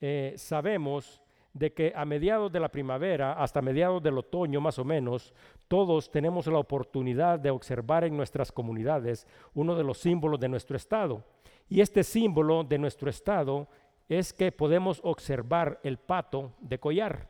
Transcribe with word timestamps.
eh, 0.00 0.34
sabemos 0.36 1.20
de 1.52 1.72
que 1.72 1.92
a 1.94 2.04
mediados 2.04 2.52
de 2.52 2.60
la 2.60 2.68
primavera 2.68 3.32
hasta 3.32 3.60
mediados 3.60 4.02
del 4.02 4.18
otoño 4.18 4.60
más 4.60 4.78
o 4.78 4.84
menos, 4.84 5.34
todos 5.68 6.10
tenemos 6.10 6.46
la 6.46 6.58
oportunidad 6.58 7.38
de 7.38 7.50
observar 7.50 8.04
en 8.04 8.16
nuestras 8.16 8.52
comunidades 8.52 9.26
uno 9.54 9.74
de 9.74 9.84
los 9.84 9.98
símbolos 9.98 10.38
de 10.38 10.48
nuestro 10.48 10.76
estado. 10.76 11.24
Y 11.68 11.80
este 11.80 12.04
símbolo 12.04 12.64
de 12.64 12.78
nuestro 12.78 13.10
estado 13.10 13.68
es 14.08 14.32
que 14.32 14.52
podemos 14.52 15.00
observar 15.04 15.80
el 15.82 15.98
pato 15.98 16.52
de 16.60 16.78
collar. 16.78 17.28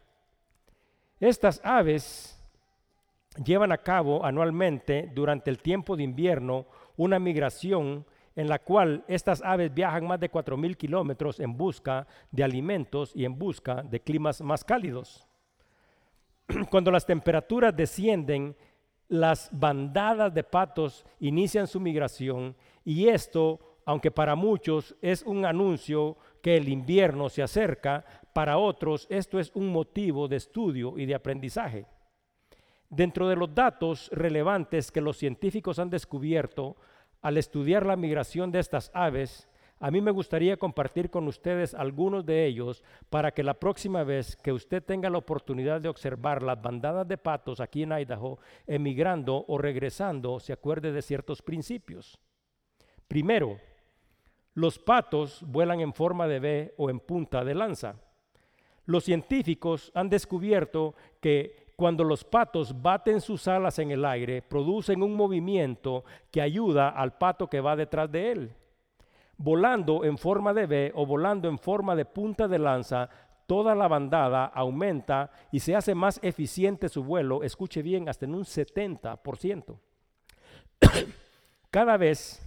Estas 1.19 1.61
aves 1.63 2.43
llevan 3.45 3.73
a 3.73 3.79
cabo 3.79 4.25
anualmente 4.25 5.11
durante 5.15 5.51
el 5.51 5.59
tiempo 5.59 5.97
de 5.97 6.03
invierno 6.03 6.67
una 6.97 7.19
migración 7.19 8.07
en 8.41 8.49
la 8.49 8.59
cual 8.59 9.05
estas 9.07 9.43
aves 9.43 9.73
viajan 9.75 10.07
más 10.07 10.19
de 10.19 10.33
4.000 10.33 10.75
kilómetros 10.75 11.41
en 11.41 11.59
busca 11.59 12.07
de 12.31 12.43
alimentos 12.43 13.13
y 13.15 13.27
en 13.27 13.39
busca 13.39 13.83
de 13.83 14.01
climas 14.01 14.41
más 14.41 14.65
cálidos. 14.65 15.29
Cuando 16.71 16.91
las 16.91 17.05
temperaturas 17.05 17.77
descienden, 17.77 18.57
las 19.09 19.51
bandadas 19.53 20.33
de 20.33 20.43
patos 20.43 21.05
inician 21.19 21.67
su 21.67 21.81
migración 21.81 22.57
y 22.83 23.09
esto, 23.09 23.61
aunque 23.85 24.11
para 24.11 24.35
muchos 24.37 24.97
es 25.03 25.23
un 25.23 25.45
anuncio 25.45 26.17
que 26.43 26.57
el 26.57 26.71
invierno 26.71 27.29
se 27.29 27.43
acerca, 27.43 28.07
para 28.33 28.57
otros 28.57 29.07
esto 29.11 29.39
es 29.39 29.51
un 29.55 29.69
motivo 29.69 30.29
de 30.29 30.37
estudio 30.37 30.97
y 30.97 31.05
de 31.05 31.15
aprendizaje. 31.15 31.85
Dentro 32.89 33.29
de 33.29 33.37
los 33.37 33.55
datos 33.55 34.09
relevantes 34.15 34.91
que 34.91 35.03
los 35.03 35.19
científicos 35.19 35.79
han 35.79 35.91
descubierto 35.91 36.77
al 37.23 37.37
estudiar 37.37 37.87
la 37.87 37.97
migración 37.97 38.51
de 38.51 38.61
estas 38.61 38.91
aves, 38.95 39.49
a 39.83 39.91
mí 39.91 40.03
me 40.03 40.11
gustaría 40.11 40.59
compartir 40.59 41.09
con 41.09 41.27
ustedes 41.27 41.73
algunos 41.73 42.27
de 42.27 42.45
ellos 42.45 42.85
para 43.09 43.33
que 43.33 43.43
la 43.43 43.55
próxima 43.55 44.05
vez 44.05 44.37
que 44.37 44.53
usted 44.53 44.83
tenga 44.83 45.09
la 45.09 45.17
oportunidad 45.17 45.81
de 45.81 45.89
observar 45.89 46.43
las 46.43 46.61
bandadas 46.61 47.09
de 47.09 47.17
patos 47.17 47.61
aquí 47.61 47.85
en 47.85 47.93
Idaho, 47.93 48.39
emigrando 48.67 49.43
o 49.49 49.57
regresando, 49.57 50.39
se 50.39 50.53
acuerde 50.53 50.93
de 50.93 51.01
ciertos 51.01 51.41
principios. 51.41 52.19
Primero, 53.09 53.59
los 54.53 54.79
patos 54.79 55.43
vuelan 55.47 55.81
en 55.81 55.95
forma 55.95 56.29
de 56.29 56.41
V 56.41 56.75
o 56.77 56.91
en 56.91 57.01
punta 57.01 57.43
de 57.43 57.55
lanza. 57.55 57.95
Los 58.85 59.05
científicos 59.05 59.91
han 59.95 60.11
descubierto 60.11 60.95
que 61.23 61.70
cuando 61.81 62.05
los 62.05 62.25
patos 62.25 62.83
baten 62.83 63.23
sus 63.23 63.49
alas 63.49 63.79
en 63.79 63.91
el 63.91 64.05
aire, 64.05 64.43
producen 64.43 65.03
un 65.03 65.15
movimiento 65.15 66.05
que 66.31 66.43
ayuda 66.43 66.91
al 66.91 67.17
pato 67.17 67.49
que 67.49 67.63
va 67.63 67.75
detrás 67.75 68.13
de 68.13 68.33
él. 68.33 68.55
Volando 69.39 70.05
en 70.05 70.19
forma 70.19 70.53
de 70.53 70.67
V 70.67 70.93
o 70.95 71.07
volando 71.07 71.49
en 71.49 71.59
forma 71.59 71.97
de 71.97 72.05
punta 72.05 72.47
de 72.49 72.59
lanza, 72.59 73.09
toda 73.47 73.75
la 73.75 73.89
bandada 73.89 74.45
aumenta 74.45 75.31
y 75.51 75.61
se 75.61 75.75
hace 75.75 75.95
más 75.95 76.21
eficiente 76.23 76.91
su 76.91 77.03
vuelo, 77.03 77.43
escuche 77.43 77.81
bien, 77.81 78.11
hasta 78.11 78.27
en 78.27 78.35
un 78.35 78.45
70%. 78.45 79.79
Cada 81.71 81.97
vez 81.97 82.47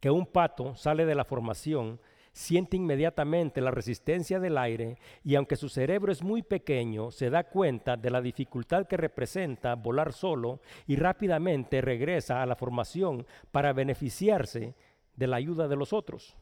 que 0.00 0.10
un 0.10 0.24
pato 0.24 0.74
sale 0.74 1.04
de 1.04 1.14
la 1.14 1.26
formación, 1.26 2.00
siente 2.34 2.76
inmediatamente 2.76 3.60
la 3.60 3.70
resistencia 3.70 4.40
del 4.40 4.58
aire 4.58 4.98
y 5.22 5.36
aunque 5.36 5.54
su 5.54 5.68
cerebro 5.68 6.10
es 6.10 6.22
muy 6.22 6.42
pequeño, 6.42 7.12
se 7.12 7.30
da 7.30 7.44
cuenta 7.44 7.96
de 7.96 8.10
la 8.10 8.20
dificultad 8.20 8.86
que 8.86 8.96
representa 8.96 9.76
volar 9.76 10.12
solo 10.12 10.60
y 10.88 10.96
rápidamente 10.96 11.80
regresa 11.80 12.42
a 12.42 12.46
la 12.46 12.56
formación 12.56 13.24
para 13.52 13.72
beneficiarse 13.72 14.74
de 15.14 15.26
la 15.28 15.36
ayuda 15.36 15.68
de 15.68 15.76
los 15.76 15.92
otros. 15.92 16.36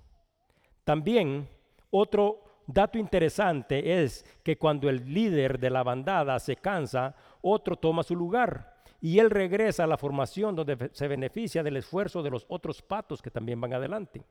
También 0.83 1.47
otro 1.91 2.43
dato 2.67 2.99
interesante 2.99 4.03
es 4.03 4.25
que 4.43 4.57
cuando 4.57 4.89
el 4.89 5.13
líder 5.13 5.61
de 5.61 5.69
la 5.69 5.83
bandada 5.83 6.39
se 6.39 6.57
cansa, 6.57 7.15
otro 7.43 7.77
toma 7.77 8.03
su 8.03 8.17
lugar 8.17 8.83
y 9.03 9.19
él 9.19 9.29
regresa 9.29 9.85
a 9.85 9.89
la 9.89 9.99
formación 9.99 10.57
donde 10.57 10.89
se 10.93 11.07
beneficia 11.07 11.63
del 11.63 11.77
esfuerzo 11.77 12.23
de 12.23 12.31
los 12.31 12.47
otros 12.49 12.81
patos 12.81 13.21
que 13.21 13.31
también 13.31 13.61
van 13.61 13.75
adelante. 13.75 14.25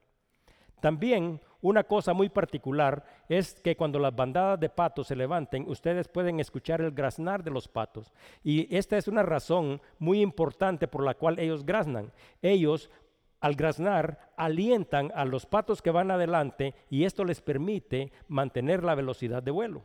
También 0.82 1.40
una 1.62 1.84
cosa 1.84 2.14
muy 2.14 2.28
particular 2.28 3.06
es 3.30 3.54
que 3.62 3.78
cuando 3.78 4.00
las 4.00 4.16
bandadas 4.16 4.60
de 4.60 4.68
patos 4.68 5.08
se 5.08 5.16
levanten, 5.16 5.70
ustedes 5.70 6.08
pueden 6.08 6.40
escuchar 6.40 6.82
el 6.82 6.92
graznar 6.92 7.44
de 7.44 7.52
los 7.52 7.68
patos. 7.68 8.12
Y 8.44 8.76
esta 8.76 8.98
es 8.98 9.08
una 9.08 9.22
razón 9.22 9.80
muy 10.00 10.22
importante 10.22 10.88
por 10.88 11.04
la 11.04 11.14
cual 11.14 11.40
ellos 11.40 11.66
graznan. 11.66 12.12
Ellos 12.42 12.90
al 13.40 13.56
graznar 13.56 14.32
alientan 14.38 15.12
a 15.16 15.24
los 15.24 15.46
patos 15.46 15.82
que 15.82 15.92
van 15.92 16.12
adelante 16.12 16.74
y 16.90 17.06
esto 17.06 17.26
les 17.26 17.42
permite 17.42 18.12
mantener 18.28 18.84
la 18.84 18.96
velocidad 18.96 19.44
de 19.44 19.52
vuelo. 19.52 19.84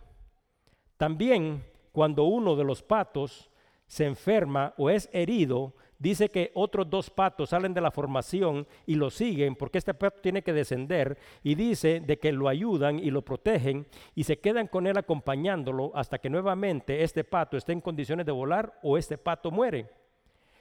También 0.96 1.64
cuando 1.92 2.24
uno 2.24 2.56
de 2.56 2.64
los 2.64 2.82
patos 2.82 3.50
se 3.86 4.06
enferma 4.06 4.74
o 4.78 4.90
es 4.90 5.08
herido, 5.12 5.74
dice 5.98 6.28
que 6.28 6.50
otros 6.54 6.88
dos 6.88 7.10
patos 7.10 7.50
salen 7.50 7.74
de 7.74 7.80
la 7.80 7.90
formación 7.90 8.66
y 8.86 8.94
lo 8.94 9.10
siguen 9.10 9.56
porque 9.56 9.78
este 9.78 9.94
pato 9.94 10.20
tiene 10.20 10.42
que 10.42 10.52
descender 10.52 11.18
y 11.42 11.54
dice 11.54 12.00
de 12.00 12.18
que 12.18 12.32
lo 12.32 12.48
ayudan 12.48 12.98
y 12.98 13.10
lo 13.10 13.22
protegen 13.22 13.86
y 14.14 14.24
se 14.24 14.38
quedan 14.38 14.66
con 14.66 14.86
él 14.86 14.96
acompañándolo 14.98 15.92
hasta 15.94 16.18
que 16.18 16.30
nuevamente 16.30 17.02
este 17.02 17.24
pato 17.24 17.56
esté 17.56 17.72
en 17.72 17.80
condiciones 17.80 18.26
de 18.26 18.32
volar 18.32 18.78
o 18.82 18.98
este 18.98 19.18
pato 19.18 19.50
muere. 19.50 19.88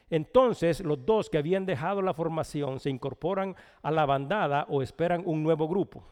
Entonces 0.09 0.81
los 0.81 1.05
dos 1.05 1.29
que 1.29 1.37
habían 1.37 1.65
dejado 1.65 2.01
la 2.01 2.13
formación 2.13 2.79
se 2.79 2.89
incorporan 2.89 3.55
a 3.81 3.91
la 3.91 4.05
bandada 4.05 4.65
o 4.69 4.81
esperan 4.81 5.23
un 5.25 5.43
nuevo 5.43 5.67
grupo. 5.67 6.05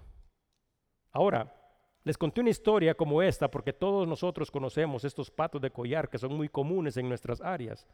Ahora, 1.12 1.53
les 2.03 2.17
conté 2.17 2.41
una 2.41 2.49
historia 2.49 2.95
como 2.95 3.21
esta 3.21 3.49
porque 3.49 3.73
todos 3.73 4.07
nosotros 4.07 4.51
conocemos 4.51 5.03
estos 5.03 5.31
patos 5.31 5.61
de 5.61 5.71
collar 5.71 6.09
que 6.09 6.17
son 6.17 6.35
muy 6.35 6.49
comunes 6.49 6.97
en 6.97 7.07
nuestras 7.07 7.41
áreas. 7.41 7.87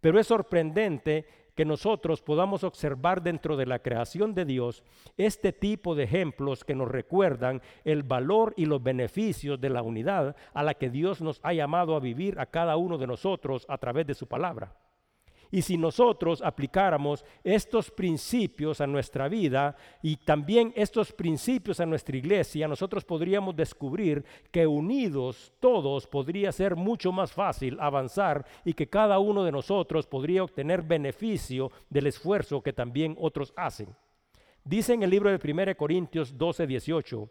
Pero 0.00 0.20
es 0.20 0.28
sorprendente 0.28 1.26
que 1.56 1.64
nosotros 1.64 2.22
podamos 2.22 2.62
observar 2.62 3.20
dentro 3.20 3.56
de 3.56 3.66
la 3.66 3.80
creación 3.80 4.32
de 4.32 4.44
Dios 4.44 4.84
este 5.16 5.52
tipo 5.52 5.96
de 5.96 6.04
ejemplos 6.04 6.62
que 6.62 6.76
nos 6.76 6.86
recuerdan 6.86 7.60
el 7.84 8.04
valor 8.04 8.54
y 8.56 8.66
los 8.66 8.80
beneficios 8.80 9.60
de 9.60 9.70
la 9.70 9.82
unidad 9.82 10.36
a 10.54 10.62
la 10.62 10.74
que 10.74 10.88
Dios 10.88 11.20
nos 11.20 11.40
ha 11.42 11.52
llamado 11.52 11.96
a 11.96 12.00
vivir 12.00 12.38
a 12.38 12.46
cada 12.46 12.76
uno 12.76 12.96
de 12.96 13.08
nosotros 13.08 13.66
a 13.68 13.76
través 13.78 14.06
de 14.06 14.14
su 14.14 14.28
palabra. 14.28 14.72
Y 15.50 15.62
si 15.62 15.76
nosotros 15.76 16.42
aplicáramos 16.42 17.24
estos 17.42 17.90
principios 17.90 18.80
a 18.80 18.86
nuestra 18.86 19.28
vida 19.28 19.76
y 20.02 20.16
también 20.16 20.72
estos 20.76 21.12
principios 21.12 21.80
a 21.80 21.86
nuestra 21.86 22.16
iglesia, 22.16 22.68
nosotros 22.68 23.04
podríamos 23.04 23.56
descubrir 23.56 24.24
que 24.50 24.66
unidos 24.66 25.52
todos 25.60 26.06
podría 26.06 26.52
ser 26.52 26.76
mucho 26.76 27.12
más 27.12 27.32
fácil 27.32 27.78
avanzar 27.80 28.44
y 28.64 28.74
que 28.74 28.88
cada 28.88 29.18
uno 29.18 29.44
de 29.44 29.52
nosotros 29.52 30.06
podría 30.06 30.44
obtener 30.44 30.82
beneficio 30.82 31.70
del 31.88 32.08
esfuerzo 32.08 32.62
que 32.62 32.72
también 32.72 33.16
otros 33.18 33.52
hacen. 33.56 33.88
Dice 34.64 34.92
en 34.92 35.02
el 35.02 35.10
libro 35.10 35.30
de 35.30 35.52
1 35.52 35.76
Corintios 35.76 36.36
12, 36.36 36.66
18, 36.66 37.30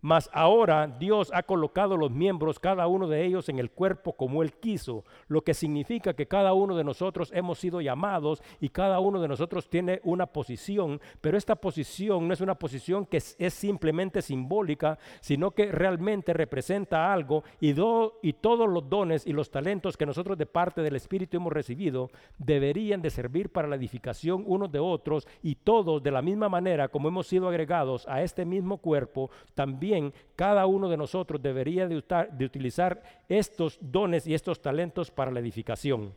mas 0.00 0.30
ahora 0.32 0.86
Dios 0.86 1.30
ha 1.34 1.42
colocado 1.42 1.96
los 1.96 2.10
miembros, 2.10 2.58
cada 2.58 2.86
uno 2.86 3.08
de 3.08 3.24
ellos, 3.24 3.48
en 3.48 3.58
el 3.58 3.70
cuerpo 3.70 4.14
como 4.14 4.42
Él 4.42 4.52
quiso, 4.54 5.04
lo 5.28 5.42
que 5.42 5.54
significa 5.54 6.14
que 6.14 6.26
cada 6.26 6.52
uno 6.52 6.76
de 6.76 6.84
nosotros 6.84 7.30
hemos 7.34 7.58
sido 7.58 7.80
llamados 7.80 8.42
y 8.60 8.68
cada 8.68 9.00
uno 9.00 9.20
de 9.20 9.28
nosotros 9.28 9.68
tiene 9.68 10.00
una 10.04 10.26
posición, 10.26 11.00
pero 11.20 11.38
esta 11.38 11.56
posición 11.56 12.28
no 12.28 12.34
es 12.34 12.40
una 12.40 12.56
posición 12.56 13.06
que 13.06 13.16
es, 13.16 13.36
simplemente 13.54 14.22
simbólica, 14.22 14.98
sino 15.20 15.52
que 15.52 15.72
realmente 15.72 16.32
representa 16.32 17.12
algo 17.12 17.42
y, 17.60 17.74
y 18.22 18.32
todos 18.34 18.68
los 18.68 18.88
dones 18.88 19.26
y 19.26 19.32
los 19.32 19.50
talentos 19.50 19.96
que 19.96 20.06
nosotros 20.06 20.36
de 20.36 20.46
parte 20.46 20.82
del 20.82 20.96
Espíritu 20.96 21.38
hemos 21.38 21.52
recibido 21.52 22.10
deberían 22.38 23.00
de 23.00 23.10
servir 23.10 23.50
para 23.50 23.68
la 23.68 23.76
edificación 23.76 24.44
unos 24.46 24.70
de 24.70 24.78
otros 24.78 25.26
y 25.42 25.54
todos 25.54 26.02
de 26.02 26.10
la 26.10 26.22
misma 26.22 26.48
manera 26.48 26.88
como 26.88 27.08
hemos 27.08 27.26
sido 27.26 27.48
agregados 27.48 28.06
a 28.08 28.22
este 28.22 28.44
mismo 28.44 28.78
cuerpo, 28.78 29.30
también 29.54 29.85
cada 30.34 30.66
uno 30.66 30.88
de 30.88 30.96
nosotros 30.96 31.42
debería 31.42 31.86
de, 31.86 32.02
de 32.32 32.44
utilizar 32.44 33.02
estos 33.28 33.78
dones 33.80 34.26
y 34.26 34.34
estos 34.34 34.60
talentos 34.60 35.10
para 35.10 35.30
la 35.30 35.40
edificación. 35.40 36.14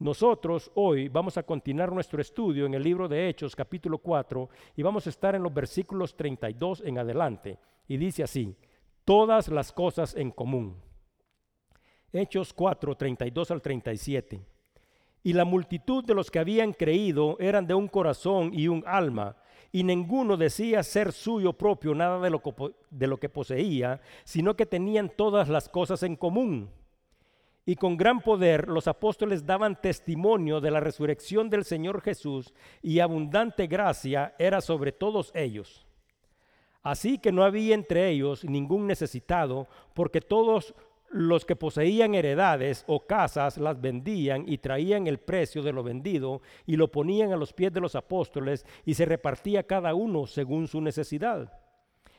Nosotros 0.00 0.70
hoy 0.74 1.08
vamos 1.08 1.38
a 1.38 1.42
continuar 1.42 1.90
nuestro 1.90 2.20
estudio 2.20 2.66
en 2.66 2.74
el 2.74 2.84
libro 2.84 3.08
de 3.08 3.28
Hechos 3.28 3.56
capítulo 3.56 3.98
4 3.98 4.48
y 4.76 4.82
vamos 4.82 5.06
a 5.06 5.10
estar 5.10 5.34
en 5.34 5.42
los 5.42 5.52
versículos 5.52 6.16
32 6.16 6.82
en 6.84 6.98
adelante. 6.98 7.58
Y 7.88 7.96
dice 7.96 8.22
así, 8.22 8.54
todas 9.04 9.48
las 9.48 9.72
cosas 9.72 10.14
en 10.14 10.30
común. 10.30 10.76
Hechos 12.12 12.52
4, 12.52 12.96
32 12.96 13.50
al 13.50 13.60
37. 13.60 14.40
Y 15.24 15.32
la 15.32 15.44
multitud 15.44 16.04
de 16.04 16.14
los 16.14 16.30
que 16.30 16.38
habían 16.38 16.72
creído 16.72 17.36
eran 17.40 17.66
de 17.66 17.74
un 17.74 17.88
corazón 17.88 18.50
y 18.54 18.68
un 18.68 18.84
alma 18.86 19.36
y 19.70 19.84
ninguno 19.84 20.36
decía 20.36 20.82
ser 20.82 21.12
suyo 21.12 21.52
propio 21.52 21.94
nada 21.94 22.20
de 22.20 22.30
lo, 22.30 22.42
que, 22.42 22.52
de 22.90 23.06
lo 23.06 23.18
que 23.18 23.28
poseía, 23.28 24.00
sino 24.24 24.56
que 24.56 24.66
tenían 24.66 25.10
todas 25.10 25.48
las 25.48 25.68
cosas 25.68 26.02
en 26.02 26.16
común. 26.16 26.70
Y 27.66 27.76
con 27.76 27.98
gran 27.98 28.20
poder 28.20 28.68
los 28.68 28.88
apóstoles 28.88 29.44
daban 29.44 29.78
testimonio 29.78 30.60
de 30.60 30.70
la 30.70 30.80
resurrección 30.80 31.50
del 31.50 31.64
Señor 31.64 32.00
Jesús 32.00 32.54
y 32.80 33.00
abundante 33.00 33.66
gracia 33.66 34.34
era 34.38 34.62
sobre 34.62 34.90
todos 34.90 35.30
ellos. 35.34 35.86
Así 36.82 37.18
que 37.18 37.32
no 37.32 37.44
había 37.44 37.74
entre 37.74 38.08
ellos 38.08 38.44
ningún 38.44 38.86
necesitado, 38.86 39.66
porque 39.92 40.22
todos 40.22 40.74
los 41.10 41.44
que 41.44 41.56
poseían 41.56 42.14
heredades 42.14 42.84
o 42.86 43.06
casas 43.06 43.58
las 43.58 43.80
vendían 43.80 44.44
y 44.46 44.58
traían 44.58 45.06
el 45.06 45.18
precio 45.18 45.62
de 45.62 45.72
lo 45.72 45.82
vendido 45.82 46.42
y 46.66 46.76
lo 46.76 46.90
ponían 46.90 47.32
a 47.32 47.36
los 47.36 47.52
pies 47.52 47.72
de 47.72 47.80
los 47.80 47.94
apóstoles 47.94 48.66
y 48.84 48.94
se 48.94 49.04
repartía 49.04 49.62
cada 49.62 49.94
uno 49.94 50.26
según 50.26 50.68
su 50.68 50.80
necesidad. 50.80 51.52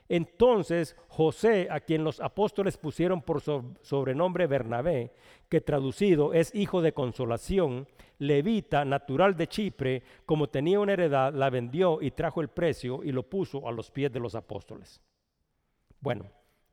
Entonces 0.09 0.95
José, 1.07 1.67
a 1.69 1.79
quien 1.79 2.03
los 2.03 2.19
apóstoles 2.19 2.77
pusieron 2.77 3.21
por 3.21 3.41
sobrenombre 3.41 4.47
Bernabé, 4.47 5.13
que 5.47 5.61
traducido 5.61 6.33
es 6.33 6.53
hijo 6.55 6.81
de 6.81 6.93
consolación, 6.93 7.87
levita, 8.17 8.85
natural 8.85 9.37
de 9.37 9.47
Chipre, 9.47 10.03
como 10.25 10.49
tenía 10.49 10.79
una 10.79 10.93
heredad, 10.93 11.31
la 11.33 11.51
vendió 11.51 12.01
y 12.01 12.09
trajo 12.09 12.41
el 12.41 12.47
precio 12.47 13.03
y 13.03 13.11
lo 13.11 13.21
puso 13.21 13.67
a 13.67 13.71
los 13.71 13.91
pies 13.91 14.11
de 14.11 14.19
los 14.19 14.33
apóstoles. 14.33 14.99
Bueno, 16.01 16.25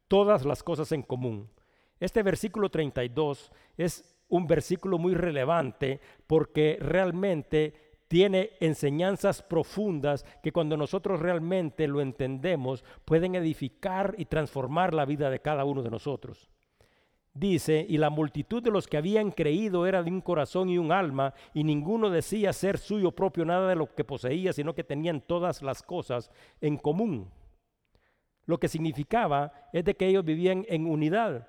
todas 0.09 0.47
las 0.47 0.63
cosas 0.63 0.91
en 0.93 1.03
común. 1.03 1.51
Este 1.99 2.23
versículo 2.23 2.69
32 2.69 3.53
es 3.77 4.17
un 4.29 4.47
versículo 4.47 4.99
muy 4.99 5.15
relevante 5.15 6.01
porque 6.27 6.79
realmente 6.81 7.87
tiene 8.09 8.51
enseñanzas 8.61 9.43
profundas 9.43 10.25
que 10.43 10.53
cuando 10.53 10.77
nosotros 10.77 11.21
realmente 11.21 11.89
lo 11.89 12.01
entendemos 12.01 12.85
pueden 13.05 13.35
edificar 13.35 14.15
y 14.19 14.27
transformar 14.27 14.95
la 14.95 15.05
vida 15.05 15.31
de 15.31 15.41
cada 15.41 15.65
uno 15.65 15.83
de 15.83 15.91
nosotros. 15.91 16.51
Dice, 17.35 17.85
y 17.87 17.99
la 17.99 18.09
multitud 18.09 18.63
de 18.63 18.71
los 18.71 18.87
que 18.87 18.97
habían 18.97 19.31
creído 19.31 19.87
era 19.87 20.03
de 20.03 20.11
un 20.11 20.23
corazón 20.23 20.71
y 20.71 20.79
un 20.79 20.91
alma, 20.91 21.35
y 21.53 21.65
ninguno 21.65 22.09
decía 22.09 22.51
ser 22.55 22.79
suyo 22.79 23.13
propio 23.13 23.45
nada 23.45 23.69
de 23.69 23.77
lo 23.77 23.95
que 23.95 24.05
poseía, 24.05 24.55
sino 24.55 24.75
que 24.75 24.85
tenían 24.85 25.21
todas 25.21 25.61
las 25.61 25.83
cosas 25.83 26.31
en 26.63 26.79
común. 26.79 27.31
Lo 28.47 28.59
que 28.59 28.69
significaba 28.69 29.53
es 29.75 29.85
de 29.85 29.95
que 29.95 30.07
ellos 30.07 30.25
vivían 30.25 30.65
en 30.69 30.87
unidad. 30.87 31.47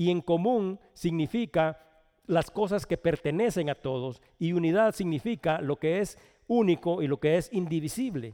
Y 0.00 0.10
en 0.10 0.22
común 0.22 0.80
significa 0.94 1.78
las 2.26 2.50
cosas 2.50 2.86
que 2.86 2.96
pertenecen 2.96 3.68
a 3.68 3.74
todos 3.74 4.22
y 4.38 4.54
unidad 4.54 4.94
significa 4.94 5.60
lo 5.60 5.76
que 5.76 6.00
es 6.00 6.16
único 6.46 7.02
y 7.02 7.06
lo 7.06 7.20
que 7.20 7.36
es 7.36 7.52
indivisible. 7.52 8.32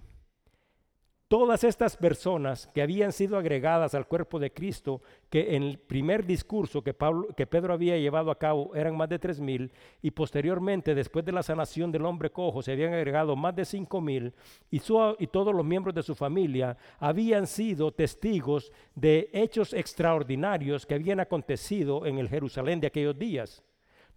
Todas 1.29 1.65
estas 1.65 1.97
personas 1.97 2.69
que 2.73 2.83
habían 2.83 3.11
sido 3.11 3.37
agregadas 3.37 3.97
al 3.97 4.07
cuerpo 4.07 4.39
de 4.39 4.53
Cristo, 4.53 5.03
que 5.29 5.57
en 5.57 5.65
el 5.65 5.77
primer 5.77 6.25
discurso 6.25 6.83
que, 6.83 6.95
que 7.37 7.49
Pedro 7.49 7.73
había 7.73 7.99
llevado 7.99 8.31
a 8.31 8.39
cabo 8.39 8.73
eran 8.77 8.97
más 8.97 9.09
de 9.09 9.19
tres 9.19 9.41
mil, 9.41 9.73
y 10.01 10.13
posteriormente, 10.13 10.95
después 10.95 11.25
de 11.25 11.33
la 11.33 11.43
sanación 11.43 11.91
del 11.91 12.07
hombre 12.07 12.31
cojo, 12.31 12.63
se 12.63 12.71
habían 12.71 12.95
agregado 12.95 13.35
más 13.35 13.57
de 13.57 13.65
cinco 13.65 14.01
mil, 14.01 14.35
y, 14.71 14.81
y 15.19 15.27
todos 15.27 15.53
los 15.53 15.65
miembros 15.65 15.97
de 15.97 16.05
su 16.05 16.15
familia 16.15 16.77
habían 17.01 17.49
sido 17.49 17.91
testigos 17.91 18.71
de 18.95 19.29
hechos 19.33 19.73
extraordinarios 19.73 20.87
que 20.87 20.95
habían 20.95 21.19
acontecido 21.19 22.07
en 22.07 22.19
el 22.19 22.29
Jerusalén 22.29 22.79
de 22.79 22.87
aquellos 22.87 23.19
días. 23.19 23.65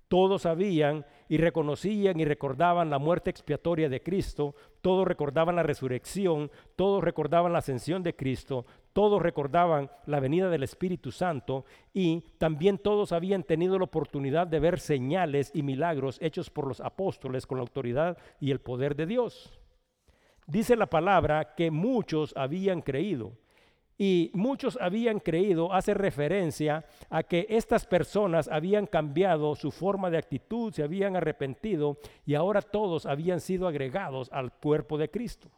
Todos 0.09 0.41
sabían 0.41 1.05
y 1.27 1.37
reconocían 1.37 2.19
y 2.19 2.25
recordaban 2.25 2.89
la 2.89 2.97
muerte 2.97 3.29
expiatoria 3.29 3.89
de 3.89 4.01
Cristo, 4.01 4.55
todos 4.81 5.07
recordaban 5.07 5.55
la 5.55 5.61
resurrección, 5.61 6.49
todos 6.75 7.03
recordaban 7.03 7.53
la 7.53 7.59
ascensión 7.59 8.01
de 8.01 8.15
Cristo, 8.15 8.65
todos 8.91 9.21
recordaban 9.21 9.91
la 10.07 10.19
venida 10.19 10.49
del 10.49 10.63
Espíritu 10.63 11.11
Santo 11.11 11.63
y 11.93 12.21
también 12.39 12.79
todos 12.79 13.11
habían 13.11 13.43
tenido 13.43 13.77
la 13.77 13.85
oportunidad 13.85 14.47
de 14.47 14.59
ver 14.59 14.79
señales 14.79 15.51
y 15.53 15.61
milagros 15.61 16.17
hechos 16.21 16.49
por 16.49 16.67
los 16.67 16.81
apóstoles 16.81 17.45
con 17.45 17.59
la 17.59 17.61
autoridad 17.61 18.17
y 18.39 18.49
el 18.49 18.59
poder 18.59 18.95
de 18.95 19.05
Dios. 19.05 19.59
Dice 20.47 20.75
la 20.75 20.87
palabra 20.87 21.53
que 21.53 21.69
muchos 21.69 22.33
habían 22.35 22.81
creído 22.81 23.33
y 24.01 24.31
muchos 24.33 24.77
habían 24.79 25.19
creído, 25.19 25.73
hace 25.73 25.93
referencia 25.93 26.85
a 27.09 27.21
que 27.21 27.45
estas 27.49 27.85
personas 27.85 28.47
habían 28.47 28.87
cambiado 28.87 29.55
su 29.55 29.71
forma 29.71 30.09
de 30.09 30.17
actitud, 30.17 30.73
se 30.73 30.83
habían 30.83 31.17
arrepentido 31.17 31.97
y 32.25 32.33
ahora 32.33 32.61
todos 32.61 33.05
habían 33.05 33.41
sido 33.41 33.67
agregados 33.67 34.29
al 34.31 34.53
cuerpo 34.53 34.97
de 34.97 35.11
Cristo. 35.11 35.51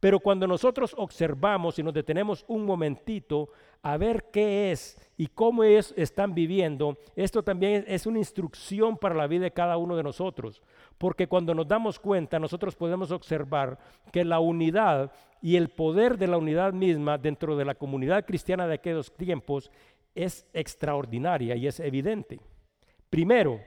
Pero 0.00 0.18
cuando 0.18 0.46
nosotros 0.46 0.94
observamos 0.96 1.78
y 1.78 1.82
nos 1.82 1.92
detenemos 1.92 2.44
un 2.48 2.64
momentito 2.64 3.50
a 3.82 3.98
ver 3.98 4.30
qué 4.32 4.72
es 4.72 4.98
y 5.18 5.26
cómo 5.26 5.62
es, 5.62 5.92
están 5.96 6.34
viviendo, 6.34 6.96
esto 7.16 7.42
también 7.42 7.84
es 7.86 8.06
una 8.06 8.18
instrucción 8.18 8.96
para 8.96 9.14
la 9.14 9.26
vida 9.26 9.44
de 9.44 9.52
cada 9.52 9.76
uno 9.76 9.94
de 9.94 10.02
nosotros. 10.02 10.62
Porque 10.98 11.26
cuando 11.26 11.54
nos 11.54 11.68
damos 11.68 11.98
cuenta, 11.98 12.38
nosotros 12.38 12.76
podemos 12.76 13.10
observar 13.10 13.78
que 14.12 14.24
la 14.24 14.40
unidad 14.40 15.12
y 15.42 15.56
el 15.56 15.68
poder 15.68 16.16
de 16.16 16.26
la 16.26 16.38
unidad 16.38 16.72
misma 16.72 17.18
dentro 17.18 17.56
de 17.56 17.64
la 17.64 17.74
comunidad 17.74 18.24
cristiana 18.24 18.66
de 18.66 18.74
aquellos 18.74 19.14
tiempos 19.14 19.70
es 20.14 20.46
extraordinaria 20.54 21.56
y 21.56 21.66
es 21.66 21.80
evidente. 21.80 22.40
Primero, 23.10 23.60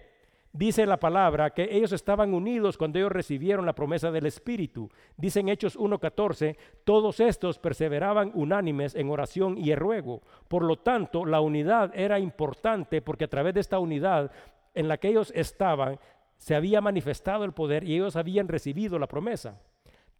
dice 0.51 0.85
la 0.85 0.97
palabra 0.97 1.51
que 1.51 1.69
ellos 1.71 1.91
estaban 1.91 2.33
unidos 2.33 2.77
cuando 2.77 2.97
ellos 2.97 3.11
recibieron 3.11 3.65
la 3.65 3.75
promesa 3.75 4.11
del 4.11 4.25
Espíritu. 4.25 4.89
Dice 5.15 5.41
en 5.41 5.49
Hechos 5.49 5.77
1.14, 5.77 6.57
todos 6.83 7.19
estos 7.19 7.59
perseveraban 7.59 8.31
unánimes 8.33 8.95
en 8.95 9.09
oración 9.09 9.57
y 9.57 9.71
en 9.71 9.77
ruego. 9.77 10.21
Por 10.47 10.63
lo 10.63 10.77
tanto, 10.77 11.25
la 11.25 11.41
unidad 11.41 11.91
era 11.93 12.19
importante 12.19 13.01
porque 13.01 13.25
a 13.25 13.29
través 13.29 13.53
de 13.53 13.61
esta 13.61 13.79
unidad 13.79 14.31
en 14.73 14.87
la 14.87 14.97
que 14.97 15.09
ellos 15.09 15.31
estaban, 15.35 15.99
se 16.37 16.55
había 16.55 16.81
manifestado 16.81 17.43
el 17.43 17.53
poder 17.53 17.83
y 17.83 17.95
ellos 17.95 18.15
habían 18.15 18.47
recibido 18.47 18.99
la 18.99 19.07
promesa. 19.07 19.59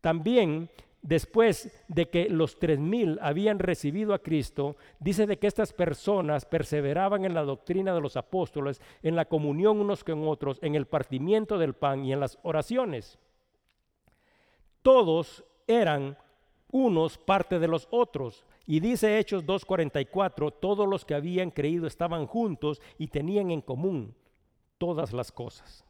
También 0.01 0.69
después 1.01 1.71
de 1.87 2.09
que 2.09 2.27
los 2.29 2.59
tres 2.59 2.79
mil 2.79 3.17
habían 3.21 3.59
recibido 3.59 4.13
a 4.13 4.19
Cristo, 4.19 4.75
dice 4.99 5.25
de 5.25 5.39
que 5.39 5.47
estas 5.47 5.71
personas 5.73 6.45
perseveraban 6.45 7.23
en 7.23 7.33
la 7.33 7.43
doctrina 7.43 7.93
de 7.93 8.01
los 8.01 8.17
apóstoles, 8.17 8.81
en 9.01 9.15
la 9.15 9.25
comunión 9.25 9.79
unos 9.79 10.03
con 10.03 10.27
otros, 10.27 10.59
en 10.61 10.75
el 10.75 10.85
partimiento 10.85 11.57
del 11.57 11.73
pan 11.73 12.03
y 12.03 12.13
en 12.13 12.19
las 12.19 12.37
oraciones. 12.43 13.17
Todos 14.81 15.45
eran 15.65 16.17
unos 16.71 17.17
parte 17.17 17.59
de 17.59 17.67
los 17.67 17.87
otros. 17.91 18.45
Y 18.65 18.81
dice 18.81 19.17
Hechos 19.17 19.45
2.44, 19.45 20.53
todos 20.59 20.87
los 20.89 21.05
que 21.05 21.15
habían 21.15 21.51
creído 21.51 21.87
estaban 21.87 22.25
juntos 22.27 22.81
y 22.97 23.07
tenían 23.07 23.51
en 23.51 23.61
común 23.61 24.13
todas 24.77 25.13
las 25.13 25.31
cosas. 25.31 25.86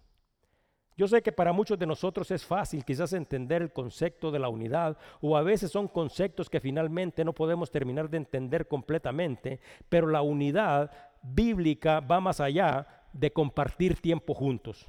Yo 0.97 1.07
sé 1.07 1.21
que 1.21 1.31
para 1.31 1.53
muchos 1.53 1.77
de 1.77 1.85
nosotros 1.85 2.31
es 2.31 2.43
fácil 2.43 2.83
quizás 2.83 3.13
entender 3.13 3.61
el 3.61 3.71
concepto 3.71 4.31
de 4.31 4.39
la 4.39 4.49
unidad 4.49 4.97
o 5.21 5.37
a 5.37 5.43
veces 5.43 5.71
son 5.71 5.87
conceptos 5.87 6.49
que 6.49 6.59
finalmente 6.59 7.23
no 7.23 7.33
podemos 7.33 7.69
terminar 7.69 8.09
de 8.09 8.17
entender 8.17 8.67
completamente, 8.67 9.59
pero 9.89 10.07
la 10.07 10.23
unidad 10.23 10.89
bíblica 11.21 11.99
va 11.99 12.19
más 12.19 12.39
allá 12.39 12.87
de 13.13 13.31
compartir 13.31 14.01
tiempo 14.01 14.33
juntos. 14.33 14.87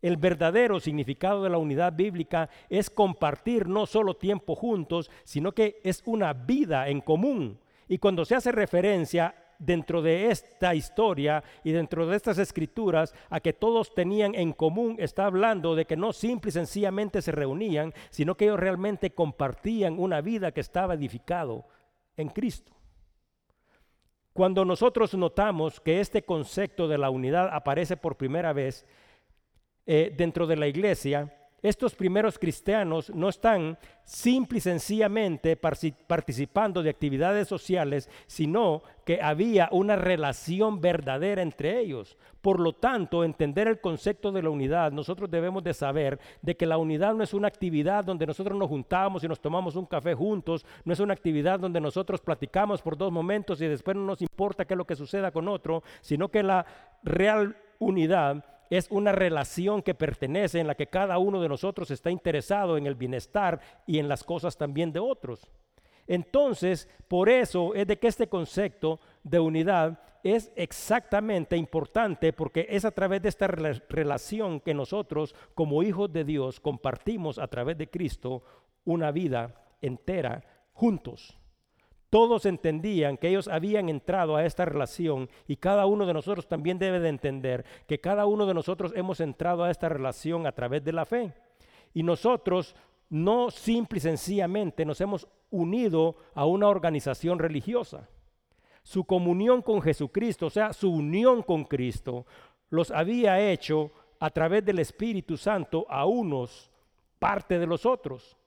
El 0.00 0.16
verdadero 0.16 0.80
significado 0.80 1.42
de 1.42 1.50
la 1.50 1.58
unidad 1.58 1.92
bíblica 1.92 2.48
es 2.70 2.88
compartir 2.88 3.68
no 3.68 3.84
solo 3.84 4.16
tiempo 4.16 4.54
juntos, 4.54 5.10
sino 5.24 5.52
que 5.52 5.80
es 5.84 6.02
una 6.06 6.32
vida 6.32 6.88
en 6.88 7.02
común. 7.02 7.60
Y 7.88 7.98
cuando 7.98 8.24
se 8.24 8.36
hace 8.36 8.52
referencia 8.52 9.34
dentro 9.58 10.02
de 10.02 10.30
esta 10.30 10.74
historia 10.74 11.42
y 11.64 11.72
dentro 11.72 12.06
de 12.06 12.16
estas 12.16 12.38
escrituras 12.38 13.14
a 13.30 13.40
que 13.40 13.52
todos 13.52 13.94
tenían 13.94 14.34
en 14.34 14.52
común, 14.52 14.96
está 14.98 15.26
hablando 15.26 15.74
de 15.74 15.84
que 15.84 15.96
no 15.96 16.12
simple 16.12 16.50
y 16.50 16.52
sencillamente 16.52 17.22
se 17.22 17.32
reunían, 17.32 17.92
sino 18.10 18.36
que 18.36 18.46
ellos 18.46 18.60
realmente 18.60 19.10
compartían 19.10 19.98
una 19.98 20.20
vida 20.20 20.52
que 20.52 20.60
estaba 20.60 20.94
edificado 20.94 21.66
en 22.16 22.28
Cristo. 22.28 22.72
Cuando 24.32 24.64
nosotros 24.66 25.14
notamos 25.14 25.80
que 25.80 26.00
este 26.00 26.22
concepto 26.22 26.88
de 26.88 26.98
la 26.98 27.08
unidad 27.08 27.48
aparece 27.52 27.96
por 27.96 28.16
primera 28.16 28.52
vez 28.52 28.84
eh, 29.86 30.12
dentro 30.14 30.46
de 30.46 30.56
la 30.56 30.66
iglesia, 30.66 31.32
estos 31.66 31.94
primeros 31.94 32.38
cristianos 32.38 33.10
no 33.10 33.28
están 33.28 33.78
simple 34.04 34.58
y 34.58 34.60
sencillamente 34.60 35.56
participando 35.56 36.82
de 36.82 36.90
actividades 36.90 37.48
sociales, 37.48 38.08
sino 38.26 38.82
que 39.04 39.20
había 39.20 39.68
una 39.72 39.96
relación 39.96 40.80
verdadera 40.80 41.42
entre 41.42 41.80
ellos. 41.80 42.16
Por 42.40 42.60
lo 42.60 42.72
tanto, 42.72 43.24
entender 43.24 43.66
el 43.66 43.80
concepto 43.80 44.30
de 44.30 44.42
la 44.42 44.50
unidad, 44.50 44.92
nosotros 44.92 45.30
debemos 45.30 45.64
de 45.64 45.74
saber 45.74 46.20
de 46.42 46.56
que 46.56 46.66
la 46.66 46.78
unidad 46.78 47.14
no 47.14 47.24
es 47.24 47.34
una 47.34 47.48
actividad 47.48 48.04
donde 48.04 48.26
nosotros 48.26 48.56
nos 48.56 48.68
juntamos 48.68 49.24
y 49.24 49.28
nos 49.28 49.40
tomamos 49.40 49.74
un 49.74 49.86
café 49.86 50.14
juntos, 50.14 50.64
no 50.84 50.92
es 50.92 51.00
una 51.00 51.14
actividad 51.14 51.58
donde 51.58 51.80
nosotros 51.80 52.20
platicamos 52.20 52.82
por 52.82 52.96
dos 52.96 53.10
momentos 53.10 53.60
y 53.60 53.66
después 53.66 53.96
no 53.96 54.04
nos 54.04 54.22
importa 54.22 54.64
qué 54.64 54.74
es 54.74 54.78
lo 54.78 54.86
que 54.86 54.94
suceda 54.94 55.32
con 55.32 55.48
otro, 55.48 55.82
sino 56.00 56.28
que 56.28 56.42
la 56.42 56.64
real 57.02 57.56
unidad 57.78 58.44
es 58.70 58.88
una 58.90 59.12
relación 59.12 59.82
que 59.82 59.94
pertenece 59.94 60.60
en 60.60 60.66
la 60.66 60.74
que 60.74 60.88
cada 60.88 61.18
uno 61.18 61.40
de 61.40 61.48
nosotros 61.48 61.90
está 61.90 62.10
interesado 62.10 62.76
en 62.76 62.86
el 62.86 62.94
bienestar 62.94 63.60
y 63.86 63.98
en 63.98 64.08
las 64.08 64.24
cosas 64.24 64.56
también 64.56 64.92
de 64.92 65.00
otros. 65.00 65.48
Entonces, 66.06 66.88
por 67.08 67.28
eso 67.28 67.74
es 67.74 67.86
de 67.86 67.98
que 67.98 68.08
este 68.08 68.28
concepto 68.28 69.00
de 69.22 69.40
unidad 69.40 69.98
es 70.22 70.52
exactamente 70.56 71.56
importante 71.56 72.32
porque 72.32 72.66
es 72.70 72.84
a 72.84 72.90
través 72.90 73.22
de 73.22 73.28
esta 73.28 73.46
relación 73.46 74.60
que 74.60 74.74
nosotros 74.74 75.34
como 75.54 75.82
hijos 75.82 76.12
de 76.12 76.24
Dios 76.24 76.60
compartimos 76.60 77.38
a 77.38 77.48
través 77.48 77.78
de 77.78 77.88
Cristo 77.88 78.42
una 78.84 79.10
vida 79.10 79.54
entera 79.80 80.42
juntos. 80.72 81.38
Todos 82.16 82.46
entendían 82.46 83.18
que 83.18 83.28
ellos 83.28 83.46
habían 83.46 83.90
entrado 83.90 84.36
a 84.36 84.46
esta 84.46 84.64
relación 84.64 85.28
y 85.46 85.56
cada 85.56 85.84
uno 85.84 86.06
de 86.06 86.14
nosotros 86.14 86.48
también 86.48 86.78
debe 86.78 86.98
de 86.98 87.10
entender 87.10 87.66
que 87.86 88.00
cada 88.00 88.24
uno 88.24 88.46
de 88.46 88.54
nosotros 88.54 88.94
hemos 88.96 89.20
entrado 89.20 89.64
a 89.64 89.70
esta 89.70 89.90
relación 89.90 90.46
a 90.46 90.52
través 90.52 90.82
de 90.82 90.94
la 90.94 91.04
fe. 91.04 91.34
Y 91.92 92.02
nosotros 92.02 92.74
no 93.10 93.50
simple 93.50 93.98
y 93.98 94.00
sencillamente 94.00 94.86
nos 94.86 94.98
hemos 95.02 95.28
unido 95.50 96.16
a 96.34 96.46
una 96.46 96.68
organización 96.68 97.38
religiosa. 97.38 98.08
Su 98.82 99.04
comunión 99.04 99.60
con 99.60 99.82
Jesucristo, 99.82 100.46
o 100.46 100.50
sea, 100.50 100.72
su 100.72 100.90
unión 100.90 101.42
con 101.42 101.64
Cristo, 101.64 102.24
los 102.70 102.92
había 102.92 103.38
hecho 103.40 103.90
a 104.20 104.30
través 104.30 104.64
del 104.64 104.78
Espíritu 104.78 105.36
Santo 105.36 105.84
a 105.90 106.06
unos 106.06 106.70
parte 107.18 107.58
de 107.58 107.66
los 107.66 107.84
otros. 107.84 108.38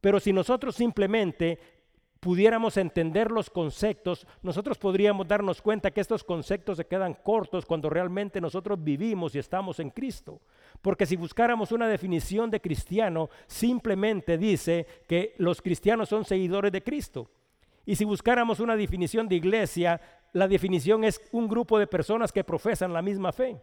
Pero 0.00 0.20
si 0.20 0.32
nosotros 0.32 0.76
simplemente 0.76 1.77
pudiéramos 2.20 2.76
entender 2.76 3.30
los 3.30 3.50
conceptos, 3.50 4.26
nosotros 4.42 4.78
podríamos 4.78 5.26
darnos 5.28 5.62
cuenta 5.62 5.90
que 5.90 6.00
estos 6.00 6.24
conceptos 6.24 6.76
se 6.76 6.86
quedan 6.86 7.14
cortos 7.14 7.64
cuando 7.64 7.88
realmente 7.88 8.40
nosotros 8.40 8.82
vivimos 8.82 9.34
y 9.34 9.38
estamos 9.38 9.78
en 9.80 9.90
Cristo. 9.90 10.40
Porque 10.82 11.06
si 11.06 11.16
buscáramos 11.16 11.72
una 11.72 11.88
definición 11.88 12.50
de 12.50 12.60
cristiano, 12.60 13.30
simplemente 13.46 14.38
dice 14.38 14.86
que 15.06 15.34
los 15.38 15.62
cristianos 15.62 16.08
son 16.08 16.24
seguidores 16.24 16.72
de 16.72 16.82
Cristo. 16.82 17.30
Y 17.86 17.96
si 17.96 18.04
buscáramos 18.04 18.60
una 18.60 18.76
definición 18.76 19.28
de 19.28 19.36
iglesia, 19.36 20.00
la 20.32 20.46
definición 20.46 21.04
es 21.04 21.20
un 21.32 21.48
grupo 21.48 21.78
de 21.78 21.86
personas 21.86 22.32
que 22.32 22.44
profesan 22.44 22.92
la 22.92 23.02
misma 23.02 23.32
fe. 23.32 23.60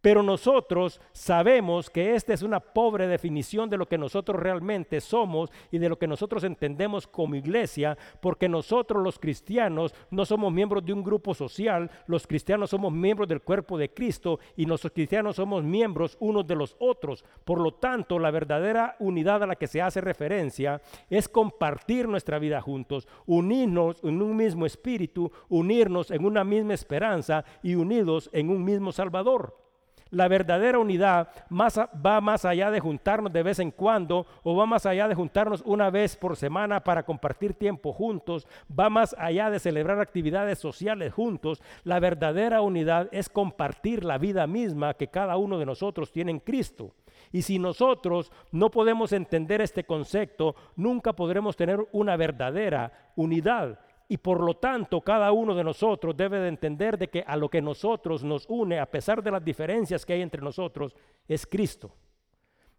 Pero 0.00 0.22
nosotros 0.22 1.00
sabemos 1.12 1.90
que 1.90 2.14
esta 2.14 2.32
es 2.32 2.42
una 2.42 2.60
pobre 2.60 3.08
definición 3.08 3.68
de 3.68 3.76
lo 3.76 3.86
que 3.86 3.98
nosotros 3.98 4.40
realmente 4.40 5.00
somos 5.00 5.50
y 5.72 5.78
de 5.78 5.88
lo 5.88 5.98
que 5.98 6.06
nosotros 6.06 6.44
entendemos 6.44 7.06
como 7.06 7.34
iglesia, 7.34 7.98
porque 8.20 8.48
nosotros 8.48 9.02
los 9.02 9.18
cristianos 9.18 9.94
no 10.10 10.24
somos 10.24 10.52
miembros 10.52 10.84
de 10.84 10.92
un 10.92 11.02
grupo 11.02 11.34
social, 11.34 11.90
los 12.06 12.26
cristianos 12.26 12.70
somos 12.70 12.92
miembros 12.92 13.28
del 13.28 13.42
cuerpo 13.42 13.76
de 13.76 13.92
Cristo 13.92 14.38
y 14.56 14.66
nosotros 14.66 14.92
cristianos 14.94 15.36
somos 15.36 15.64
miembros 15.64 16.16
unos 16.20 16.46
de 16.46 16.54
los 16.54 16.76
otros. 16.78 17.24
Por 17.44 17.60
lo 17.60 17.74
tanto, 17.74 18.18
la 18.18 18.30
verdadera 18.30 18.96
unidad 19.00 19.42
a 19.42 19.46
la 19.46 19.56
que 19.56 19.66
se 19.66 19.82
hace 19.82 20.00
referencia 20.00 20.80
es 21.10 21.28
compartir 21.28 22.08
nuestra 22.08 22.38
vida 22.38 22.60
juntos, 22.60 23.08
unirnos 23.26 24.02
en 24.04 24.22
un 24.22 24.36
mismo 24.36 24.64
espíritu, 24.64 25.30
unirnos 25.48 26.10
en 26.10 26.24
una 26.24 26.44
misma 26.44 26.74
esperanza 26.74 27.44
y 27.62 27.74
unidos 27.74 28.30
en 28.32 28.50
un 28.50 28.64
mismo 28.64 28.92
Salvador. 28.92 29.67
La 30.10 30.28
verdadera 30.28 30.78
unidad 30.78 31.28
va 31.50 32.20
más 32.20 32.44
allá 32.44 32.70
de 32.70 32.80
juntarnos 32.80 33.32
de 33.32 33.42
vez 33.42 33.58
en 33.58 33.70
cuando 33.70 34.26
o 34.42 34.56
va 34.56 34.66
más 34.66 34.86
allá 34.86 35.06
de 35.08 35.14
juntarnos 35.14 35.62
una 35.66 35.90
vez 35.90 36.16
por 36.16 36.36
semana 36.36 36.82
para 36.82 37.04
compartir 37.04 37.54
tiempo 37.54 37.92
juntos, 37.92 38.46
va 38.68 38.88
más 38.88 39.14
allá 39.18 39.50
de 39.50 39.58
celebrar 39.58 40.00
actividades 40.00 40.58
sociales 40.58 41.12
juntos. 41.12 41.62
La 41.84 42.00
verdadera 42.00 42.62
unidad 42.62 43.08
es 43.12 43.28
compartir 43.28 44.04
la 44.04 44.18
vida 44.18 44.46
misma 44.46 44.94
que 44.94 45.08
cada 45.08 45.36
uno 45.36 45.58
de 45.58 45.66
nosotros 45.66 46.10
tiene 46.10 46.30
en 46.30 46.40
Cristo. 46.40 46.94
Y 47.32 47.42
si 47.42 47.58
nosotros 47.58 48.32
no 48.52 48.70
podemos 48.70 49.12
entender 49.12 49.60
este 49.60 49.84
concepto, 49.84 50.54
nunca 50.76 51.12
podremos 51.12 51.56
tener 51.56 51.86
una 51.92 52.16
verdadera 52.16 53.10
unidad. 53.16 53.78
Y 54.08 54.16
por 54.16 54.40
lo 54.40 54.54
tanto, 54.54 55.02
cada 55.02 55.30
uno 55.32 55.54
de 55.54 55.62
nosotros 55.62 56.16
debe 56.16 56.40
de 56.40 56.48
entender 56.48 56.96
de 56.96 57.08
que 57.08 57.22
a 57.26 57.36
lo 57.36 57.50
que 57.50 57.60
nosotros 57.60 58.24
nos 58.24 58.46
une, 58.48 58.80
a 58.80 58.86
pesar 58.86 59.22
de 59.22 59.30
las 59.30 59.44
diferencias 59.44 60.06
que 60.06 60.14
hay 60.14 60.22
entre 60.22 60.40
nosotros, 60.40 60.96
es 61.28 61.46
Cristo. 61.46 61.94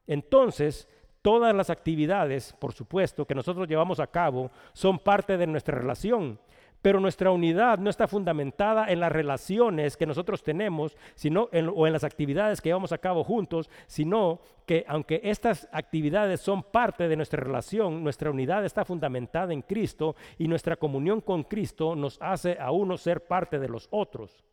Entonces, 0.08 0.90
todas 1.22 1.54
las 1.56 1.70
actividades, 1.70 2.54
por 2.54 2.74
supuesto, 2.74 3.26
que 3.28 3.36
nosotros 3.36 3.68
llevamos 3.68 4.00
a 4.00 4.08
cabo 4.08 4.50
son 4.74 4.98
parte 4.98 5.38
de 5.38 5.46
nuestra 5.46 5.78
relación. 5.78 6.40
Pero 6.82 7.00
nuestra 7.00 7.32
unidad 7.32 7.78
no 7.80 7.90
está 7.90 8.08
fundamentada 8.08 8.88
en 8.88 9.02
las 9.02 9.12
relaciones 9.12 9.98
que 9.98 10.06
nosotros 10.06 10.44
tenemos, 10.44 10.96
sino 11.14 11.50
o 11.76 11.88
en 11.88 11.94
las 11.94 12.06
actividades 12.06 12.62
que 12.62 12.70
llevamos 12.70 12.94
a 12.94 13.00
cabo 13.00 13.24
juntos, 13.24 13.70
sino 13.86 14.40
que 14.66 14.86
aunque 14.88 15.20
estas 15.24 15.68
actividades 15.74 16.40
son 16.40 16.64
parte 16.64 17.10
de 17.10 17.18
nuestra 17.18 17.44
relación, 17.44 18.02
nuestra 18.04 18.30
unidad 18.30 18.64
está 18.64 18.86
fundamentada 18.86 19.52
en 19.52 19.62
Cristo 19.62 20.16
y 20.38 20.48
nuestra 20.48 20.78
comunión 20.78 21.20
con 21.20 21.44
Cristo 21.44 21.96
nos 21.96 22.18
hace 22.22 22.58
a 22.60 22.72
uno 22.72 22.98
ser 22.98 23.28
parte 23.28 23.60
de 23.60 23.68
los 23.68 23.88
otros. 23.92 24.46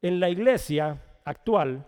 En 0.00 0.20
la 0.20 0.30
iglesia 0.30 1.02
actual, 1.24 1.86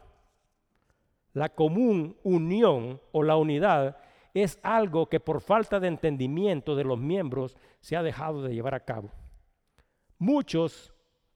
la 1.33 1.49
común 1.50 2.17
unión 2.23 3.00
o 3.12 3.23
la 3.23 3.37
unidad 3.37 3.97
es 4.35 4.59
algo 4.62 5.09
que 5.09 5.21
por 5.21 5.40
falta 5.40 5.81
de 5.81 5.88
entendimiento 5.88 6.76
de 6.76 6.85
los 6.85 6.99
miembros 6.99 7.57
se 7.81 7.97
ha 7.97 8.02
dejado 8.02 8.43
de 8.43 8.55
llevar 8.55 8.75
a 8.75 8.81
cabo. 8.81 9.11
Muchos 10.18 10.92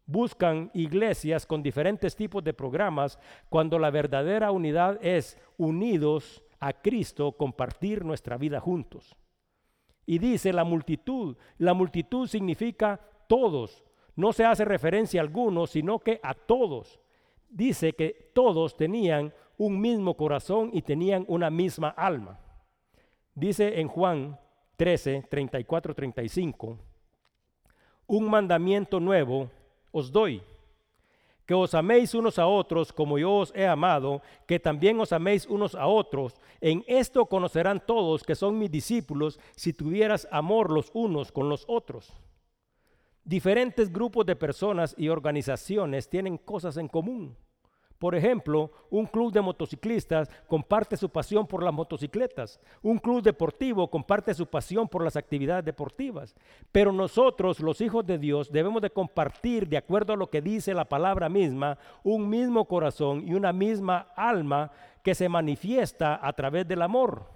buscan 0.06 0.70
iglesias 0.74 1.46
con 1.46 1.62
diferentes 1.62 2.16
tipos 2.16 2.42
de 2.42 2.52
programas 2.52 3.18
cuando 3.48 3.78
la 3.78 3.90
verdadera 3.90 4.50
unidad 4.50 4.98
es 5.04 5.38
unidos 5.56 6.42
a 6.58 6.72
Cristo, 6.72 7.32
compartir 7.32 8.04
nuestra 8.04 8.36
vida 8.36 8.60
juntos. 8.60 9.16
Y 10.04 10.18
dice 10.18 10.52
la 10.52 10.64
multitud, 10.64 11.36
la 11.58 11.74
multitud 11.74 12.26
significa 12.26 13.00
todos, 13.28 13.84
no 14.16 14.32
se 14.32 14.44
hace 14.44 14.64
referencia 14.64 15.20
a 15.20 15.24
algunos, 15.24 15.70
sino 15.70 16.00
que 16.00 16.20
a 16.22 16.34
todos. 16.34 17.00
Dice 17.48 17.92
que 17.92 18.30
todos 18.34 18.76
tenían 18.76 19.32
un 19.56 19.80
mismo 19.80 20.16
corazón 20.16 20.70
y 20.72 20.82
tenían 20.82 21.24
una 21.28 21.50
misma 21.50 21.88
alma. 21.90 22.40
Dice 23.34 23.80
en 23.80 23.88
Juan 23.88 24.38
13, 24.76 25.26
34, 25.30 25.94
35 25.94 26.91
un 28.12 28.28
mandamiento 28.28 29.00
nuevo 29.00 29.48
os 29.90 30.12
doy, 30.12 30.42
que 31.46 31.54
os 31.54 31.72
améis 31.72 32.14
unos 32.14 32.38
a 32.38 32.46
otros 32.46 32.92
como 32.92 33.18
yo 33.18 33.32
os 33.36 33.52
he 33.56 33.66
amado, 33.66 34.20
que 34.46 34.60
también 34.60 35.00
os 35.00 35.12
améis 35.12 35.46
unos 35.46 35.74
a 35.74 35.86
otros. 35.86 36.36
En 36.60 36.84
esto 36.86 37.24
conocerán 37.24 37.80
todos 37.80 38.22
que 38.22 38.34
son 38.34 38.58
mis 38.58 38.70
discípulos 38.70 39.40
si 39.56 39.72
tuvieras 39.72 40.28
amor 40.30 40.70
los 40.70 40.90
unos 40.92 41.32
con 41.32 41.48
los 41.48 41.64
otros. 41.66 42.12
Diferentes 43.24 43.90
grupos 43.90 44.26
de 44.26 44.36
personas 44.36 44.94
y 44.98 45.08
organizaciones 45.08 46.06
tienen 46.06 46.36
cosas 46.36 46.76
en 46.76 46.88
común. 46.88 47.34
Por 48.02 48.16
ejemplo, 48.16 48.72
un 48.90 49.06
club 49.06 49.32
de 49.32 49.40
motociclistas 49.40 50.28
comparte 50.48 50.96
su 50.96 51.08
pasión 51.08 51.46
por 51.46 51.62
las 51.62 51.72
motocicletas. 51.72 52.58
Un 52.82 52.98
club 52.98 53.22
deportivo 53.22 53.88
comparte 53.88 54.34
su 54.34 54.44
pasión 54.44 54.88
por 54.88 55.04
las 55.04 55.14
actividades 55.14 55.64
deportivas. 55.64 56.34
Pero 56.72 56.90
nosotros, 56.90 57.60
los 57.60 57.80
hijos 57.80 58.04
de 58.04 58.18
Dios, 58.18 58.50
debemos 58.50 58.82
de 58.82 58.90
compartir, 58.90 59.68
de 59.68 59.76
acuerdo 59.76 60.14
a 60.14 60.16
lo 60.16 60.28
que 60.28 60.42
dice 60.42 60.74
la 60.74 60.84
palabra 60.84 61.28
misma, 61.28 61.78
un 62.02 62.28
mismo 62.28 62.64
corazón 62.64 63.22
y 63.24 63.34
una 63.34 63.52
misma 63.52 64.08
alma 64.16 64.72
que 65.04 65.14
se 65.14 65.28
manifiesta 65.28 66.18
a 66.20 66.32
través 66.32 66.66
del 66.66 66.82
amor. 66.82 67.26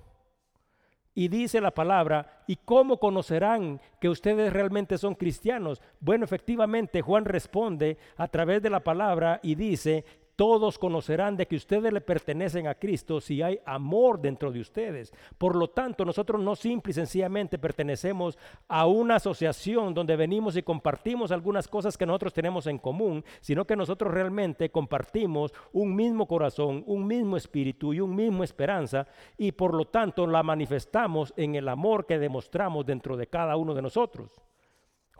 Y 1.14 1.28
dice 1.28 1.60
la 1.60 1.70
palabra, 1.70 2.42
¿y 2.48 2.56
cómo 2.56 2.98
conocerán 2.98 3.80
que 4.00 4.08
ustedes 4.08 4.52
realmente 4.52 4.98
son 4.98 5.14
cristianos? 5.14 5.80
Bueno, 6.00 6.24
efectivamente, 6.24 7.02
Juan 7.02 7.24
responde 7.24 7.98
a 8.16 8.26
través 8.26 8.60
de 8.60 8.68
la 8.68 8.80
palabra 8.80 9.38
y 9.44 9.54
dice 9.54 10.04
todos 10.36 10.78
conocerán 10.78 11.36
de 11.36 11.46
que 11.46 11.56
ustedes 11.56 11.92
le 11.92 12.02
pertenecen 12.02 12.68
a 12.68 12.74
Cristo 12.74 13.20
si 13.20 13.40
hay 13.40 13.58
amor 13.64 14.20
dentro 14.20 14.52
de 14.52 14.60
ustedes. 14.60 15.12
Por 15.38 15.56
lo 15.56 15.68
tanto, 15.68 16.04
nosotros 16.04 16.40
no 16.42 16.54
simple 16.54 16.90
y 16.90 16.94
sencillamente 16.94 17.58
pertenecemos 17.58 18.38
a 18.68 18.86
una 18.86 19.16
asociación 19.16 19.94
donde 19.94 20.14
venimos 20.14 20.56
y 20.56 20.62
compartimos 20.62 21.32
algunas 21.32 21.66
cosas 21.66 21.96
que 21.96 22.06
nosotros 22.06 22.34
tenemos 22.34 22.66
en 22.66 22.78
común, 22.78 23.24
sino 23.40 23.66
que 23.66 23.76
nosotros 23.76 24.12
realmente 24.12 24.70
compartimos 24.70 25.54
un 25.72 25.96
mismo 25.96 26.26
corazón, 26.26 26.84
un 26.86 27.06
mismo 27.06 27.38
espíritu 27.38 27.94
y 27.94 28.00
un 28.00 28.14
mismo 28.14 28.44
esperanza 28.44 29.06
y 29.38 29.52
por 29.52 29.74
lo 29.74 29.86
tanto 29.86 30.26
la 30.26 30.42
manifestamos 30.42 31.32
en 31.36 31.54
el 31.54 31.68
amor 31.68 32.04
que 32.04 32.18
demostramos 32.18 32.84
dentro 32.84 33.16
de 33.16 33.26
cada 33.26 33.56
uno 33.56 33.74
de 33.74 33.82
nosotros. 33.82 34.42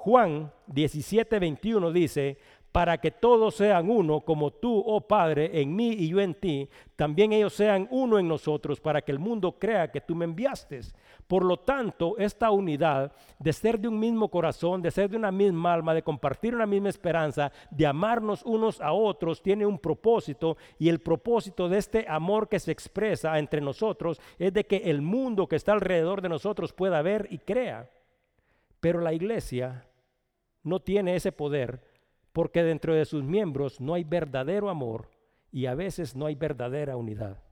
Juan 0.07 0.53
17, 0.69 1.41
21 1.41 1.91
dice, 1.91 2.39
para 2.73 2.99
que 2.99 3.11
todos 3.11 3.55
sean 3.55 3.89
uno, 3.89 4.21
como 4.21 4.51
tú, 4.53 4.83
oh 4.85 5.01
Padre, 5.01 5.63
en 5.63 5.75
mí 5.75 5.93
y 5.93 6.09
yo 6.09 6.21
en 6.21 6.35
ti, 6.35 6.69
también 6.95 7.33
ellos 7.33 7.55
sean 7.55 7.89
uno 7.91 8.19
en 8.19 8.29
nosotros, 8.29 8.81
para 8.81 9.01
que 9.01 9.13
el 9.13 9.19
mundo 9.19 9.59
crea 9.59 9.91
que 9.91 10.03
tú 10.03 10.15
me 10.15 10.27
enviaste. 10.27 10.81
Por 11.27 11.45
lo 11.45 11.59
tanto, 11.59 12.17
esta 12.19 12.51
unidad 12.51 13.13
de 13.39 13.53
ser 13.53 13.81
de 13.81 13.89
un 13.89 13.99
mismo 13.99 14.29
corazón, 14.31 14.83
de 14.83 14.91
ser 14.91 15.09
de 15.09 15.17
una 15.17 15.33
misma 15.33 15.73
alma, 15.73 15.95
de 15.95 16.03
compartir 16.03 16.55
una 16.55 16.67
misma 16.67 16.91
esperanza, 16.91 17.51
de 17.71 17.87
amarnos 17.87 18.43
unos 18.45 18.81
a 18.81 18.93
otros, 18.93 19.43
tiene 19.43 19.67
un 19.67 19.79
propósito 19.79 20.57
y 20.79 20.89
el 20.89 21.01
propósito 21.01 21.69
de 21.69 21.79
este 21.79 22.07
amor 22.09 22.49
que 22.49 22.61
se 22.61 22.73
expresa 22.73 23.39
entre 23.39 23.61
nosotros 23.61 24.21
es 24.39 24.53
de 24.53 24.67
que 24.67 24.77
el 24.77 25.03
mundo 25.03 25.49
que 25.49 25.57
está 25.57 25.73
alrededor 25.73 26.21
de 26.21 26.29
nosotros 26.29 26.73
pueda 26.73 27.03
ver 27.03 27.27
y 27.31 27.39
crea. 27.39 27.91
Pero 28.81 29.01
la 29.01 29.13
iglesia 29.13 29.87
no 30.63 30.81
tiene 30.81 31.17
ese 31.17 31.33
poder 31.33 31.96
porque 32.37 32.63
dentro 32.63 32.95
de 32.95 33.07
sus 33.07 33.25
miembros 33.25 33.81
no 33.81 33.95
hay 33.95 34.05
verdadero 34.05 34.69
amor 34.69 35.09
y 35.51 35.65
a 35.65 35.75
veces 35.75 36.15
no 36.15 36.27
hay 36.27 36.35
verdadera 36.35 36.95
unidad. 36.95 37.43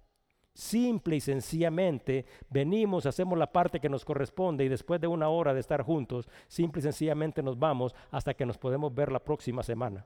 Simple 0.53 1.17
y 1.17 1.21
sencillamente 1.21 2.27
venimos, 2.51 3.07
hacemos 3.07 3.39
la 3.39 3.51
parte 3.51 3.81
que 3.81 3.89
nos 3.89 4.05
corresponde 4.05 4.63
y 4.63 4.69
después 4.69 5.01
de 5.01 5.07
una 5.07 5.31
hora 5.31 5.55
de 5.55 5.61
estar 5.61 5.81
juntos, 5.81 6.29
simple 6.49 6.81
y 6.81 6.83
sencillamente 6.83 7.43
nos 7.43 7.59
vamos 7.59 7.95
hasta 8.11 8.35
que 8.35 8.45
nos 8.45 8.59
podemos 8.59 8.95
ver 8.95 9.11
la 9.11 9.25
próxima 9.25 9.63
semana. 9.63 10.05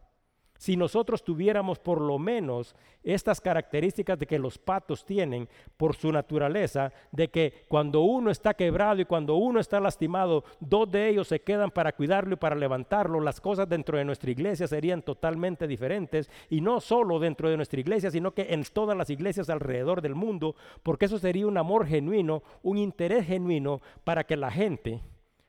Si 0.58 0.76
nosotros 0.76 1.22
tuviéramos 1.22 1.78
por 1.78 2.00
lo 2.00 2.18
menos 2.18 2.74
estas 3.04 3.40
características 3.40 4.18
de 4.18 4.26
que 4.26 4.40
los 4.40 4.58
patos 4.58 5.04
tienen 5.04 5.48
por 5.76 5.94
su 5.94 6.10
naturaleza, 6.10 6.92
de 7.12 7.28
que 7.28 7.64
cuando 7.68 8.00
uno 8.00 8.32
está 8.32 8.54
quebrado 8.54 9.00
y 9.00 9.04
cuando 9.04 9.36
uno 9.36 9.60
está 9.60 9.78
lastimado, 9.78 10.42
dos 10.58 10.90
de 10.90 11.08
ellos 11.08 11.28
se 11.28 11.40
quedan 11.40 11.70
para 11.70 11.92
cuidarlo 11.92 12.34
y 12.34 12.38
para 12.38 12.56
levantarlo, 12.56 13.20
las 13.20 13.40
cosas 13.40 13.68
dentro 13.68 13.98
de 13.98 14.04
nuestra 14.04 14.32
iglesia 14.32 14.66
serían 14.66 15.02
totalmente 15.02 15.68
diferentes 15.68 16.28
y 16.50 16.60
no 16.60 16.80
solo 16.80 17.20
dentro 17.20 17.48
de 17.48 17.56
nuestra 17.56 17.78
iglesia, 17.78 18.10
sino 18.10 18.34
que 18.34 18.52
en 18.52 18.64
todas 18.64 18.96
las 18.96 19.10
iglesias 19.10 19.48
alrededor 19.48 20.02
del 20.02 20.16
mundo, 20.16 20.56
porque 20.82 21.04
eso 21.04 21.20
sería 21.20 21.46
un 21.46 21.56
amor 21.56 21.86
genuino, 21.86 22.42
un 22.64 22.78
interés 22.78 23.26
genuino 23.26 23.80
para 24.02 24.24
que 24.24 24.36
la 24.36 24.50
gente 24.50 25.02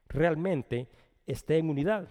realmente 0.07 0.87
esté 1.25 1.57
en 1.57 1.71
unidad. 1.71 2.07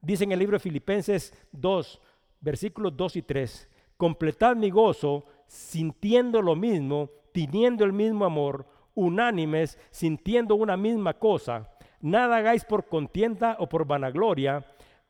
Dice 0.00 0.24
en 0.24 0.32
el 0.32 0.40
libro 0.40 0.56
de 0.56 0.60
Filipenses 0.60 1.32
2, 1.52 2.00
versículos 2.42 2.94
2 2.94 3.16
y 3.16 3.22
3, 3.22 3.70
completad 3.96 4.54
mi 4.56 4.68
gozo 4.68 5.24
sintiendo 5.46 6.42
lo 6.42 6.54
mismo, 6.54 7.08
teniendo 7.32 7.84
el 7.84 7.92
mismo 7.92 8.26
amor, 8.26 8.66
unánimes, 8.94 9.78
sintiendo 9.90 10.54
una 10.54 10.76
misma 10.76 11.14
cosa. 11.14 11.70
Nada 12.00 12.36
hagáis 12.36 12.64
por 12.64 12.86
contienda 12.86 13.56
o 13.58 13.68
por 13.68 13.86
vanagloria, 13.86 14.66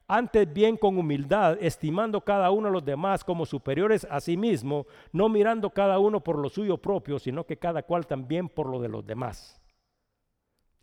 antes 0.06 0.52
bien 0.52 0.76
con 0.76 0.98
humildad, 0.98 1.56
estimando 1.60 2.20
cada 2.20 2.50
uno 2.50 2.68
a 2.68 2.70
los 2.70 2.84
demás 2.84 3.24
como 3.24 3.46
superiores 3.46 4.06
a 4.10 4.20
sí 4.20 4.36
mismo, 4.36 4.86
no 5.10 5.28
mirando 5.28 5.70
cada 5.70 5.98
uno 5.98 6.20
por 6.20 6.38
lo 6.38 6.50
suyo 6.50 6.76
propio, 6.76 7.18
sino 7.18 7.44
que 7.44 7.56
cada 7.56 7.82
cual 7.82 8.06
también 8.06 8.48
por 8.48 8.68
lo 8.68 8.78
de 8.78 8.88
los 8.88 9.06
demás. 9.06 9.62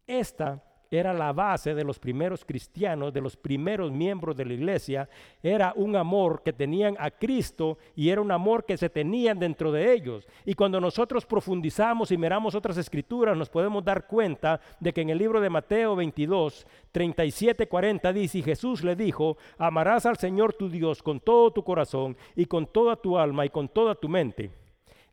Esta 0.07 0.63
era 0.91 1.13
la 1.13 1.33
base 1.33 1.75
de 1.75 1.83
los 1.83 1.99
primeros 1.99 2.43
cristianos, 2.43 3.13
de 3.13 3.21
los 3.21 3.37
primeros 3.37 3.91
miembros 3.91 4.35
de 4.35 4.45
la 4.45 4.53
iglesia, 4.53 5.09
era 5.43 5.73
un 5.75 5.95
amor 5.95 6.41
que 6.43 6.53
tenían 6.53 6.95
a 6.99 7.11
Cristo 7.11 7.77
y 7.95 8.09
era 8.09 8.21
un 8.21 8.31
amor 8.31 8.65
que 8.65 8.77
se 8.77 8.89
tenían 8.89 9.37
dentro 9.37 9.71
de 9.71 9.93
ellos. 9.93 10.27
Y 10.45 10.55
cuando 10.55 10.81
nosotros 10.81 11.25
profundizamos 11.25 12.11
y 12.11 12.17
miramos 12.17 12.55
otras 12.55 12.77
escrituras, 12.77 13.37
nos 13.37 13.49
podemos 13.49 13.83
dar 13.83 14.07
cuenta 14.07 14.59
de 14.79 14.91
que 14.91 15.01
en 15.01 15.11
el 15.11 15.19
libro 15.19 15.39
de 15.39 15.49
Mateo 15.49 15.95
22, 15.95 16.65
37, 16.91 17.67
40 17.67 18.13
dice, 18.13 18.39
y 18.39 18.43
Jesús 18.43 18.83
le 18.83 18.95
dijo, 18.95 19.37
amarás 19.57 20.05
al 20.05 20.17
Señor 20.17 20.53
tu 20.53 20.69
Dios 20.69 21.03
con 21.03 21.19
todo 21.19 21.51
tu 21.51 21.63
corazón 21.63 22.17
y 22.35 22.45
con 22.45 22.65
toda 22.65 22.95
tu 22.95 23.17
alma 23.17 23.45
y 23.45 23.49
con 23.49 23.69
toda 23.69 23.93
tu 23.93 24.09
mente. 24.09 24.51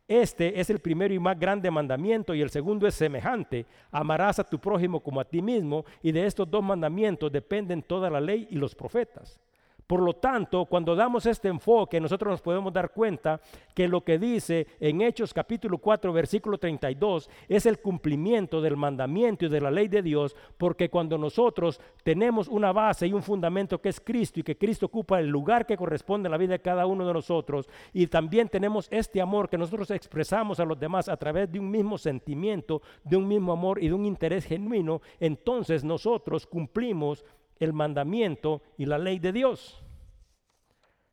Este 0.09 0.61
es 0.61 0.71
el 0.71 0.79
primero 0.79 1.13
y 1.13 1.19
más 1.19 1.39
grande 1.39 1.71
mandamiento 1.71 2.33
y 2.33 2.41
el 2.41 2.51
segundo 2.51 2.87
es 2.87 2.95
semejante. 2.95 3.67
Amarás 3.91 4.39
a 4.39 4.45
tu 4.45 4.59
prójimo 4.61 5.01
como 5.01 5.21
a 5.21 5.25
ti 5.25 5.43
mismo 5.43 5.85
y 6.01 6.13
de 6.13 6.27
estos 6.27 6.49
dos 6.49 6.63
mandamientos 6.63 7.33
dependen 7.33 7.83
toda 7.83 8.09
la 8.09 8.21
ley 8.21 8.47
y 8.51 8.55
los 8.55 8.75
profetas. 8.75 9.41
Por 9.87 10.03
lo 10.03 10.15
tanto, 10.15 10.65
cuando 10.65 10.97
damos 10.97 11.27
este 11.27 11.47
enfoque, 11.47 12.01
nosotros 12.01 12.33
nos 12.33 12.43
podemos 12.43 12.73
dar 12.73 12.91
cuenta 12.91 13.41
que 13.73 13.87
lo 13.87 14.03
que 14.03 14.19
dice 14.19 14.67
en 14.81 15.01
Hechos 15.01 15.33
capítulo 15.33 15.79
4, 15.79 16.13
versículo 16.13 16.59
32, 16.59 17.31
es 17.49 17.67
el 17.67 17.79
cumplimiento 17.79 18.61
del 18.61 18.77
mandamiento 18.77 19.47
y 19.47 19.49
de 19.49 19.61
la 19.61 19.71
ley 19.71 19.87
de 19.87 20.03
Dios, 20.03 20.35
porque 20.59 20.91
cuando 20.91 21.19
nosotros 21.19 21.81
tenemos 22.03 22.49
una 22.49 22.73
base 22.73 23.07
y 23.07 23.13
un 23.13 23.23
fundamento 23.23 23.81
que 23.81 23.91
es 23.91 24.01
Cristo 24.01 24.41
y 24.41 24.43
que 24.43 24.59
Cristo 24.59 24.87
ocupa 24.87 25.21
el 25.21 25.29
lugar 25.29 25.67
que 25.67 25.77
corresponde 25.77 26.27
a 26.27 26.31
la 26.31 26.39
vida 26.39 26.55
de 26.55 26.61
cada 26.61 26.87
uno 26.87 27.07
de 27.07 27.13
nosotros, 27.13 27.69
y 27.93 28.09
también 28.09 28.49
tenemos 28.49 28.89
este 28.91 29.21
amor 29.21 29.49
que 29.49 29.59
nosotros 29.59 29.93
expresamos 29.93 30.59
a 30.59 30.65
los 30.65 30.81
demás 30.81 31.09
a 31.09 31.17
través 31.17 31.53
de 31.53 31.61
un 31.61 31.71
mismo 31.71 31.97
sentimiento, 31.97 32.83
de 33.05 33.17
un 33.17 33.29
mismo 33.29 33.53
amor 33.53 33.81
y 33.81 33.87
de 33.87 33.95
un 33.95 34.05
interés 34.05 34.47
genuino, 34.47 35.01
entonces 35.21 35.85
nosotros 35.85 36.45
cumplimos 36.45 37.25
el 37.59 37.73
mandamiento 37.73 38.63
y 38.77 38.87
la 38.87 38.99
ley 38.99 39.19
de 39.19 39.33
Dios. 39.33 39.83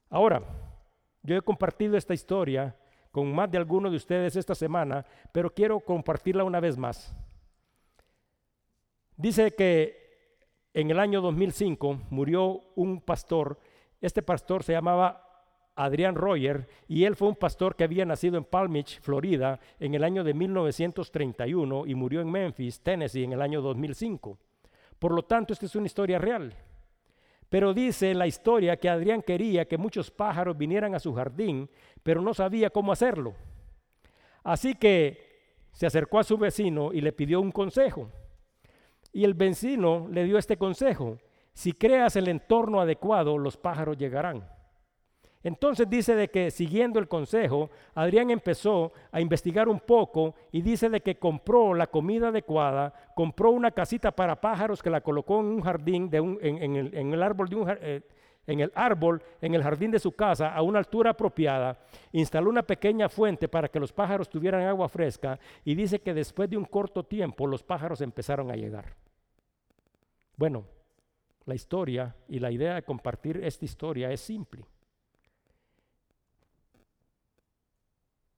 Ahora, 0.10 0.44
yo 1.24 1.36
he 1.36 1.42
compartido 1.42 1.98
esta 1.98 2.14
historia 2.14 2.76
con 3.12 3.34
más 3.34 3.50
de 3.50 3.58
algunos 3.58 3.92
de 3.92 3.98
ustedes 3.98 4.36
esta 4.36 4.56
semana, 4.56 5.06
pero 5.32 5.54
quiero 5.54 5.80
compartirla 5.80 6.44
una 6.44 6.60
vez 6.60 6.78
más. 6.78 7.16
Dice 9.16 9.52
que 9.52 10.04
en 10.74 10.90
el 10.90 11.00
año 11.00 11.22
2005 11.22 12.02
murió 12.10 12.62
un 12.76 13.02
pastor, 13.02 13.60
este 14.02 14.24
pastor 14.24 14.64
se 14.64 14.74
llamaba 14.74 15.24
Adrián 15.76 16.16
Royer 16.16 16.68
y 16.88 17.06
él 17.06 17.16
fue 17.16 17.30
un 17.30 17.36
pastor 17.36 17.76
que 17.76 17.84
había 17.84 18.06
nacido 18.06 18.38
en 18.38 18.44
Palm 18.44 18.74
Beach, 18.74 19.00
Florida, 19.00 19.60
en 19.80 19.94
el 19.96 20.04
año 20.04 20.24
de 20.24 20.34
1931 20.34 21.86
y 21.86 21.96
murió 21.96 22.22
en 22.22 22.32
Memphis, 22.32 22.82
Tennessee, 22.82 23.24
en 23.24 23.34
el 23.34 23.42
año 23.42 23.62
2005. 23.62 24.38
Por 25.04 25.14
lo 25.14 25.24
tanto, 25.24 25.52
esta 25.52 25.66
es 25.66 25.76
una 25.76 25.88
historia 25.88 26.18
real. 26.18 26.56
Pero 27.50 27.74
dice 27.74 28.14
la 28.14 28.26
historia 28.26 28.78
que 28.78 28.88
Adrián 28.88 29.22
quería 29.22 29.66
que 29.66 29.78
muchos 29.78 30.10
pájaros 30.10 30.58
vinieran 30.58 30.96
a 30.96 31.00
su 31.00 31.14
jardín, 31.14 31.70
pero 32.04 32.22
no 32.22 32.34
sabía 32.34 32.70
cómo 32.70 32.94
hacerlo. 32.94 33.36
Así 34.46 34.76
que 34.76 35.42
se 35.74 35.86
acercó 35.86 36.20
a 36.20 36.24
su 36.24 36.38
vecino 36.38 36.94
y 36.94 37.02
le 37.02 37.12
pidió 37.12 37.42
un 37.42 37.52
consejo. 37.52 38.10
Y 39.12 39.26
el 39.26 39.34
vecino 39.34 40.08
le 40.10 40.24
dio 40.24 40.38
este 40.38 40.56
consejo. 40.56 41.18
Si 41.52 41.74
creas 41.74 42.16
el 42.16 42.30
entorno 42.30 42.80
adecuado, 42.80 43.38
los 43.38 43.58
pájaros 43.58 43.98
llegarán. 43.98 44.48
Entonces 45.44 45.90
dice 45.90 46.16
de 46.16 46.30
que 46.30 46.52
siguiendo 46.52 47.00
el 47.00 47.10
consejo, 47.10 47.70
Adrián 47.96 48.32
empezó 48.32 48.94
a 49.12 49.20
investigar 49.20 49.68
un 49.68 49.82
poco 49.82 50.36
y 50.52 50.62
dice 50.62 50.90
de 50.90 51.02
que 51.02 51.18
compró 51.18 51.74
la 51.74 51.88
comida 51.88 52.30
adecuada, 52.30 52.94
compró 53.14 53.52
una 53.52 53.72
casita 53.72 54.12
para 54.12 54.40
pájaros 54.40 54.82
que 54.82 54.90
la 54.90 55.02
colocó 55.02 55.42
en 55.42 55.48
un 55.48 55.62
jardín, 55.62 56.10
en, 56.14 57.14
el, 57.14 57.22
árbol 57.22 57.50
de 57.50 57.78
eh, 57.82 58.02
en 58.48 58.62
el 58.62 58.72
árbol, 58.74 59.22
en 59.42 59.54
el 59.54 59.64
jardín 59.64 59.92
de 59.92 60.00
su 60.00 60.14
casa, 60.14 60.54
a 60.54 60.62
una 60.62 60.80
altura 60.80 61.12
apropiada, 61.12 61.78
instaló 62.14 62.50
una 62.50 62.64
pequeña 62.64 63.10
fuente 63.10 63.50
para 63.50 63.68
que 63.68 63.80
los 63.80 63.92
pájaros 63.92 64.30
tuvieran 64.30 64.64
agua 64.64 64.88
fresca 64.88 65.40
y 65.66 65.76
dice 65.76 66.00
que 66.00 66.14
después 66.14 66.50
de 66.50 66.58
un 66.58 66.66
corto 66.66 67.04
tiempo 67.04 67.48
los 67.48 67.64
pájaros 67.64 68.00
empezaron 68.02 68.50
a 68.50 68.56
llegar. 68.56 68.96
Bueno, 70.38 70.66
la 71.46 71.56
historia 71.56 72.16
y 72.30 72.40
la 72.40 72.52
idea 72.52 72.76
de 72.76 72.84
compartir 72.84 73.44
esta 73.44 73.66
historia 73.66 74.10
es 74.12 74.22
simple. 74.22 74.66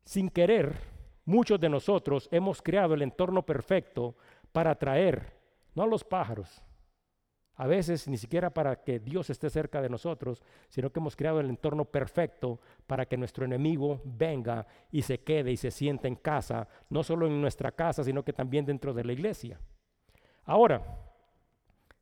Sin 0.06 0.30
querer, 0.30 0.76
muchos 1.26 1.60
de 1.60 1.68
nosotros 1.68 2.30
hemos 2.32 2.62
creado 2.62 2.94
el 2.94 3.02
entorno 3.02 3.44
perfecto 3.44 4.16
para 4.52 4.72
atraer, 4.72 5.34
no 5.74 5.84
a 5.84 5.88
los 5.88 6.04
pájaros, 6.04 6.62
a 7.56 7.68
veces 7.68 8.08
ni 8.08 8.18
siquiera 8.18 8.52
para 8.52 8.84
que 8.84 9.00
Dios 9.00 9.30
esté 9.30 9.50
cerca 9.50 9.82
de 9.82 9.90
nosotros, 9.90 10.44
sino 10.70 10.92
que 10.92 11.00
hemos 11.00 11.16
creado 11.16 11.40
el 11.40 11.50
entorno 11.50 11.86
perfecto 11.86 12.60
para 12.86 13.06
que 13.06 13.18
nuestro 13.18 13.46
enemigo 13.46 14.02
venga 14.04 14.68
y 14.92 15.02
se 15.02 15.22
quede 15.22 15.52
y 15.52 15.58
se 15.58 15.72
sienta 15.72 16.08
en 16.08 16.16
casa, 16.16 16.68
no 16.90 17.02
solo 17.02 17.26
en 17.26 17.42
nuestra 17.42 17.72
casa, 17.72 18.04
sino 18.04 18.24
que 18.24 18.34
también 18.34 18.66
dentro 18.66 18.94
de 18.94 19.06
la 19.06 19.14
iglesia. 19.14 19.60
Ahora, 20.44 20.84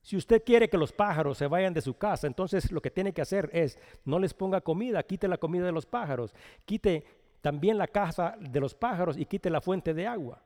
si 0.02 0.18
usted 0.18 0.44
quiere 0.44 0.68
que 0.68 0.78
los 0.78 0.92
pájaros 0.92 1.38
se 1.38 1.48
vayan 1.48 1.74
de 1.74 1.82
su 1.82 1.98
casa, 1.98 2.28
entonces 2.28 2.70
lo 2.72 2.82
que 2.82 2.92
tiene 2.92 3.14
que 3.14 3.22
hacer 3.22 3.50
es 3.54 3.80
no 4.04 4.20
les 4.20 4.34
ponga 4.34 4.60
comida, 4.60 5.04
quite 5.04 5.30
la 5.30 5.38
comida 5.38 5.66
de 5.66 5.72
los 5.72 5.86
pájaros, 5.86 6.34
quite 6.66 7.06
también 7.44 7.78
la 7.78 7.88
casa 7.88 8.38
de 8.40 8.62
los 8.62 8.74
pájaros 8.74 9.18
y 9.18 9.26
quite 9.26 9.50
la 9.50 9.60
fuente 9.60 9.94
de 9.94 10.08
agua. 10.08 10.42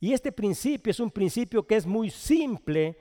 Y 0.00 0.14
este 0.14 0.32
principio 0.32 0.90
es 0.90 0.98
un 0.98 1.10
principio 1.10 1.66
que 1.66 1.76
es 1.76 1.86
muy 1.86 2.08
simple 2.08 2.96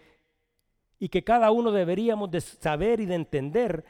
y 0.99 1.07
que 1.07 1.23
cada 1.23 1.49
uno 1.51 1.71
deberíamos 1.71 2.29
de 2.29 2.41
saber 2.41 2.99
y 2.99 3.05
de 3.05 3.15
entender 3.15 3.85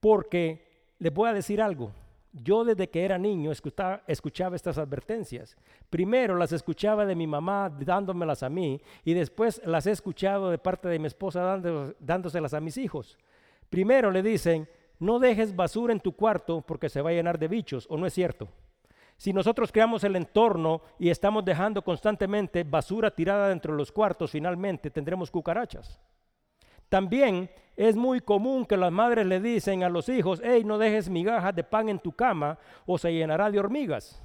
porque 0.00 0.92
les 0.98 1.14
voy 1.14 1.30
a 1.30 1.32
decir 1.32 1.62
algo. 1.62 1.92
Yo 2.30 2.62
desde 2.62 2.90
que 2.90 3.02
era 3.02 3.16
niño 3.16 3.50
escuchaba, 3.50 4.02
escuchaba, 4.06 4.54
estas 4.54 4.76
advertencias. 4.76 5.56
Primero 5.88 6.36
las 6.36 6.52
escuchaba 6.52 7.06
de 7.06 7.14
mi 7.14 7.26
mamá 7.26 7.70
dándomelas 7.70 8.42
a 8.42 8.50
mí 8.50 8.82
y 9.02 9.14
después 9.14 9.62
las 9.64 9.86
he 9.86 9.92
escuchado 9.92 10.50
de 10.50 10.58
parte 10.58 10.88
de 10.88 10.98
mi 10.98 11.06
esposa 11.06 11.58
dándoselas 11.98 12.52
a 12.52 12.60
mis 12.60 12.76
hijos. 12.76 13.16
Primero 13.70 14.10
le 14.10 14.22
dicen, 14.22 14.68
no 14.98 15.18
dejes 15.18 15.56
basura 15.56 15.94
en 15.94 16.00
tu 16.00 16.12
cuarto 16.12 16.60
porque 16.60 16.90
se 16.90 17.00
va 17.00 17.08
a 17.08 17.14
llenar 17.14 17.38
de 17.38 17.48
bichos, 17.48 17.86
¿o 17.88 17.96
no 17.96 18.04
es 18.04 18.12
cierto? 18.12 18.46
Si 19.20 19.34
nosotros 19.34 19.70
creamos 19.70 20.02
el 20.04 20.16
entorno 20.16 20.80
y 20.98 21.10
estamos 21.10 21.44
dejando 21.44 21.84
constantemente 21.84 22.64
basura 22.64 23.14
tirada 23.14 23.50
dentro 23.50 23.74
de 23.74 23.76
los 23.76 23.92
cuartos, 23.92 24.30
finalmente 24.30 24.90
tendremos 24.90 25.30
cucarachas. 25.30 26.00
También 26.88 27.50
es 27.76 27.96
muy 27.96 28.22
común 28.22 28.64
que 28.64 28.78
las 28.78 28.90
madres 28.90 29.26
le 29.26 29.38
dicen 29.38 29.84
a 29.84 29.90
los 29.90 30.08
hijos, 30.08 30.40
hey, 30.42 30.62
no 30.64 30.78
dejes 30.78 31.10
migajas 31.10 31.54
de 31.54 31.62
pan 31.62 31.90
en 31.90 31.98
tu 31.98 32.12
cama 32.12 32.58
o 32.86 32.96
se 32.96 33.12
llenará 33.12 33.50
de 33.50 33.58
hormigas. 33.58 34.22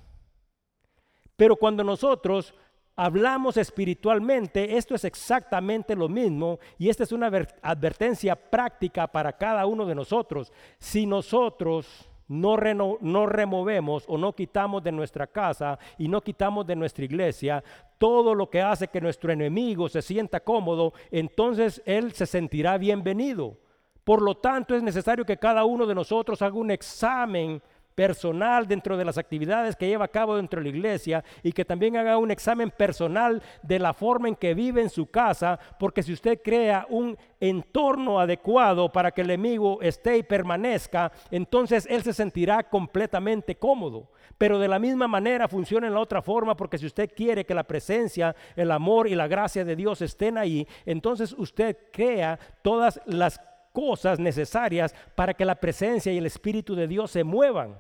Pero 1.35 1.57
cuando 1.57 1.83
nosotros 1.83 2.55
hablamos 2.95 3.57
espiritualmente, 3.57 4.77
esto 4.77 4.95
es 4.95 5.03
exactamente 5.03 5.93
lo 5.93 6.07
mismo 6.07 6.57
y 6.77 6.87
esta 6.87 7.03
es 7.03 7.11
una 7.11 7.29
advertencia 7.61 8.37
práctica 8.37 9.07
para 9.07 9.33
cada 9.33 9.65
uno 9.65 9.85
de 9.85 9.95
nosotros. 9.95 10.53
Si 10.79 11.05
nosotros 11.05 12.09
no, 12.27 12.55
removemos 12.57 14.05
o 14.07 14.17
no 14.17 14.33
quitamos 14.33 14.83
de 14.83 14.91
nuestra 14.91 15.27
casa 15.27 15.77
y 15.97 16.07
no 16.07 16.21
quitamos 16.21 16.65
de 16.65 16.75
nuestra 16.75 17.05
iglesia 17.05 17.63
todo 17.97 18.33
lo 18.33 18.49
que 18.49 18.61
hace 18.61 18.87
que 18.87 19.01
nuestro 19.01 19.31
enemigo 19.31 19.87
se 19.89 20.01
sienta 20.01 20.39
cómodo, 20.39 20.93
entonces 21.11 21.81
él 21.85 22.11
se 22.13 22.25
sentirá 22.25 22.77
bienvenido. 22.77 23.57
Por 24.03 24.21
lo 24.21 24.35
tanto, 24.35 24.75
es 24.75 24.83
necesario 24.83 25.25
que 25.25 25.37
cada 25.37 25.65
uno 25.65 25.85
de 25.85 25.95
nosotros 25.95 26.41
haga 26.41 26.55
un 26.55 26.71
examen 26.71 27.61
personal 27.95 28.67
dentro 28.67 28.97
de 28.97 29.05
las 29.05 29.17
actividades 29.17 29.75
que 29.75 29.87
lleva 29.87 30.05
a 30.05 30.09
cabo 30.09 30.35
dentro 30.35 30.59
de 30.59 30.69
la 30.69 30.75
iglesia 30.75 31.23
y 31.41 31.53
que 31.53 31.65
también 31.65 31.97
haga 31.97 32.17
un 32.17 32.29
examen 32.29 32.69
personal 32.69 33.41
de 33.63 33.79
la 33.79 33.93
forma 33.93 34.27
en 34.27 34.35
que 34.35 34.53
vive 34.53 34.81
en 34.81 34.89
su 34.89 35.07
casa, 35.07 35.57
porque 35.79 36.03
si 36.03 36.13
usted 36.13 36.41
crea 36.43 36.85
un 36.89 37.17
entorno 37.39 38.19
adecuado 38.19 38.91
para 38.91 39.11
que 39.11 39.21
el 39.21 39.29
enemigo 39.29 39.81
esté 39.81 40.17
y 40.17 40.23
permanezca, 40.23 41.11
entonces 41.31 41.87
él 41.89 42.03
se 42.03 42.13
sentirá 42.13 42.63
completamente 42.63 43.55
cómodo. 43.55 44.11
Pero 44.37 44.59
de 44.59 44.67
la 44.67 44.79
misma 44.79 45.07
manera 45.07 45.47
funciona 45.47 45.87
en 45.87 45.93
la 45.93 46.01
otra 46.01 46.21
forma, 46.21 46.57
porque 46.57 46.77
si 46.77 46.85
usted 46.85 47.09
quiere 47.15 47.45
que 47.45 47.53
la 47.53 47.63
presencia, 47.63 48.35
el 48.55 48.71
amor 48.71 49.07
y 49.07 49.15
la 49.15 49.27
gracia 49.27 49.63
de 49.63 49.75
Dios 49.75 50.01
estén 50.01 50.37
ahí, 50.37 50.67
entonces 50.85 51.33
usted 51.37 51.77
crea 51.91 52.37
todas 52.61 52.99
las 53.05 53.39
cosas 53.75 54.19
necesarias 54.19 54.95
para 55.15 55.33
que 55.33 55.43
la 55.43 55.55
presencia 55.55 56.13
y 56.13 56.17
el 56.17 56.25
Espíritu 56.25 56.75
de 56.75 56.87
Dios 56.87 57.11
se 57.11 57.25
muevan. 57.25 57.77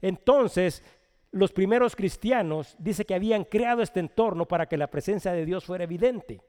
Entonces, 0.00 0.82
los 1.30 1.52
primeros 1.52 1.94
cristianos 1.94 2.74
dice 2.78 3.06
que 3.06 3.14
habían 3.14 3.44
creado 3.44 3.82
este 3.82 4.00
entorno 4.00 4.46
para 4.46 4.66
que 4.66 4.76
la 4.76 4.88
presencia 4.88 5.32
de 5.32 5.46
Dios 5.46 5.64
fuera 5.64 5.84
evidente. 5.84 6.42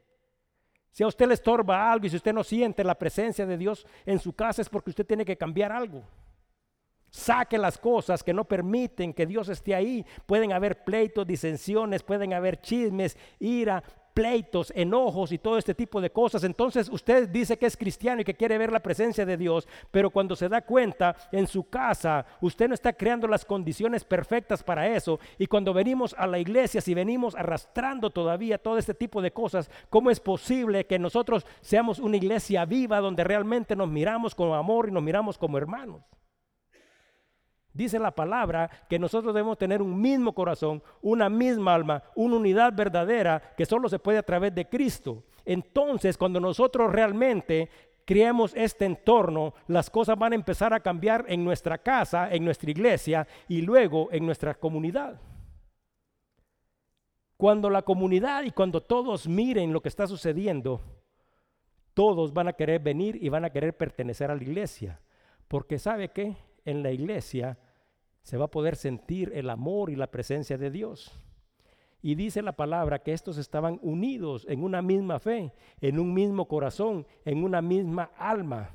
Si 0.92 1.04
a 1.04 1.08
usted 1.08 1.28
le 1.28 1.36
estorba 1.36 1.92
algo 1.92 2.08
y 2.08 2.10
si 2.10 2.18
usted 2.18 2.34
no 2.34 2.44
siente 2.44 2.84
la 2.84 2.98
presencia 2.98 3.46
de 3.46 3.58
Dios 3.58 3.86
en 4.06 4.20
su 4.20 4.34
casa 4.34 4.62
es 4.62 4.70
porque 4.70 4.90
usted 4.90 5.06
tiene 5.06 5.24
que 5.24 5.38
cambiar 5.38 5.72
algo. 5.72 6.04
Saque 7.10 7.60
las 7.60 7.78
cosas 7.78 8.24
que 8.24 8.34
no 8.34 8.44
permiten 8.46 9.14
que 9.14 9.28
Dios 9.28 9.48
esté 9.50 9.76
ahí. 9.76 10.04
Pueden 10.26 10.52
haber 10.52 10.84
pleitos, 10.84 11.28
disensiones, 11.28 12.02
pueden 12.02 12.34
haber 12.34 12.60
chismes, 12.60 13.18
ira, 13.40 13.84
pleitos, 14.13 14.71
enojos 14.76 15.32
y 15.32 15.38
todo 15.38 15.58
este 15.58 15.73
tipo 15.73 15.99
de 16.02 16.12
cosas. 16.12 16.43
Entonces 16.43 16.89
usted 16.89 17.30
dice 17.30 17.58
que 17.58 17.65
es 17.65 17.78
cristiano 17.78 18.21
y 18.21 18.26
que 18.26 18.36
quiere 18.36 18.58
ver 18.58 18.71
la 18.71 18.82
presencia 18.82 19.26
de 19.26 19.38
Dios, 19.38 19.67
pero 19.91 20.10
cuando 20.10 20.36
se 20.36 20.49
da 20.49 20.62
cuenta 20.62 21.15
en 21.32 21.47
su 21.47 21.69
casa, 21.69 22.26
usted 22.41 22.67
no 22.67 22.73
está 22.73 22.93
creando 22.93 23.28
las 23.28 23.45
condiciones 23.45 24.04
perfectas 24.04 24.63
para 24.63 24.88
eso. 24.88 25.19
Y 25.38 25.47
cuando 25.47 25.73
venimos 25.73 26.15
a 26.17 26.28
la 26.28 26.39
iglesia, 26.39 26.82
si 26.82 26.93
venimos 26.93 27.36
arrastrando 27.36 28.10
todavía 28.10 28.58
todo 28.58 28.78
este 28.78 28.93
tipo 28.93 29.21
de 29.21 29.32
cosas, 29.32 29.69
¿cómo 29.89 30.12
es 30.12 30.19
posible 30.19 30.86
que 30.86 30.99
nosotros 30.99 31.45
seamos 31.62 31.99
una 31.99 32.17
iglesia 32.17 32.65
viva 32.65 32.99
donde 32.99 33.23
realmente 33.23 33.76
nos 33.76 33.89
miramos 33.89 34.36
con 34.36 34.54
amor 34.54 34.89
y 34.89 34.91
nos 34.91 35.04
miramos 35.04 35.38
como 35.38 35.58
hermanos? 35.58 36.02
Dice 37.74 37.98
la 37.98 38.12
palabra 38.12 38.70
que 38.88 39.00
nosotros 39.00 39.34
debemos 39.34 39.58
tener 39.58 39.82
un 39.82 40.00
mismo 40.00 40.34
corazón, 40.34 40.84
una 41.02 41.28
misma 41.28 41.74
alma, 41.74 42.04
una 42.14 42.36
unidad 42.36 42.72
verdadera 42.74 43.42
que 43.58 43.66
solo 43.66 43.90
se 43.90 43.98
puede 43.98 44.20
a 44.20 44.24
través 44.24 44.54
de 44.54 44.70
Cristo. 44.70 45.24
Entonces, 45.44 46.16
cuando 46.16 46.40
nosotros 46.40 46.92
realmente 46.92 47.70
creemos 48.06 48.54
este 48.56 48.86
entorno, 48.86 49.56
las 49.68 49.90
cosas 49.90 50.20
van 50.20 50.34
a 50.34 50.36
empezar 50.36 50.72
a 50.72 50.82
cambiar 50.82 51.26
en 51.28 51.44
nuestra 51.44 51.80
casa, 51.80 52.32
en 52.32 52.46
nuestra 52.46 52.70
iglesia 52.70 53.28
y 53.48 53.62
luego 53.64 54.10
en 54.12 54.24
nuestra 54.28 54.54
comunidad. 54.54 55.20
Cuando 57.38 57.72
la 57.72 57.82
comunidad 57.82 58.44
y 58.44 58.52
cuando 58.52 58.82
todos 58.84 59.28
miren 59.28 59.74
lo 59.74 59.82
que 59.82 59.90
está 59.90 60.06
sucediendo, 60.06 60.80
todos 61.96 62.34
van 62.34 62.50
a 62.50 62.54
querer 62.54 62.82
venir 62.82 63.18
y 63.20 63.30
van 63.30 63.46
a 63.46 63.50
querer 63.50 63.76
pertenecer 63.76 64.30
a 64.30 64.36
la 64.36 64.44
iglesia. 64.44 65.00
Porque 65.48 65.80
¿sabe 65.80 66.10
qué? 66.10 66.38
en 66.66 66.84
la 66.84 66.92
iglesia, 66.92 67.58
se 68.24 68.38
va 68.38 68.46
a 68.46 68.52
poder 68.52 68.76
sentir 68.76 69.32
el 69.36 69.50
amor 69.50 69.90
y 69.90 69.96
la 69.96 70.10
presencia 70.10 70.58
de 70.58 70.72
Dios. 70.72 71.12
Y 72.02 72.16
dice 72.16 72.42
la 72.42 72.54
palabra 72.54 73.00
que 73.00 73.14
estos 73.14 73.38
estaban 73.38 73.80
unidos 73.82 74.46
en 74.50 74.64
una 74.64 74.82
misma 74.82 75.20
fe, 75.20 75.54
en 75.80 76.00
un 76.00 76.14
mismo 76.14 76.48
corazón, 76.48 77.06
en 77.24 77.44
una 77.44 77.62
misma 77.62 78.12
alma. 78.18 78.72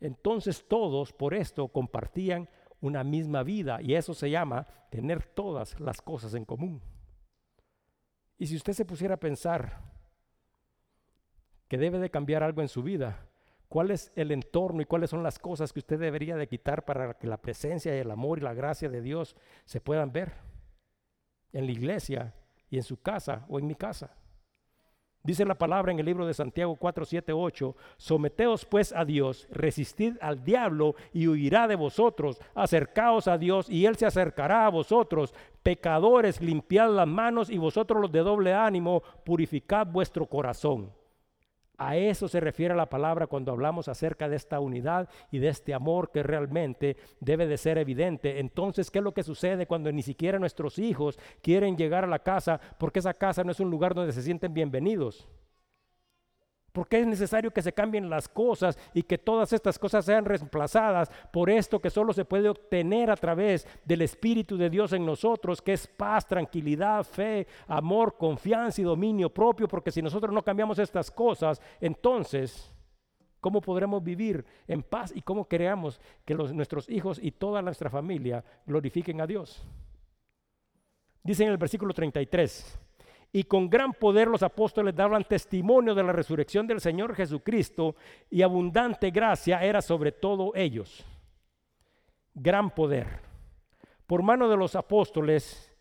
Entonces 0.00 0.64
todos 0.68 1.12
por 1.12 1.34
esto 1.34 1.68
compartían 1.68 2.48
una 2.80 3.02
misma 3.02 3.42
vida 3.42 3.80
y 3.80 3.94
eso 3.94 4.14
se 4.14 4.30
llama 4.30 4.66
tener 4.90 5.24
todas 5.24 5.80
las 5.80 6.00
cosas 6.02 6.34
en 6.34 6.44
común. 6.44 6.82
Y 8.36 8.46
si 8.46 8.56
usted 8.56 8.74
se 8.74 8.84
pusiera 8.84 9.14
a 9.14 9.20
pensar 9.20 9.80
que 11.68 11.78
debe 11.78 11.98
de 11.98 12.10
cambiar 12.10 12.42
algo 12.42 12.62
en 12.62 12.68
su 12.68 12.82
vida, 12.82 13.26
cuál 13.68 13.90
es 13.90 14.12
el 14.16 14.30
entorno 14.30 14.82
y 14.82 14.84
cuáles 14.84 15.10
son 15.10 15.22
las 15.22 15.38
cosas 15.38 15.72
que 15.72 15.80
usted 15.80 15.98
debería 15.98 16.36
de 16.36 16.48
quitar 16.48 16.84
para 16.84 17.14
que 17.14 17.26
la 17.26 17.38
presencia 17.38 17.94
y 17.94 18.00
el 18.00 18.10
amor 18.10 18.38
y 18.38 18.42
la 18.42 18.54
gracia 18.54 18.88
de 18.88 19.00
Dios 19.00 19.36
se 19.64 19.80
puedan 19.80 20.12
ver 20.12 20.32
en 21.52 21.66
la 21.66 21.72
iglesia 21.72 22.34
y 22.70 22.76
en 22.76 22.82
su 22.82 23.00
casa 23.00 23.44
o 23.48 23.58
en 23.58 23.66
mi 23.66 23.74
casa. 23.74 24.16
Dice 25.24 25.46
la 25.46 25.54
palabra 25.54 25.90
en 25.90 25.98
el 25.98 26.04
libro 26.04 26.26
de 26.26 26.34
Santiago 26.34 26.76
4, 26.76 27.06
7, 27.06 27.32
8, 27.32 27.74
someteos 27.96 28.66
pues 28.66 28.92
a 28.92 29.06
Dios, 29.06 29.48
resistid 29.50 30.18
al 30.20 30.44
diablo 30.44 30.96
y 31.14 31.28
huirá 31.28 31.66
de 31.66 31.76
vosotros, 31.76 32.38
acercaos 32.54 33.26
a 33.26 33.38
Dios 33.38 33.70
y 33.70 33.86
él 33.86 33.96
se 33.96 34.04
acercará 34.04 34.66
a 34.66 34.68
vosotros, 34.70 35.32
pecadores, 35.62 36.42
limpiad 36.42 36.90
las 36.90 37.08
manos 37.08 37.48
y 37.48 37.56
vosotros 37.56 38.02
los 38.02 38.12
de 38.12 38.18
doble 38.18 38.52
ánimo, 38.52 39.02
purificad 39.24 39.86
vuestro 39.86 40.26
corazón. 40.26 40.92
A 41.76 41.96
eso 41.96 42.28
se 42.28 42.40
refiere 42.40 42.74
la 42.74 42.88
palabra 42.88 43.26
cuando 43.26 43.50
hablamos 43.50 43.88
acerca 43.88 44.28
de 44.28 44.36
esta 44.36 44.60
unidad 44.60 45.08
y 45.30 45.38
de 45.38 45.48
este 45.48 45.74
amor 45.74 46.12
que 46.12 46.22
realmente 46.22 46.96
debe 47.20 47.46
de 47.46 47.58
ser 47.58 47.78
evidente. 47.78 48.38
Entonces, 48.38 48.90
¿qué 48.90 48.98
es 48.98 49.04
lo 49.04 49.14
que 49.14 49.24
sucede 49.24 49.66
cuando 49.66 49.90
ni 49.90 50.02
siquiera 50.02 50.38
nuestros 50.38 50.78
hijos 50.78 51.18
quieren 51.42 51.76
llegar 51.76 52.04
a 52.04 52.08
la 52.08 52.20
casa 52.20 52.60
porque 52.78 53.00
esa 53.00 53.14
casa 53.14 53.42
no 53.42 53.50
es 53.50 53.60
un 53.60 53.70
lugar 53.70 53.94
donde 53.94 54.12
se 54.12 54.22
sienten 54.22 54.54
bienvenidos? 54.54 55.28
Porque 56.74 56.98
es 56.98 57.06
necesario 57.06 57.52
que 57.52 57.62
se 57.62 57.72
cambien 57.72 58.10
las 58.10 58.28
cosas 58.28 58.76
y 58.92 59.04
que 59.04 59.16
todas 59.16 59.52
estas 59.52 59.78
cosas 59.78 60.04
sean 60.04 60.24
reemplazadas 60.24 61.08
por 61.32 61.48
esto 61.48 61.80
que 61.80 61.88
solo 61.88 62.12
se 62.12 62.24
puede 62.24 62.48
obtener 62.48 63.12
a 63.12 63.16
través 63.16 63.64
del 63.84 64.02
Espíritu 64.02 64.56
de 64.56 64.68
Dios 64.68 64.92
en 64.92 65.06
nosotros, 65.06 65.62
que 65.62 65.74
es 65.74 65.86
paz, 65.86 66.26
tranquilidad, 66.26 67.04
fe, 67.04 67.46
amor, 67.68 68.16
confianza 68.18 68.80
y 68.80 68.84
dominio 68.84 69.32
propio. 69.32 69.68
Porque 69.68 69.92
si 69.92 70.02
nosotros 70.02 70.34
no 70.34 70.42
cambiamos 70.42 70.80
estas 70.80 71.12
cosas, 71.12 71.62
entonces, 71.80 72.74
¿cómo 73.38 73.60
podremos 73.60 74.02
vivir 74.02 74.44
en 74.66 74.82
paz 74.82 75.12
y 75.14 75.22
cómo 75.22 75.46
creamos 75.46 76.00
que 76.24 76.34
nuestros 76.34 76.90
hijos 76.90 77.20
y 77.22 77.30
toda 77.30 77.62
nuestra 77.62 77.88
familia 77.88 78.44
glorifiquen 78.66 79.20
a 79.20 79.28
Dios? 79.28 79.64
Dice 81.22 81.44
en 81.44 81.50
el 81.50 81.56
versículo 81.56 81.94
33 81.94 82.80
y 83.34 83.42
con 83.42 83.68
gran 83.68 83.92
poder 83.92 84.28
los 84.28 84.44
apóstoles 84.44 84.94
daban 84.94 85.24
testimonio 85.24 85.92
de 85.92 86.04
la 86.04 86.12
resurrección 86.12 86.68
del 86.68 86.80
Señor 86.80 87.16
Jesucristo 87.16 87.96
y 88.30 88.42
abundante 88.42 89.10
gracia 89.10 89.58
era 89.64 89.82
sobre 89.82 90.12
todo 90.12 90.52
ellos. 90.54 91.04
Gran 92.32 92.70
poder. 92.72 93.22
Por 94.06 94.22
mano 94.22 94.48
de 94.48 94.56
los 94.56 94.76
apóstoles 94.76 95.76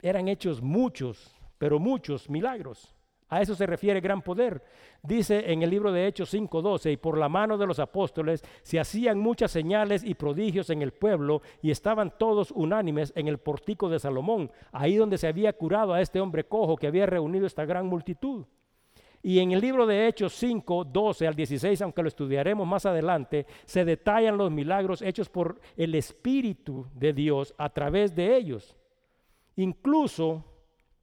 eran 0.00 0.28
hechos 0.28 0.62
muchos, 0.62 1.34
pero 1.58 1.80
muchos 1.80 2.30
milagros. 2.30 2.94
A 3.32 3.40
eso 3.40 3.54
se 3.54 3.64
refiere 3.64 4.02
gran 4.02 4.20
poder. 4.20 4.62
Dice 5.02 5.50
en 5.50 5.62
el 5.62 5.70
libro 5.70 5.90
de 5.90 6.06
Hechos 6.06 6.34
5:12, 6.34 6.92
y 6.92 6.98
por 6.98 7.16
la 7.16 7.30
mano 7.30 7.56
de 7.56 7.66
los 7.66 7.78
apóstoles 7.78 8.44
se 8.60 8.78
hacían 8.78 9.18
muchas 9.18 9.50
señales 9.50 10.04
y 10.04 10.12
prodigios 10.12 10.68
en 10.68 10.82
el 10.82 10.92
pueblo 10.92 11.40
y 11.62 11.70
estaban 11.70 12.12
todos 12.18 12.50
unánimes 12.50 13.10
en 13.16 13.28
el 13.28 13.38
portico 13.38 13.88
de 13.88 13.98
Salomón, 13.98 14.50
ahí 14.70 14.96
donde 14.96 15.16
se 15.16 15.28
había 15.28 15.54
curado 15.54 15.94
a 15.94 16.02
este 16.02 16.20
hombre 16.20 16.44
cojo 16.44 16.76
que 16.76 16.88
había 16.88 17.06
reunido 17.06 17.46
esta 17.46 17.64
gran 17.64 17.86
multitud. 17.86 18.44
Y 19.22 19.38
en 19.38 19.52
el 19.52 19.62
libro 19.62 19.86
de 19.86 20.08
Hechos 20.08 20.34
5, 20.34 20.84
12 20.84 21.26
al 21.26 21.34
16, 21.34 21.80
aunque 21.80 22.02
lo 22.02 22.08
estudiaremos 22.08 22.68
más 22.68 22.84
adelante, 22.84 23.46
se 23.64 23.86
detallan 23.86 24.36
los 24.36 24.50
milagros 24.50 25.00
hechos 25.00 25.30
por 25.30 25.58
el 25.78 25.94
Espíritu 25.94 26.86
de 26.92 27.14
Dios 27.14 27.54
a 27.56 27.70
través 27.70 28.14
de 28.14 28.36
ellos. 28.36 28.76
Incluso 29.56 30.51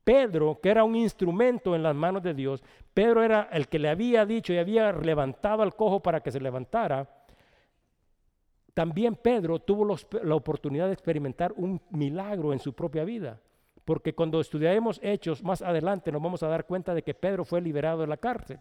Pedro, 0.10 0.60
que 0.60 0.72
era 0.72 0.84
un 0.84 0.96
instrumento 0.96 1.76
en 1.76 1.84
las 1.84 1.94
manos 1.94 2.24
de 2.24 2.34
Dios, 2.34 2.64
Pedro 2.96 3.22
era 3.22 3.48
el 3.52 3.68
que 3.68 3.78
le 3.78 3.90
había 3.90 4.26
dicho 4.26 4.52
y 4.52 4.58
había 4.58 4.92
levantado 4.92 5.62
al 5.62 5.76
cojo 5.76 6.00
para 6.00 6.20
que 6.22 6.32
se 6.32 6.40
levantara. 6.40 7.08
También 8.74 9.14
Pedro 9.14 9.60
tuvo 9.60 9.96
la 10.24 10.34
oportunidad 10.34 10.88
de 10.88 10.94
experimentar 10.94 11.54
un 11.58 11.80
milagro 11.92 12.54
en 12.54 12.58
su 12.58 12.74
propia 12.74 13.04
vida. 13.04 13.40
Porque 13.86 14.16
cuando 14.16 14.40
estudiaremos 14.40 15.00
hechos 15.04 15.44
más 15.44 15.62
adelante 15.62 16.12
nos 16.12 16.24
vamos 16.24 16.42
a 16.42 16.48
dar 16.48 16.66
cuenta 16.66 16.96
de 16.96 17.04
que 17.04 17.14
Pedro 17.14 17.46
fue 17.46 17.62
liberado 17.62 18.02
de 18.02 18.08
la 18.08 18.18
cárcel. 18.18 18.58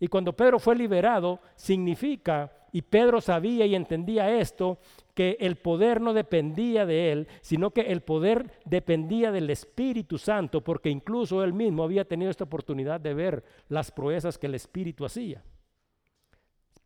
Y 0.00 0.08
cuando 0.08 0.32
Pedro 0.32 0.58
fue 0.58 0.74
liberado, 0.74 1.40
significa, 1.54 2.52
y 2.72 2.82
Pedro 2.82 3.20
sabía 3.20 3.66
y 3.66 3.74
entendía 3.74 4.38
esto, 4.38 4.78
que 5.14 5.36
el 5.40 5.56
poder 5.56 6.00
no 6.00 6.12
dependía 6.12 6.84
de 6.84 7.12
él, 7.12 7.28
sino 7.40 7.70
que 7.70 7.82
el 7.82 8.00
poder 8.00 8.50
dependía 8.64 9.30
del 9.30 9.48
Espíritu 9.50 10.18
Santo, 10.18 10.62
porque 10.62 10.90
incluso 10.90 11.44
él 11.44 11.52
mismo 11.52 11.84
había 11.84 12.04
tenido 12.04 12.30
esta 12.30 12.44
oportunidad 12.44 13.00
de 13.00 13.14
ver 13.14 13.44
las 13.68 13.92
proezas 13.92 14.36
que 14.36 14.48
el 14.48 14.56
Espíritu 14.56 15.04
hacía. 15.04 15.44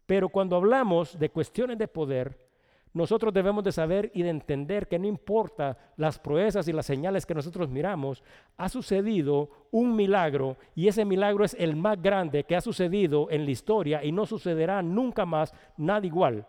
Pero 0.04 0.28
cuando 0.28 0.56
hablamos 0.56 1.18
de 1.18 1.30
cuestiones 1.30 1.78
de 1.78 1.88
poder, 1.88 2.47
nosotros 2.92 3.32
debemos 3.34 3.64
de 3.64 3.72
saber 3.72 4.10
y 4.14 4.22
de 4.22 4.30
entender 4.30 4.88
que 4.88 4.98
no 4.98 5.06
importa 5.06 5.78
las 5.96 6.18
proezas 6.18 6.66
y 6.68 6.72
las 6.72 6.86
señales 6.86 7.26
que 7.26 7.34
nosotros 7.34 7.68
miramos, 7.68 8.22
ha 8.56 8.68
sucedido 8.68 9.50
un 9.70 9.94
milagro 9.94 10.56
y 10.74 10.88
ese 10.88 11.04
milagro 11.04 11.44
es 11.44 11.54
el 11.54 11.76
más 11.76 12.00
grande 12.00 12.44
que 12.44 12.56
ha 12.56 12.60
sucedido 12.60 13.30
en 13.30 13.44
la 13.44 13.50
historia 13.50 14.02
y 14.02 14.12
no 14.12 14.26
sucederá 14.26 14.82
nunca 14.82 15.26
más 15.26 15.52
nada 15.76 16.06
igual. 16.06 16.46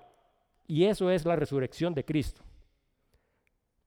Y 0.68 0.86
eso 0.86 1.10
es 1.10 1.26
la 1.26 1.36
resurrección 1.36 1.94
de 1.94 2.06
Cristo. 2.06 2.42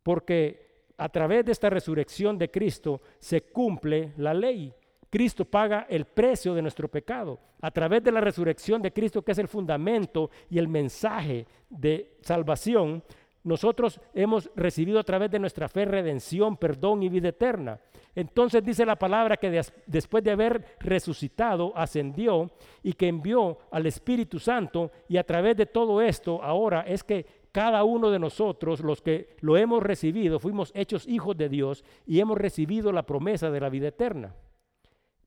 Porque 0.03 0.85
a 0.97 1.09
través 1.09 1.45
de 1.45 1.53
esta 1.53 1.71
resurrección 1.71 2.39
de 2.39 2.51
Cristo 2.51 3.01
se 3.19 3.43
cumple 3.43 4.13
la 4.17 4.35
ley. 4.35 4.75
Cristo 5.13 5.45
paga 5.45 5.87
el 5.91 6.07
precio 6.07 6.55
de 6.55 6.63
nuestro 6.63 6.89
pecado. 6.89 7.39
A 7.61 7.71
través 7.71 8.03
de 8.03 8.11
la 8.11 8.23
resurrección 8.23 8.81
de 8.81 8.95
Cristo, 8.95 9.21
que 9.21 9.33
es 9.33 9.39
el 9.39 9.47
fundamento 9.47 10.31
y 10.49 10.59
el 10.59 10.69
mensaje 10.69 11.47
de 11.69 12.17
salvación, 12.23 13.05
nosotros 13.45 14.01
hemos 14.15 14.51
recibido 14.57 14.99
a 14.99 15.05
través 15.05 15.31
de 15.31 15.39
nuestra 15.39 15.69
fe 15.69 15.85
redención, 15.85 16.57
perdón 16.57 17.03
y 17.03 17.11
vida 17.11 17.29
eterna. 17.29 17.79
Entonces 18.15 18.65
dice 18.65 18.87
la 18.87 18.97
palabra 18.97 19.37
que 19.37 19.63
después 19.87 20.25
de 20.25 20.31
haber 20.31 20.77
resucitado, 20.81 21.77
ascendió 21.77 22.51
y 22.83 22.95
que 22.95 23.09
envió 23.09 23.59
al 23.71 23.85
Espíritu 23.85 24.39
Santo 24.39 24.93
y 25.11 25.19
a 25.19 25.25
través 25.25 25.59
de 25.59 25.67
todo 25.67 26.01
esto 26.01 26.43
ahora 26.43 26.87
es 26.89 27.05
que 27.05 27.27
cada 27.53 27.85
uno 27.85 28.11
de 28.11 28.19
nosotros, 28.19 28.81
los 28.81 29.03
que 29.03 29.37
lo 29.41 29.59
hemos 29.59 29.83
recibido, 29.83 30.39
fuimos 30.39 30.73
hechos 30.75 31.07
hijos 31.07 31.37
de 31.37 31.51
Dios 31.51 31.85
y 32.07 32.21
hemos 32.21 32.39
recibido 32.39 32.93
la 32.93 33.03
promesa 33.03 33.51
de 33.51 33.61
la 33.61 33.69
vida 33.69 33.89
eterna. 33.89 34.35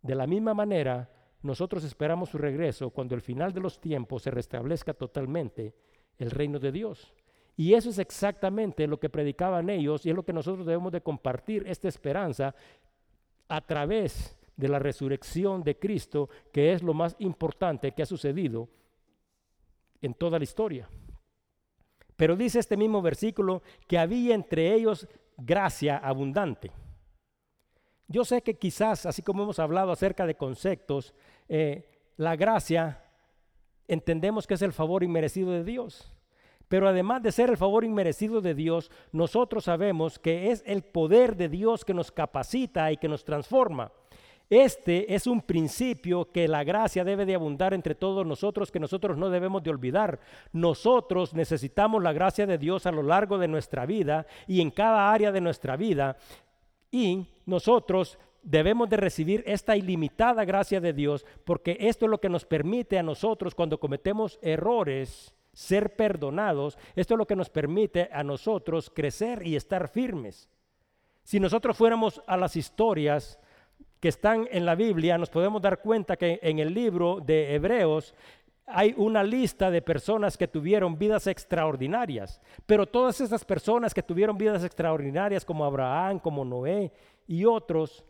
De 0.05 0.13
la 0.13 0.27
misma 0.27 0.53
manera, 0.53 1.09
nosotros 1.41 1.83
esperamos 1.83 2.29
su 2.29 2.37
regreso 2.37 2.91
cuando 2.91 3.15
el 3.15 3.21
final 3.21 3.51
de 3.51 3.59
los 3.59 3.81
tiempos 3.81 4.21
se 4.21 4.29
restablezca 4.29 4.93
totalmente 4.93 5.73
el 6.19 6.29
reino 6.29 6.59
de 6.59 6.71
Dios. 6.71 7.11
Y 7.57 7.73
eso 7.73 7.89
es 7.89 7.97
exactamente 7.97 8.85
lo 8.85 8.99
que 8.99 9.09
predicaban 9.09 9.67
ellos 9.67 10.05
y 10.05 10.11
es 10.11 10.15
lo 10.15 10.23
que 10.23 10.31
nosotros 10.31 10.67
debemos 10.67 10.91
de 10.91 11.01
compartir, 11.01 11.63
esta 11.65 11.87
esperanza, 11.87 12.53
a 13.47 13.61
través 13.61 14.37
de 14.55 14.67
la 14.67 14.77
resurrección 14.77 15.63
de 15.63 15.79
Cristo, 15.79 16.29
que 16.53 16.73
es 16.73 16.83
lo 16.83 16.93
más 16.93 17.15
importante 17.17 17.93
que 17.93 18.03
ha 18.03 18.05
sucedido 18.05 18.69
en 20.03 20.13
toda 20.13 20.37
la 20.37 20.43
historia. 20.43 20.87
Pero 22.15 22.35
dice 22.35 22.59
este 22.59 22.77
mismo 22.77 23.01
versículo 23.01 23.63
que 23.87 23.97
había 23.97 24.35
entre 24.35 24.71
ellos 24.71 25.07
gracia 25.35 25.97
abundante. 25.97 26.69
Yo 28.07 28.23
sé 28.23 28.41
que 28.41 28.55
quizás, 28.55 29.05
así 29.05 29.21
como 29.21 29.43
hemos 29.43 29.59
hablado 29.59 29.91
acerca 29.91 30.25
de 30.25 30.35
conceptos, 30.35 31.13
eh, 31.49 31.89
la 32.17 32.35
gracia 32.35 33.01
entendemos 33.87 34.47
que 34.47 34.53
es 34.53 34.61
el 34.61 34.73
favor 34.73 35.03
inmerecido 35.03 35.51
de 35.51 35.63
Dios. 35.63 36.11
Pero 36.67 36.87
además 36.87 37.21
de 37.21 37.31
ser 37.31 37.49
el 37.49 37.57
favor 37.57 37.83
inmerecido 37.83 38.41
de 38.41 38.55
Dios, 38.55 38.91
nosotros 39.11 39.65
sabemos 39.65 40.17
que 40.17 40.51
es 40.51 40.63
el 40.65 40.83
poder 40.83 41.35
de 41.35 41.49
Dios 41.49 41.85
que 41.85 41.93
nos 41.93 42.11
capacita 42.11 42.91
y 42.91 42.97
que 42.97 43.07
nos 43.07 43.23
transforma. 43.23 43.91
Este 44.49 45.13
es 45.13 45.25
un 45.25 45.41
principio 45.41 46.31
que 46.31 46.47
la 46.47 46.63
gracia 46.63 47.03
debe 47.03 47.25
de 47.25 47.33
abundar 47.33 47.73
entre 47.73 47.95
todos 47.95 48.25
nosotros, 48.25 48.71
que 48.71 48.79
nosotros 48.79 49.17
no 49.17 49.29
debemos 49.29 49.63
de 49.63 49.71
olvidar. 49.71 50.19
Nosotros 50.53 51.33
necesitamos 51.33 52.01
la 52.03 52.13
gracia 52.13 52.45
de 52.45 52.59
Dios 52.59 52.85
a 52.85 52.91
lo 52.91 53.01
largo 53.01 53.39
de 53.39 53.47
nuestra 53.47 53.87
vida 53.87 54.27
y 54.47 54.61
en 54.61 54.69
cada 54.69 55.11
área 55.11 55.31
de 55.31 55.41
nuestra 55.41 55.75
vida. 55.75 56.17
Y 56.91 57.25
nosotros 57.45 58.17
debemos 58.41 58.89
de 58.89 58.97
recibir 58.97 59.43
esta 59.47 59.75
ilimitada 59.75 60.45
gracia 60.45 60.79
de 60.79 60.93
Dios 60.93 61.25
porque 61.43 61.77
esto 61.79 62.05
es 62.05 62.11
lo 62.11 62.19
que 62.19 62.29
nos 62.29 62.45
permite 62.45 62.97
a 62.97 63.03
nosotros 63.03 63.55
cuando 63.55 63.79
cometemos 63.79 64.39
errores 64.41 65.33
ser 65.51 65.95
perdonados. 65.95 66.77
Esto 66.95 67.15
es 67.15 67.17
lo 67.17 67.25
que 67.25 67.35
nos 67.35 67.49
permite 67.49 68.09
a 68.11 68.23
nosotros 68.23 68.91
crecer 68.93 69.45
y 69.45 69.55
estar 69.55 69.87
firmes. 69.87 70.49
Si 71.23 71.39
nosotros 71.39 71.75
fuéramos 71.75 72.21
a 72.27 72.37
las 72.37 72.55
historias 72.55 73.39
que 73.99 74.09
están 74.09 74.47
en 74.51 74.65
la 74.65 74.75
Biblia, 74.75 75.17
nos 75.17 75.31
podemos 75.31 75.61
dar 75.61 75.81
cuenta 75.81 76.17
que 76.17 76.39
en 76.43 76.59
el 76.59 76.73
libro 76.73 77.19
de 77.19 77.55
Hebreos 77.55 78.13
hay 78.67 78.93
una 78.97 79.23
lista 79.23 79.71
de 79.71 79.81
personas 79.81 80.37
que 80.37 80.47
tuvieron 80.47 80.97
vidas 80.97 81.27
extraordinarias, 81.27 82.41
pero 82.65 82.85
todas 82.85 83.21
esas 83.21 83.45
personas 83.45 83.93
que 83.93 84.03
tuvieron 84.03 84.37
vidas 84.37 84.63
extraordinarias 84.63 85.45
como 85.45 85.65
Abraham, 85.65 86.19
como 86.19 86.43
Noé 86.43 86.91
y 87.27 87.45
otros, 87.45 88.05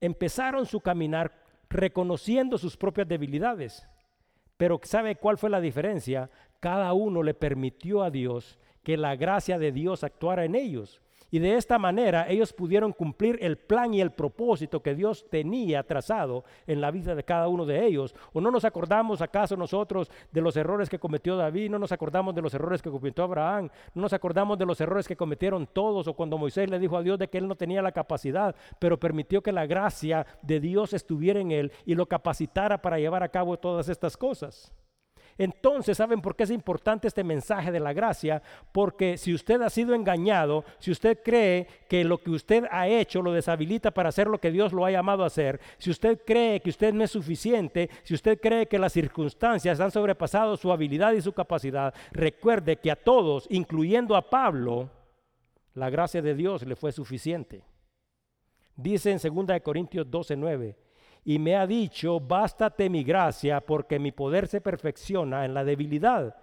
empezaron 0.00 0.66
su 0.66 0.80
caminar 0.80 1.44
reconociendo 1.68 2.58
sus 2.58 2.76
propias 2.76 3.08
debilidades. 3.08 3.86
Pero 4.56 4.80
¿sabe 4.82 5.16
cuál 5.16 5.38
fue 5.38 5.50
la 5.50 5.60
diferencia? 5.60 6.30
Cada 6.60 6.92
uno 6.92 7.22
le 7.22 7.34
permitió 7.34 8.02
a 8.02 8.10
Dios 8.10 8.58
que 8.82 8.96
la 8.96 9.16
gracia 9.16 9.58
de 9.58 9.72
Dios 9.72 10.02
actuara 10.02 10.44
en 10.44 10.54
ellos. 10.54 11.00
Y 11.30 11.38
de 11.38 11.56
esta 11.56 11.78
manera 11.78 12.28
ellos 12.28 12.52
pudieron 12.52 12.92
cumplir 12.92 13.38
el 13.42 13.58
plan 13.58 13.92
y 13.92 14.00
el 14.00 14.12
propósito 14.12 14.82
que 14.82 14.94
Dios 14.94 15.26
tenía 15.28 15.82
trazado 15.82 16.44
en 16.66 16.80
la 16.80 16.90
vida 16.90 17.14
de 17.14 17.24
cada 17.24 17.48
uno 17.48 17.66
de 17.66 17.84
ellos. 17.84 18.14
¿O 18.32 18.40
no 18.40 18.50
nos 18.50 18.64
acordamos 18.64 19.20
acaso 19.20 19.56
nosotros 19.56 20.10
de 20.32 20.40
los 20.40 20.56
errores 20.56 20.88
que 20.88 20.98
cometió 20.98 21.36
David? 21.36 21.70
¿No 21.70 21.78
nos 21.78 21.92
acordamos 21.92 22.34
de 22.34 22.42
los 22.42 22.54
errores 22.54 22.80
que 22.80 22.90
cometió 22.90 23.24
Abraham? 23.24 23.68
¿No 23.94 24.02
nos 24.02 24.12
acordamos 24.12 24.58
de 24.58 24.66
los 24.66 24.80
errores 24.80 25.06
que 25.06 25.16
cometieron 25.16 25.66
todos? 25.66 26.08
O 26.08 26.14
cuando 26.14 26.38
Moisés 26.38 26.70
le 26.70 26.78
dijo 26.78 26.96
a 26.96 27.02
Dios 27.02 27.18
de 27.18 27.28
que 27.28 27.38
él 27.38 27.48
no 27.48 27.56
tenía 27.56 27.82
la 27.82 27.92
capacidad, 27.92 28.54
pero 28.78 28.98
permitió 28.98 29.42
que 29.42 29.52
la 29.52 29.66
gracia 29.66 30.26
de 30.42 30.60
Dios 30.60 30.94
estuviera 30.94 31.40
en 31.40 31.50
él 31.50 31.72
y 31.84 31.94
lo 31.94 32.06
capacitara 32.06 32.80
para 32.80 32.98
llevar 32.98 33.22
a 33.22 33.28
cabo 33.28 33.58
todas 33.58 33.88
estas 33.88 34.16
cosas. 34.16 34.72
Entonces, 35.38 35.96
¿saben 35.96 36.20
por 36.20 36.34
qué 36.34 36.42
es 36.42 36.50
importante 36.50 37.06
este 37.06 37.22
mensaje 37.22 37.70
de 37.70 37.78
la 37.78 37.92
gracia? 37.92 38.42
Porque 38.72 39.16
si 39.16 39.32
usted 39.32 39.62
ha 39.62 39.70
sido 39.70 39.94
engañado, 39.94 40.64
si 40.80 40.90
usted 40.90 41.20
cree 41.24 41.68
que 41.88 42.02
lo 42.02 42.18
que 42.18 42.32
usted 42.32 42.64
ha 42.72 42.88
hecho 42.88 43.22
lo 43.22 43.32
deshabilita 43.32 43.92
para 43.92 44.08
hacer 44.08 44.26
lo 44.26 44.40
que 44.40 44.50
Dios 44.50 44.72
lo 44.72 44.84
ha 44.84 44.90
llamado 44.90 45.22
a 45.22 45.28
hacer, 45.28 45.60
si 45.78 45.90
usted 45.90 46.20
cree 46.26 46.60
que 46.60 46.70
usted 46.70 46.92
no 46.92 47.04
es 47.04 47.12
suficiente, 47.12 47.88
si 48.02 48.14
usted 48.14 48.40
cree 48.40 48.66
que 48.66 48.80
las 48.80 48.92
circunstancias 48.92 49.78
han 49.78 49.92
sobrepasado 49.92 50.56
su 50.56 50.72
habilidad 50.72 51.12
y 51.12 51.22
su 51.22 51.32
capacidad, 51.32 51.94
recuerde 52.10 52.76
que 52.76 52.90
a 52.90 52.96
todos, 52.96 53.46
incluyendo 53.48 54.16
a 54.16 54.28
Pablo, 54.28 54.90
la 55.74 55.88
gracia 55.88 56.20
de 56.20 56.34
Dios 56.34 56.66
le 56.66 56.74
fue 56.74 56.90
suficiente. 56.90 57.62
Dice 58.74 59.12
en 59.12 59.46
2 59.46 59.60
Corintios 59.62 60.10
12, 60.10 60.36
9 60.36 60.87
y 61.28 61.38
me 61.38 61.56
ha 61.56 61.66
dicho, 61.66 62.20
bástate 62.20 62.88
mi 62.88 63.04
gracia, 63.04 63.60
porque 63.60 63.98
mi 63.98 64.12
poder 64.12 64.48
se 64.48 64.62
perfecciona 64.62 65.44
en 65.44 65.52
la 65.52 65.62
debilidad. 65.62 66.34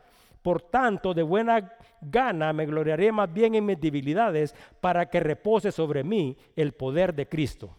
Por 0.43 0.61
tanto, 0.61 1.15
de 1.15 1.23
buena 1.23 1.73
gana 1.99 2.53
me 2.53 2.67
gloriaré 2.67 3.11
más 3.11 3.33
bien 3.33 3.55
en 3.55 3.65
mis 3.65 3.81
debilidades, 3.81 4.53
para 4.81 5.09
que 5.09 5.19
repose 5.19 5.71
sobre 5.71 6.03
mí 6.03 6.37
el 6.55 6.73
poder 6.73 7.15
de 7.15 7.27
Cristo. 7.27 7.75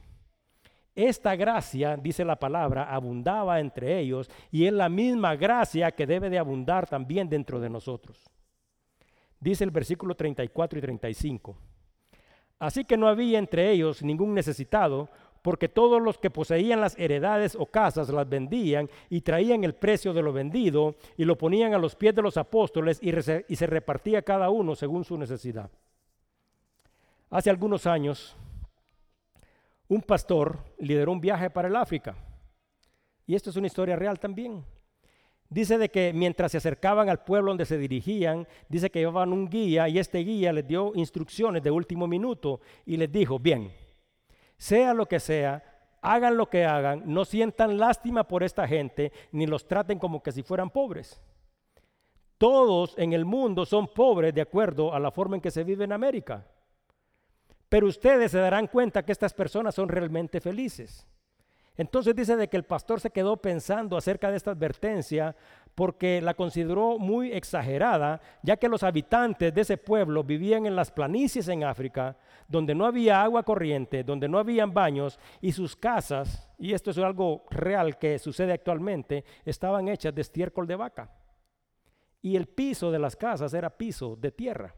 Esta 0.96 1.36
gracia, 1.36 1.96
dice 1.96 2.24
la 2.24 2.40
palabra, 2.40 2.92
abundaba 2.92 3.60
entre 3.60 4.00
ellos 4.00 4.28
y 4.50 4.66
es 4.66 4.72
la 4.72 4.88
misma 4.88 5.36
gracia 5.36 5.92
que 5.92 6.08
debe 6.08 6.28
de 6.28 6.40
abundar 6.40 6.88
también 6.88 7.28
dentro 7.28 7.60
de 7.60 7.70
nosotros. 7.70 8.28
Dice 9.38 9.62
el 9.62 9.70
versículo 9.70 10.16
34 10.16 10.76
y 10.76 10.82
35. 10.82 11.56
Así 12.58 12.84
que 12.84 12.96
no 12.96 13.06
había 13.06 13.38
entre 13.38 13.70
ellos 13.70 14.02
ningún 14.02 14.32
necesitado, 14.32 15.10
porque 15.46 15.68
todos 15.68 16.02
los 16.02 16.18
que 16.18 16.28
poseían 16.28 16.80
las 16.80 16.98
heredades 16.98 17.54
o 17.54 17.66
casas 17.66 18.08
las 18.08 18.28
vendían 18.28 18.90
y 19.08 19.20
traían 19.20 19.62
el 19.62 19.76
precio 19.76 20.12
de 20.12 20.20
lo 20.20 20.32
vendido 20.32 20.96
y 21.16 21.24
lo 21.24 21.38
ponían 21.38 21.72
a 21.72 21.78
los 21.78 21.94
pies 21.94 22.16
de 22.16 22.22
los 22.22 22.36
apóstoles 22.36 22.98
y, 23.00 23.12
se 23.54 23.66
repartía 23.68 24.22
cada 24.22 24.50
uno 24.50 24.74
según 24.74 25.04
su 25.04 25.16
necesidad. 25.16 25.70
Hace 27.30 27.48
algunos 27.48 27.86
años, 27.86 28.34
un 29.86 30.02
pastor 30.02 30.58
lideró 30.80 31.12
un 31.12 31.20
viaje 31.20 31.48
para 31.48 31.68
el 31.68 31.76
África. 31.76 32.16
Y 33.24 33.36
esto 33.36 33.50
es 33.50 33.56
una 33.56 33.68
historia 33.68 33.94
real 33.94 34.18
también. 34.18 34.64
Dice 35.48 35.78
de 35.78 35.90
que 35.90 36.12
mientras 36.12 36.50
se 36.50 36.58
acercaban 36.58 37.08
al 37.08 37.22
pueblo 37.22 37.52
donde 37.52 37.66
se 37.66 37.78
dirigían, 37.78 38.48
dice 38.68 38.90
que 38.90 38.98
llevaban 38.98 39.32
un 39.32 39.48
guía 39.48 39.88
y 39.88 40.00
este 40.00 40.18
guía 40.18 40.52
les 40.52 40.66
dio 40.66 40.90
instrucciones 40.96 41.62
de 41.62 41.70
último 41.70 42.08
minuto 42.08 42.60
y 42.84 42.96
les 42.96 43.12
dijo, 43.12 43.38
bien, 43.38 43.70
sea 44.56 44.94
lo 44.94 45.06
que 45.06 45.20
sea, 45.20 45.62
hagan 46.00 46.36
lo 46.36 46.48
que 46.48 46.64
hagan, 46.64 47.02
no 47.06 47.24
sientan 47.24 47.78
lástima 47.78 48.24
por 48.24 48.42
esta 48.42 48.66
gente, 48.66 49.12
ni 49.32 49.46
los 49.46 49.66
traten 49.66 49.98
como 49.98 50.22
que 50.22 50.32
si 50.32 50.42
fueran 50.42 50.70
pobres. 50.70 51.20
Todos 52.38 52.94
en 52.98 53.12
el 53.12 53.24
mundo 53.24 53.64
son 53.64 53.88
pobres 53.88 54.34
de 54.34 54.42
acuerdo 54.42 54.92
a 54.92 55.00
la 55.00 55.10
forma 55.10 55.36
en 55.36 55.42
que 55.42 55.50
se 55.50 55.64
vive 55.64 55.84
en 55.84 55.92
América. 55.92 56.46
Pero 57.68 57.86
ustedes 57.86 58.30
se 58.30 58.38
darán 58.38 58.66
cuenta 58.66 59.04
que 59.04 59.12
estas 59.12 59.34
personas 59.34 59.74
son 59.74 59.88
realmente 59.88 60.40
felices. 60.40 61.06
Entonces 61.76 62.14
dice 62.14 62.36
de 62.36 62.48
que 62.48 62.56
el 62.56 62.64
pastor 62.64 63.00
se 63.00 63.10
quedó 63.10 63.36
pensando 63.36 63.96
acerca 63.96 64.30
de 64.30 64.36
esta 64.36 64.52
advertencia 64.52 65.36
porque 65.76 66.22
la 66.22 66.32
consideró 66.32 66.98
muy 66.98 67.30
exagerada, 67.32 68.20
ya 68.42 68.56
que 68.56 68.68
los 68.68 68.82
habitantes 68.82 69.54
de 69.54 69.60
ese 69.60 69.76
pueblo 69.76 70.24
vivían 70.24 70.64
en 70.64 70.74
las 70.74 70.90
planicies 70.90 71.46
en 71.48 71.64
África, 71.64 72.16
donde 72.48 72.74
no 72.74 72.86
había 72.86 73.22
agua 73.22 73.42
corriente, 73.42 74.02
donde 74.02 74.26
no 74.26 74.38
habían 74.38 74.72
baños 74.72 75.20
y 75.42 75.52
sus 75.52 75.76
casas, 75.76 76.48
y 76.58 76.72
esto 76.72 76.90
es 76.90 76.98
algo 76.98 77.44
real 77.50 77.98
que 77.98 78.18
sucede 78.18 78.54
actualmente, 78.54 79.22
estaban 79.44 79.88
hechas 79.88 80.14
de 80.14 80.22
estiércol 80.22 80.66
de 80.66 80.76
vaca. 80.76 81.10
y 82.22 82.34
el 82.34 82.46
piso 82.46 82.90
de 82.90 82.98
las 82.98 83.14
casas 83.14 83.54
era 83.54 83.70
piso 83.70 84.16
de 84.16 84.32
tierra. 84.32 84.74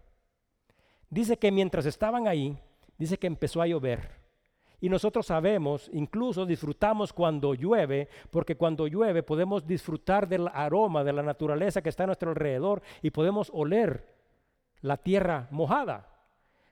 Dice 1.08 1.38
que 1.38 1.50
mientras 1.50 1.86
estaban 1.86 2.28
ahí, 2.28 2.58
dice 2.98 3.18
que 3.18 3.26
empezó 3.26 3.62
a 3.62 3.66
llover. 3.66 4.17
Y 4.80 4.88
nosotros 4.88 5.26
sabemos, 5.26 5.90
incluso 5.92 6.46
disfrutamos 6.46 7.12
cuando 7.12 7.54
llueve, 7.54 8.08
porque 8.30 8.56
cuando 8.56 8.86
llueve 8.86 9.24
podemos 9.24 9.66
disfrutar 9.66 10.28
del 10.28 10.48
aroma 10.52 11.02
de 11.02 11.12
la 11.12 11.22
naturaleza 11.22 11.82
que 11.82 11.88
está 11.88 12.04
a 12.04 12.06
nuestro 12.06 12.30
alrededor 12.30 12.82
y 13.02 13.10
podemos 13.10 13.50
oler 13.52 14.06
la 14.80 14.96
tierra 14.96 15.48
mojada. 15.50 16.08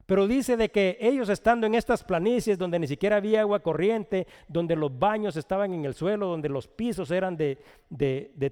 Pero 0.07 0.29
dice 0.29 0.57
de 0.57 0.71
que 0.71 0.97
ellos 1.01 1.29
estando 1.29 1.67
en 1.67 1.75
estas 1.75 2.05
planicies 2.05 2.57
donde 2.57 2.79
ni 2.79 2.87
siquiera 2.87 3.17
había 3.17 3.41
agua 3.41 3.59
corriente, 3.59 4.29
donde 4.47 4.77
los 4.77 4.97
baños 4.97 5.37
estaban 5.37 5.75
en 5.75 5.85
el 5.85 5.95
suelo, 5.95 6.29
donde 6.29 6.49
los 6.49 6.69
pisos 6.69 7.11
eran 7.11 7.37
de, 7.37 7.59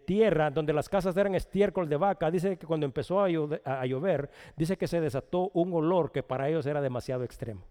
tierra, 0.05 0.51
donde 0.51 0.73
las 0.73 0.89
casas 0.89 1.17
eran 1.17 1.37
estiércol 1.37 1.89
de 1.89 1.97
vaca, 1.97 2.29
dice 2.29 2.57
que 2.57 2.67
cuando 2.67 2.87
empezó 2.87 3.21
a 3.23 3.87
llover, 3.87 4.31
dice 4.57 4.77
que 4.77 4.89
se 4.89 5.01
desató 5.01 5.53
un 5.55 5.73
olor 5.73 6.11
que 6.11 6.25
para 6.25 6.49
ellos 6.49 6.67
era 6.67 6.81
demasiado 6.81 7.23
extremo. 7.23 7.63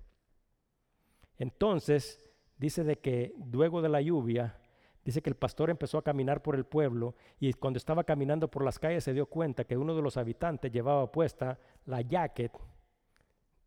Entonces, 1.43 2.23
dice 2.58 2.86
de 2.86 2.99
que 2.99 3.36
luego 3.51 3.82
de 3.82 3.89
la 3.89 3.99
lluvia, 3.99 4.56
dice 5.03 5.21
que 5.21 5.29
el 5.29 5.36
pastor 5.36 5.69
empezó 5.69 5.97
a 5.97 6.01
caminar 6.01 6.41
por 6.41 6.56
el 6.56 6.63
pueblo 6.63 7.15
y 7.38 7.51
cuando 7.51 7.75
estaba 7.75 8.06
caminando 8.06 8.47
por 8.47 8.63
las 8.63 8.79
calles 8.79 9.03
se 9.03 9.12
dio 9.12 9.25
cuenta 9.25 9.65
que 9.65 9.75
uno 9.75 9.93
de 9.93 10.01
los 10.01 10.15
habitantes 10.15 10.71
llevaba 10.71 11.12
puesta 11.12 11.60
la 11.86 11.99
jacket 11.99 12.53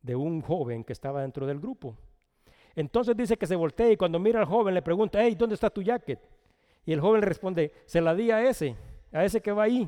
de 0.00 0.16
un 0.16 0.40
joven 0.40 0.84
que 0.84 0.94
estaba 0.94 1.20
dentro 1.20 1.46
del 1.46 1.60
grupo. 1.60 1.94
Entonces 2.74 3.14
dice 3.14 3.36
que 3.36 3.46
se 3.46 3.56
voltea 3.56 3.90
y 3.90 3.98
cuando 3.98 4.18
mira 4.18 4.40
al 4.40 4.46
joven 4.46 4.72
le 4.72 4.80
pregunta, 4.80 5.18
hey, 5.20 5.34
¿dónde 5.38 5.56
está 5.56 5.68
tu 5.68 5.82
jacket? 5.82 6.18
Y 6.86 6.94
el 6.94 7.00
joven 7.02 7.20
le 7.20 7.26
responde, 7.26 7.74
se 7.84 8.00
la 8.00 8.14
di 8.14 8.30
a 8.30 8.42
ese, 8.48 8.74
a 9.12 9.22
ese 9.22 9.42
que 9.42 9.52
va 9.52 9.64
ahí. 9.64 9.86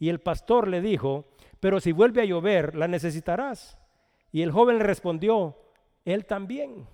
Y 0.00 0.08
el 0.08 0.18
pastor 0.18 0.66
le 0.66 0.80
dijo, 0.80 1.28
pero 1.60 1.78
si 1.78 1.92
vuelve 1.92 2.22
a 2.22 2.24
llover, 2.24 2.74
la 2.74 2.88
necesitarás. 2.88 3.78
Y 4.32 4.42
el 4.42 4.50
joven 4.50 4.78
le 4.78 4.84
respondió, 4.84 5.56
él 6.04 6.26
también. 6.26 6.86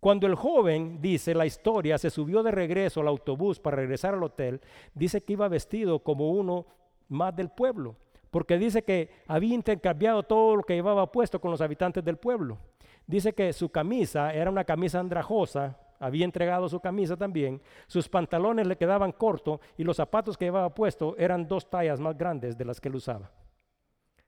Cuando 0.00 0.26
el 0.26 0.34
joven, 0.34 1.00
dice 1.00 1.34
la 1.34 1.46
historia, 1.46 1.96
se 1.96 2.10
subió 2.10 2.42
de 2.42 2.50
regreso 2.50 3.00
al 3.00 3.08
autobús 3.08 3.58
para 3.58 3.76
regresar 3.76 4.14
al 4.14 4.22
hotel, 4.22 4.60
dice 4.92 5.22
que 5.22 5.32
iba 5.32 5.48
vestido 5.48 6.00
como 6.00 6.30
uno 6.32 6.66
más 7.08 7.34
del 7.34 7.48
pueblo, 7.48 7.96
porque 8.30 8.58
dice 8.58 8.82
que 8.82 9.10
había 9.26 9.54
intercambiado 9.54 10.22
todo 10.22 10.56
lo 10.56 10.62
que 10.62 10.74
llevaba 10.74 11.10
puesto 11.10 11.40
con 11.40 11.50
los 11.50 11.62
habitantes 11.62 12.04
del 12.04 12.18
pueblo. 12.18 12.58
Dice 13.06 13.32
que 13.32 13.52
su 13.52 13.70
camisa 13.70 14.34
era 14.34 14.50
una 14.50 14.64
camisa 14.64 15.00
andrajosa, 15.00 15.78
había 15.98 16.26
entregado 16.26 16.68
su 16.68 16.80
camisa 16.80 17.16
también, 17.16 17.62
sus 17.86 18.08
pantalones 18.08 18.66
le 18.66 18.76
quedaban 18.76 19.12
cortos 19.12 19.60
y 19.78 19.84
los 19.84 19.96
zapatos 19.96 20.36
que 20.36 20.44
llevaba 20.44 20.74
puesto 20.74 21.16
eran 21.16 21.48
dos 21.48 21.70
tallas 21.70 21.98
más 21.98 22.16
grandes 22.18 22.58
de 22.58 22.64
las 22.66 22.78
que 22.78 22.88
él 22.88 22.96
usaba. 22.96 23.30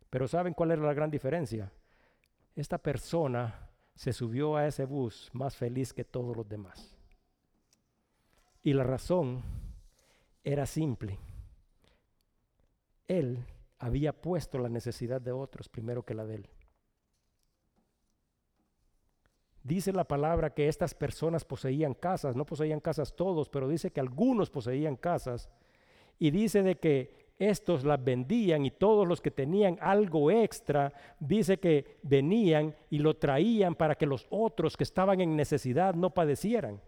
Pero 0.09 0.27
¿saben 0.27 0.55
cuál 0.55 0.71
era 0.71 0.83
la 0.83 0.95
gran 0.95 1.11
diferencia? 1.11 1.71
Esta 2.57 2.79
persona 2.79 3.69
se 3.95 4.13
subió 4.13 4.57
a 4.57 4.67
ese 4.67 4.87
bus 4.87 5.31
más 5.33 5.55
feliz 5.55 5.93
que 5.93 6.05
todos 6.05 6.37
los 6.37 6.49
demás. 6.49 6.97
Y 8.63 8.73
la 8.73 8.83
razón 8.83 9.43
era 10.43 10.67
simple. 10.67 11.19
Él 13.07 13.45
había 13.79 14.13
puesto 14.13 14.59
la 14.59 14.69
necesidad 14.69 15.21
de 15.21 15.33
otros 15.33 15.69
primero 15.69 16.05
que 16.05 16.15
la 16.15 16.25
de 16.25 16.37
él. 16.37 16.51
Dice 19.63 19.93
la 19.93 20.05
palabra 20.05 20.55
que 20.55 20.69
estas 20.69 20.95
personas 20.95 21.45
poseían 21.45 21.93
casas, 21.93 22.37
no 22.37 22.47
poseían 22.47 22.81
casas 22.81 23.17
todos, 23.17 23.49
pero 23.49 23.69
dice 23.69 23.91
que 23.91 24.01
algunos 24.01 24.49
poseían 24.49 24.97
casas. 24.97 25.51
Y 26.19 26.31
dice 26.31 26.63
de 26.63 26.79
que 26.79 27.26
estos 27.39 27.85
las 27.85 28.03
vendían 28.03 28.65
y 28.65 28.71
todos 28.71 29.07
los 29.07 29.21
que 29.21 29.31
tenían 29.31 29.79
algo 29.81 30.31
extra, 30.31 30.93
dice 31.21 31.59
que 31.59 31.99
venían 32.03 32.75
y 32.91 32.99
lo 32.99 33.15
traían 33.15 33.75
para 33.75 33.95
que 33.95 34.07
los 34.07 34.27
otros 34.31 34.77
que 34.77 34.85
estaban 34.85 35.21
en 35.21 35.37
necesidad 35.37 35.95
no 35.95 36.11
padecieran. 36.11 36.81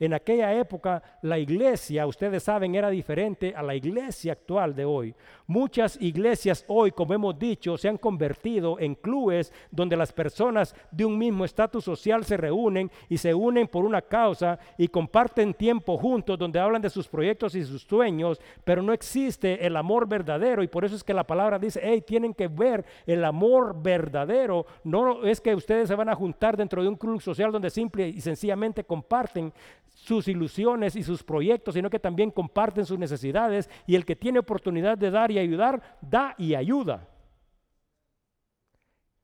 En 0.00 0.14
aquella 0.14 0.54
época 0.54 1.02
la 1.22 1.38
iglesia, 1.38 2.06
ustedes 2.06 2.42
saben, 2.42 2.74
era 2.74 2.88
diferente 2.90 3.54
a 3.56 3.62
la 3.62 3.74
iglesia 3.74 4.32
actual 4.32 4.74
de 4.74 4.84
hoy. 4.84 5.14
Muchas 5.46 6.00
iglesias 6.00 6.64
hoy, 6.68 6.92
como 6.92 7.14
hemos 7.14 7.38
dicho, 7.38 7.76
se 7.76 7.88
han 7.88 7.96
convertido 7.96 8.78
en 8.78 8.94
clubes 8.94 9.52
donde 9.70 9.96
las 9.96 10.12
personas 10.12 10.74
de 10.90 11.04
un 11.04 11.18
mismo 11.18 11.44
estatus 11.44 11.84
social 11.84 12.24
se 12.24 12.36
reúnen 12.36 12.90
y 13.08 13.18
se 13.18 13.34
unen 13.34 13.66
por 13.66 13.84
una 13.84 14.02
causa 14.02 14.58
y 14.76 14.88
comparten 14.88 15.54
tiempo 15.54 15.96
juntos 15.96 16.38
donde 16.38 16.60
hablan 16.60 16.82
de 16.82 16.90
sus 16.90 17.08
proyectos 17.08 17.54
y 17.54 17.64
sus 17.64 17.82
sueños, 17.82 18.40
pero 18.64 18.82
no 18.82 18.92
existe 18.92 19.66
el 19.66 19.76
amor 19.76 20.08
verdadero 20.08 20.62
y 20.62 20.68
por 20.68 20.84
eso 20.84 20.94
es 20.94 21.04
que 21.04 21.14
la 21.14 21.26
palabra 21.26 21.58
dice, 21.58 21.80
hey, 21.82 22.02
tienen 22.06 22.34
que 22.34 22.48
ver 22.48 22.84
el 23.06 23.24
amor 23.24 23.80
verdadero. 23.82 24.66
No 24.84 25.24
es 25.24 25.40
que 25.40 25.54
ustedes 25.54 25.88
se 25.88 25.94
van 25.94 26.08
a 26.08 26.14
juntar 26.14 26.56
dentro 26.56 26.82
de 26.82 26.88
un 26.88 26.96
club 26.96 27.20
social 27.20 27.50
donde 27.50 27.70
simple 27.70 28.08
y 28.08 28.20
sencillamente 28.20 28.84
comparten 28.84 29.52
sus 29.98 30.28
ilusiones 30.28 30.94
y 30.94 31.02
sus 31.02 31.24
proyectos, 31.24 31.74
sino 31.74 31.90
que 31.90 31.98
también 31.98 32.30
comparten 32.30 32.86
sus 32.86 32.98
necesidades 32.98 33.68
y 33.86 33.96
el 33.96 34.04
que 34.04 34.14
tiene 34.14 34.38
oportunidad 34.38 34.96
de 34.96 35.10
dar 35.10 35.30
y 35.30 35.38
ayudar, 35.38 35.98
da 36.00 36.34
y 36.38 36.54
ayuda. 36.54 37.08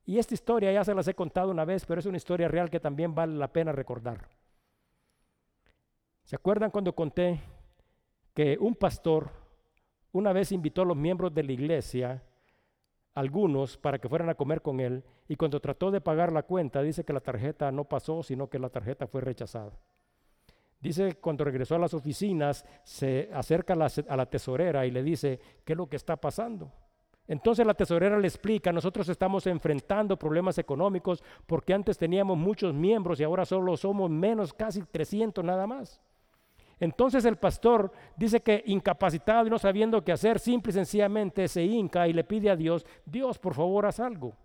Y 0.04 0.18
esta 0.18 0.34
historia 0.34 0.72
ya 0.72 0.84
se 0.84 0.94
las 0.94 1.06
he 1.06 1.14
contado 1.14 1.50
una 1.50 1.64
vez, 1.64 1.86
pero 1.86 2.00
es 2.00 2.06
una 2.06 2.16
historia 2.16 2.48
real 2.48 2.70
que 2.70 2.80
también 2.80 3.14
vale 3.14 3.36
la 3.36 3.52
pena 3.52 3.70
recordar. 3.70 4.28
¿Se 6.24 6.36
acuerdan 6.36 6.70
cuando 6.70 6.94
conté 6.94 7.40
que 8.34 8.58
un 8.60 8.74
pastor 8.74 9.30
una 10.10 10.32
vez 10.32 10.50
invitó 10.52 10.82
a 10.82 10.86
los 10.86 10.96
miembros 10.96 11.32
de 11.32 11.44
la 11.44 11.52
iglesia, 11.52 12.22
algunos, 13.14 13.78
para 13.78 13.98
que 13.98 14.08
fueran 14.08 14.28
a 14.28 14.34
comer 14.34 14.60
con 14.60 14.80
él, 14.80 15.04
y 15.28 15.36
cuando 15.36 15.60
trató 15.60 15.92
de 15.92 16.00
pagar 16.00 16.32
la 16.32 16.42
cuenta, 16.42 16.82
dice 16.82 17.04
que 17.04 17.12
la 17.12 17.20
tarjeta 17.20 17.70
no 17.70 17.84
pasó, 17.84 18.22
sino 18.24 18.50
que 18.50 18.58
la 18.58 18.70
tarjeta 18.70 19.06
fue 19.06 19.20
rechazada? 19.20 19.72
Dice, 20.84 21.14
cuando 21.14 21.44
regresó 21.44 21.76
a 21.76 21.78
las 21.78 21.94
oficinas, 21.94 22.62
se 22.82 23.30
acerca 23.32 23.72
a 23.72 24.16
la, 24.16 24.26
tesorera 24.26 24.84
y 24.84 24.90
le 24.90 25.02
dice, 25.02 25.40
¿qué 25.64 25.72
es 25.72 25.76
lo 25.78 25.86
que 25.86 25.96
está 25.96 26.14
pasando? 26.14 26.70
Entonces 27.26 27.66
la 27.66 27.72
tesorera 27.72 28.18
le 28.18 28.28
explica, 28.28 28.70
nosotros 28.70 29.08
estamos 29.08 29.46
enfrentando 29.46 30.18
problemas 30.18 30.58
económicos 30.58 31.24
porque 31.46 31.72
antes 31.72 31.96
teníamos 31.96 32.36
muchos 32.36 32.74
miembros 32.74 33.18
y 33.18 33.24
ahora 33.24 33.46
solo 33.46 33.78
somos 33.78 34.10
menos, 34.10 34.52
casi 34.52 34.82
300 34.82 35.42
nada 35.42 35.66
más. 35.66 36.02
Entonces 36.78 37.24
el 37.24 37.36
pastor 37.36 37.90
dice 38.14 38.42
que 38.42 38.62
incapacitado 38.66 39.46
y 39.46 39.50
no 39.50 39.58
sabiendo 39.58 40.04
qué 40.04 40.12
hacer, 40.12 40.38
simple 40.38 40.68
y 40.68 40.74
sencillamente 40.74 41.48
se 41.48 41.62
hinca 41.62 42.06
y 42.08 42.12
le 42.12 42.24
pide 42.24 42.50
a 42.50 42.56
Dios, 42.56 42.84
Dios, 43.06 43.38
por 43.38 43.54
favor, 43.54 43.86
haz 43.86 44.00
algo. 44.00 44.36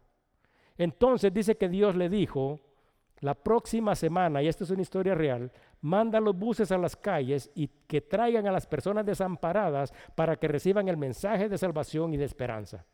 Entonces 0.77 1.33
dice 1.33 1.57
que 1.57 1.67
Dios 1.67 1.97
le 1.97 2.07
dijo, 2.07 2.61
la 3.21 3.33
próxima 3.33 3.95
semana, 3.95 4.41
y 4.41 4.47
esta 4.47 4.63
es 4.63 4.69
una 4.69 4.81
historia 4.81 5.13
real, 5.13 5.51
manda 5.81 6.19
los 6.19 6.37
buses 6.37 6.71
a 6.71 6.77
las 6.77 6.95
calles 6.95 7.51
y 7.55 7.69
que 7.87 8.01
traigan 8.01 8.47
a 8.47 8.51
las 8.51 8.67
personas 8.67 9.05
desamparadas 9.05 9.93
para 10.15 10.35
que 10.35 10.47
reciban 10.47 10.87
el 10.87 10.97
mensaje 10.97 11.49
de 11.49 11.57
salvación 11.57 12.13
y 12.13 12.17
de 12.17 12.25
esperanza. 12.25 12.85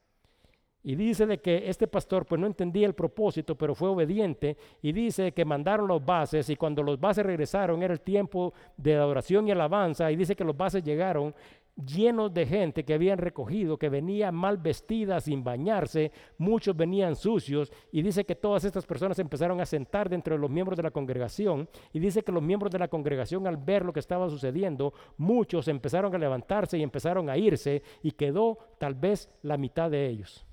Y 0.88 0.93
dice 0.93 1.26
de 1.26 1.39
que 1.39 1.67
este 1.67 1.88
pastor 1.88 2.28
pues 2.28 2.39
no 2.39 2.45
entendía 2.45 2.86
el 2.86 2.93
propósito, 2.93 3.56
pero 3.56 3.74
fue 3.74 3.89
obediente 3.89 4.56
y 4.84 4.91
dice 4.91 5.32
que 5.32 5.43
mandaron 5.43 5.88
los 5.88 6.06
bases 6.06 6.48
y 6.52 6.56
cuando 6.56 6.84
los 6.84 7.00
bases 7.00 7.26
regresaron 7.26 7.82
era 7.82 7.91
el 7.91 8.02
tiempo 8.02 8.54
de 8.78 8.93
adoración 8.93 9.48
y 9.48 9.52
alabanza 9.52 10.12
y 10.12 10.15
dice 10.15 10.36
que 10.36 10.43
los 10.43 10.56
bases 10.56 10.84
llegaron 10.84 11.34
llenos 11.75 12.33
de 12.33 12.45
gente 12.45 12.85
que 12.85 12.93
habían 12.93 13.17
recogido, 13.17 13.77
que 13.77 13.89
venía 13.89 14.31
mal 14.31 14.57
vestida, 14.57 15.19
sin 15.19 15.43
bañarse, 15.43 16.11
muchos 16.38 16.75
venían 16.75 17.15
sucios, 17.15 17.71
y 17.91 18.01
dice 18.01 18.25
que 18.25 18.35
todas 18.35 18.63
estas 18.63 18.85
personas 18.85 19.19
empezaron 19.19 19.59
a 19.59 19.65
sentar 19.65 20.09
dentro 20.09 20.35
de 20.35 20.41
los 20.41 20.49
miembros 20.49 20.77
de 20.77 20.83
la 20.83 20.91
congregación, 20.91 21.67
y 21.91 21.99
dice 21.99 22.23
que 22.23 22.31
los 22.31 22.43
miembros 22.43 22.71
de 22.71 22.79
la 22.79 22.88
congregación 22.88 23.45
al 23.47 23.57
ver 23.57 23.83
lo 23.83 23.93
que 23.93 23.99
estaba 23.99 24.29
sucediendo, 24.29 24.93
muchos 25.17 25.67
empezaron 25.67 26.15
a 26.15 26.17
levantarse 26.17 26.77
y 26.77 26.83
empezaron 26.83 27.29
a 27.29 27.38
irse, 27.38 27.83
y 28.01 28.11
quedó 28.11 28.57
tal 28.79 28.95
vez 28.95 29.29
la 29.41 29.57
mitad 29.57 29.91
de 29.91 30.07
ellos. 30.07 30.45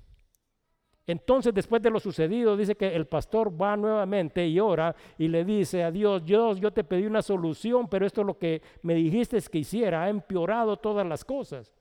Entonces, 1.05 1.53
después 1.53 1.81
de 1.81 1.89
lo 1.89 1.99
sucedido, 1.99 2.55
dice 2.55 2.75
que 2.75 2.95
el 2.95 3.07
pastor 3.07 3.51
va 3.61 3.75
nuevamente 3.75 4.47
y 4.47 4.59
ora 4.59 4.95
y 5.17 5.27
le 5.27 5.43
dice 5.43 5.83
a 5.83 5.91
Dios, 5.91 6.23
Dios, 6.23 6.61
yo 6.61 6.71
te 6.71 6.85
pedí 6.85 7.05
una 7.05 7.21
solución, 7.21 7.89
pero 7.89 8.05
esto 8.05 8.21
es 8.21 8.27
lo 8.27 8.37
que 8.37 8.61
me 8.83 8.93
dijiste 8.93 9.37
que 9.51 9.59
hiciera, 9.59 10.03
ha 10.03 10.09
empeorado 10.09 10.77
todas 10.77 11.05
las 11.05 11.25
cosas. 11.25 11.73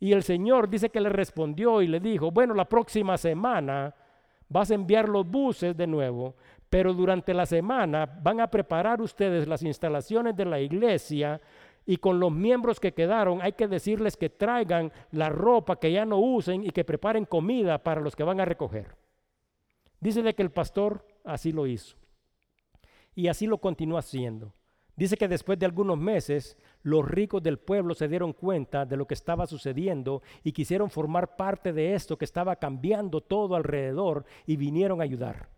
Y 0.00 0.12
el 0.12 0.22
Señor 0.24 0.68
dice 0.68 0.90
que 0.90 1.00
le 1.00 1.08
respondió 1.08 1.82
y 1.82 1.86
le 1.86 2.00
dijo, 2.00 2.30
bueno, 2.32 2.52
la 2.54 2.68
próxima 2.68 3.16
semana 3.16 3.94
vas 4.48 4.70
a 4.70 4.74
enviar 4.74 5.08
los 5.08 5.28
buses 5.28 5.76
de 5.76 5.86
nuevo, 5.86 6.34
pero 6.68 6.92
durante 6.92 7.32
la 7.34 7.46
semana 7.46 8.06
van 8.06 8.40
a 8.40 8.50
preparar 8.50 9.00
ustedes 9.00 9.46
las 9.46 9.62
instalaciones 9.62 10.36
de 10.36 10.44
la 10.44 10.60
iglesia 10.60 11.40
y 11.88 11.96
con 11.96 12.20
los 12.20 12.30
miembros 12.30 12.80
que 12.80 12.92
quedaron 12.92 13.40
hay 13.40 13.54
que 13.54 13.66
decirles 13.66 14.18
que 14.18 14.28
traigan 14.28 14.92
la 15.10 15.30
ropa 15.30 15.80
que 15.80 15.90
ya 15.90 16.04
no 16.04 16.18
usen 16.18 16.62
y 16.62 16.68
que 16.68 16.84
preparen 16.84 17.24
comida 17.24 17.82
para 17.82 18.02
los 18.02 18.14
que 18.14 18.24
van 18.24 18.40
a 18.40 18.44
recoger. 18.44 18.94
Dice 19.98 20.34
que 20.34 20.42
el 20.42 20.50
pastor 20.50 21.06
así 21.24 21.50
lo 21.50 21.66
hizo. 21.66 21.96
Y 23.14 23.28
así 23.28 23.46
lo 23.46 23.56
continuó 23.56 23.96
haciendo. 23.96 24.52
Dice 24.96 25.16
que 25.16 25.28
después 25.28 25.58
de 25.58 25.64
algunos 25.64 25.96
meses 25.96 26.58
los 26.82 27.08
ricos 27.08 27.42
del 27.42 27.58
pueblo 27.58 27.94
se 27.94 28.06
dieron 28.06 28.34
cuenta 28.34 28.84
de 28.84 28.98
lo 28.98 29.06
que 29.06 29.14
estaba 29.14 29.46
sucediendo 29.46 30.20
y 30.44 30.52
quisieron 30.52 30.90
formar 30.90 31.36
parte 31.36 31.72
de 31.72 31.94
esto 31.94 32.18
que 32.18 32.26
estaba 32.26 32.56
cambiando 32.56 33.22
todo 33.22 33.56
alrededor 33.56 34.26
y 34.44 34.56
vinieron 34.58 35.00
a 35.00 35.04
ayudar. 35.04 35.48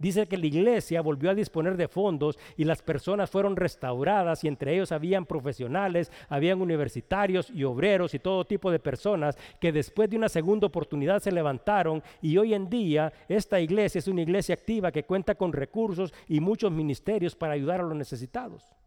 Dice 0.00 0.26
que 0.26 0.38
la 0.38 0.46
iglesia 0.46 1.02
volvió 1.02 1.28
a 1.28 1.34
disponer 1.34 1.76
de 1.76 1.86
fondos 1.86 2.38
y 2.56 2.64
las 2.64 2.80
personas 2.80 3.30
fueron 3.30 3.54
restauradas 3.54 4.42
y 4.42 4.48
entre 4.48 4.72
ellos 4.72 4.92
habían 4.92 5.26
profesionales, 5.26 6.10
habían 6.30 6.62
universitarios 6.62 7.50
y 7.50 7.64
obreros 7.64 8.14
y 8.14 8.18
todo 8.18 8.46
tipo 8.46 8.70
de 8.70 8.78
personas 8.78 9.36
que 9.60 9.72
después 9.72 10.08
de 10.08 10.16
una 10.16 10.30
segunda 10.30 10.66
oportunidad 10.66 11.20
se 11.20 11.30
levantaron 11.30 12.02
y 12.22 12.38
hoy 12.38 12.54
en 12.54 12.70
día 12.70 13.12
esta 13.28 13.60
iglesia 13.60 13.98
es 13.98 14.08
una 14.08 14.22
iglesia 14.22 14.54
activa 14.54 14.90
que 14.90 15.04
cuenta 15.04 15.34
con 15.34 15.52
recursos 15.52 16.14
y 16.26 16.40
muchos 16.40 16.72
ministerios 16.72 17.36
para 17.36 17.52
ayudar 17.52 17.80
a 17.80 17.84
los 17.84 17.94
necesitados. 17.94 18.79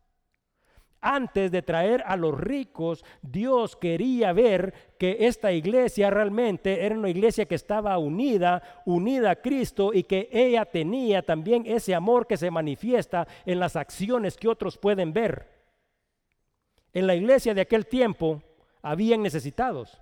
Antes 1.06 1.52
de 1.52 1.62
traer 1.62 2.02
a 2.06 2.16
los 2.16 2.40
ricos, 2.40 3.04
Dios 3.22 3.76
quería 3.76 4.32
ver 4.32 4.74
que 4.98 5.18
esta 5.20 5.52
iglesia 5.52 6.10
realmente 6.10 6.86
era 6.86 6.98
una 6.98 7.10
iglesia 7.10 7.46
que 7.46 7.56
estaba 7.56 7.98
unida, 7.98 8.64
unida 8.86 9.32
a 9.32 9.36
Cristo 9.36 9.92
y 9.94 10.04
que 10.04 10.30
ella 10.32 10.64
tenía 10.64 11.22
también 11.22 11.66
ese 11.66 11.94
amor 11.94 12.26
que 12.26 12.38
se 12.38 12.50
manifiesta 12.50 13.28
en 13.46 13.60
las 13.60 13.76
acciones 13.76 14.38
que 14.38 14.48
otros 14.48 14.78
pueden 14.78 15.12
ver. 15.12 15.50
En 16.94 17.06
la 17.06 17.16
iglesia 17.16 17.54
de 17.54 17.60
aquel 17.60 17.86
tiempo 17.86 18.42
habían 18.82 19.22
necesitados. 19.22 20.02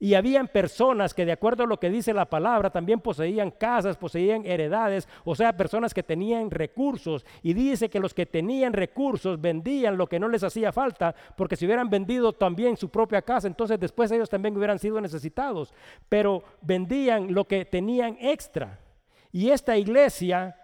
Y 0.00 0.14
habían 0.14 0.46
personas 0.46 1.12
que 1.12 1.26
de 1.26 1.32
acuerdo 1.32 1.64
a 1.64 1.66
lo 1.66 1.80
que 1.80 1.90
dice 1.90 2.14
la 2.14 2.30
palabra 2.30 2.70
también 2.70 3.00
poseían 3.00 3.50
casas, 3.50 3.96
poseían 3.96 4.46
heredades, 4.46 5.08
o 5.24 5.34
sea, 5.34 5.56
personas 5.56 5.92
que 5.92 6.04
tenían 6.04 6.50
recursos. 6.50 7.26
Y 7.42 7.52
dice 7.52 7.90
que 7.90 7.98
los 7.98 8.14
que 8.14 8.24
tenían 8.24 8.72
recursos 8.72 9.40
vendían 9.40 9.96
lo 9.96 10.06
que 10.06 10.20
no 10.20 10.28
les 10.28 10.44
hacía 10.44 10.70
falta, 10.70 11.14
porque 11.36 11.56
si 11.56 11.66
hubieran 11.66 11.90
vendido 11.90 12.32
también 12.32 12.76
su 12.76 12.90
propia 12.90 13.22
casa, 13.22 13.48
entonces 13.48 13.80
después 13.80 14.10
ellos 14.12 14.30
también 14.30 14.56
hubieran 14.56 14.78
sido 14.78 15.00
necesitados. 15.00 15.74
Pero 16.08 16.44
vendían 16.62 17.34
lo 17.34 17.46
que 17.46 17.64
tenían 17.64 18.16
extra. 18.20 18.78
Y 19.32 19.50
esta 19.50 19.76
iglesia 19.76 20.56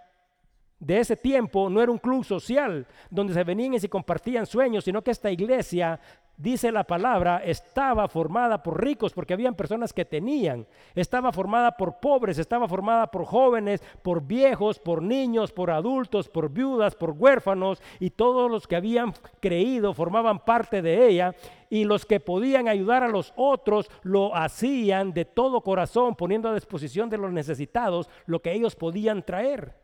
de 0.85 1.01
ese 1.01 1.17
tiempo 1.17 1.71
no 1.71 1.83
era 1.83 1.91
un 1.91 1.99
club 1.99 2.25
social 2.25 2.87
donde 3.11 3.35
se 3.35 3.45
venían 3.45 3.75
y 3.75 3.81
se 3.81 3.89
compartían 3.89 4.47
sueños, 4.47 4.85
sino 4.85 5.03
que 5.03 5.11
esta 5.11 5.31
iglesia 5.31 5.99
dice 6.37 6.73
la 6.73 6.85
palabra, 6.85 7.43
estaba 7.45 8.09
formada 8.09 8.63
por 8.63 8.83
ricos, 8.83 9.13
porque 9.13 9.35
habían 9.35 9.55
personas 9.55 9.93
que 9.93 10.05
tenían, 10.05 10.67
estaba 10.95 11.33
formada 11.33 11.77
por 11.77 12.01
pobres, 12.01 12.39
estaba 12.39 12.69
formada 12.69 13.07
por 13.07 13.25
jóvenes, 13.25 13.83
por 14.03 14.23
viejos, 14.27 14.79
por 14.79 15.03
niños, 15.03 15.53
por 15.53 15.71
adultos, 15.71 16.29
por 16.29 16.51
viudas, 16.51 16.95
por 16.97 17.11
huérfanos, 17.13 17.81
y 18.01 18.11
todos 18.11 18.51
los 18.51 18.67
que 18.67 18.77
habían 18.77 19.15
creído 19.41 19.95
formaban 19.95 20.41
parte 20.41 20.83
de 20.83 21.09
ella, 21.09 21.35
y 21.71 21.85
los 21.85 22.05
que 22.05 22.21
podían 22.21 22.69
ayudar 22.69 23.05
a 23.05 23.09
los 23.09 23.33
otros 23.37 23.91
lo 24.03 24.35
hacían 24.35 25.13
de 25.13 25.25
todo 25.25 25.61
corazón, 25.61 26.15
poniendo 26.17 26.49
a 26.49 26.55
disposición 26.55 27.09
de 27.09 27.19
los 27.19 27.33
necesitados 27.33 28.09
lo 28.27 28.43
que 28.43 28.53
ellos 28.53 28.75
podían 28.75 29.23
traer. 29.23 29.84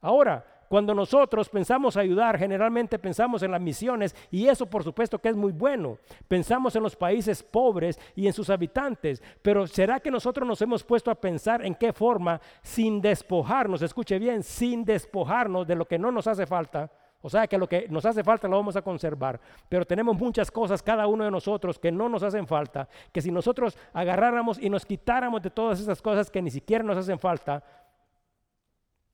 Ahora, 0.00 0.44
cuando 0.70 0.94
nosotros 0.94 1.48
pensamos 1.48 1.96
ayudar, 1.96 2.38
generalmente 2.38 2.96
pensamos 2.96 3.42
en 3.42 3.50
las 3.50 3.60
misiones 3.60 4.14
y 4.30 4.46
eso 4.46 4.66
por 4.66 4.84
supuesto 4.84 5.18
que 5.18 5.28
es 5.28 5.34
muy 5.34 5.50
bueno. 5.50 5.98
Pensamos 6.28 6.76
en 6.76 6.84
los 6.84 6.94
países 6.94 7.42
pobres 7.42 7.98
y 8.14 8.28
en 8.28 8.32
sus 8.32 8.50
habitantes, 8.50 9.20
pero 9.42 9.66
¿será 9.66 9.98
que 9.98 10.12
nosotros 10.12 10.46
nos 10.46 10.62
hemos 10.62 10.84
puesto 10.84 11.10
a 11.10 11.16
pensar 11.16 11.66
en 11.66 11.74
qué 11.74 11.92
forma, 11.92 12.40
sin 12.62 13.00
despojarnos, 13.00 13.82
escuche 13.82 14.18
bien, 14.20 14.44
sin 14.44 14.84
despojarnos 14.84 15.66
de 15.66 15.74
lo 15.74 15.86
que 15.86 15.98
no 15.98 16.12
nos 16.12 16.28
hace 16.28 16.46
falta? 16.46 16.88
O 17.22 17.28
sea 17.28 17.48
que 17.48 17.58
lo 17.58 17.68
que 17.68 17.86
nos 17.90 18.06
hace 18.06 18.22
falta 18.22 18.46
lo 18.46 18.56
vamos 18.56 18.76
a 18.76 18.82
conservar. 18.82 19.40
Pero 19.68 19.84
tenemos 19.84 20.16
muchas 20.16 20.52
cosas, 20.52 20.82
cada 20.82 21.06
uno 21.08 21.24
de 21.24 21.30
nosotros, 21.30 21.78
que 21.78 21.92
no 21.92 22.08
nos 22.08 22.22
hacen 22.22 22.46
falta. 22.46 22.88
Que 23.12 23.20
si 23.20 23.30
nosotros 23.30 23.76
agarráramos 23.92 24.58
y 24.58 24.70
nos 24.70 24.86
quitáramos 24.86 25.42
de 25.42 25.50
todas 25.50 25.80
esas 25.80 26.00
cosas 26.00 26.30
que 26.30 26.40
ni 26.40 26.50
siquiera 26.50 26.82
nos 26.82 26.96
hacen 26.96 27.18
falta, 27.18 27.62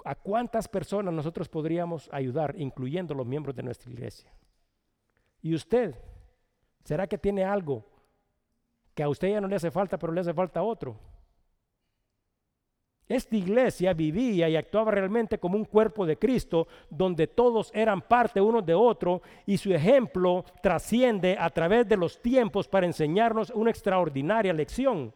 ¿A 0.07 0.15
cuántas 0.15 0.69
personas 0.69 1.13
nosotros 1.13 1.49
podríamos 1.49 2.09
ayudar, 2.13 2.55
incluyendo 2.59 3.13
los 3.13 3.27
miembros 3.27 3.57
de 3.57 3.65
nuestra 3.65 3.91
iglesia? 3.91 4.33
¿Y 5.43 5.53
usted? 5.53 5.97
¿Será 6.85 7.09
que 7.09 7.19
tiene 7.19 7.43
algo 7.43 7.85
que 8.95 9.03
a 9.03 9.09
usted 9.09 9.31
ya 9.31 9.41
no 9.41 9.49
le 9.49 9.57
hace 9.57 9.73
falta, 9.73 9.99
pero 9.99 10.13
le 10.13 10.21
hace 10.21 10.33
falta 10.33 10.63
otro? 10.63 10.97
Esta 13.09 13.35
iglesia 13.35 13.95
vivía 13.95 14.49
y 14.49 14.55
actuaba 14.55 14.93
realmente 14.93 15.39
como 15.41 15.57
un 15.57 15.65
cuerpo 15.65 16.07
de 16.07 16.17
Cristo, 16.17 16.69
donde 16.89 17.27
todos 17.27 17.73
eran 17.75 18.01
parte 18.01 18.41
uno 18.41 18.63
de 18.63 18.75
otro 18.75 19.23
y 19.45 19.59
su 19.59 19.75
ejemplo 19.75 20.45
trasciende 20.63 21.37
a 21.37 21.51
través 21.51 21.89
de 21.89 21.97
los 21.97 22.23
tiempos 22.23 22.69
para 22.69 22.87
enseñarnos 22.87 23.51
una 23.51 23.71
extraordinaria 23.71 24.53
lección. 24.53 25.13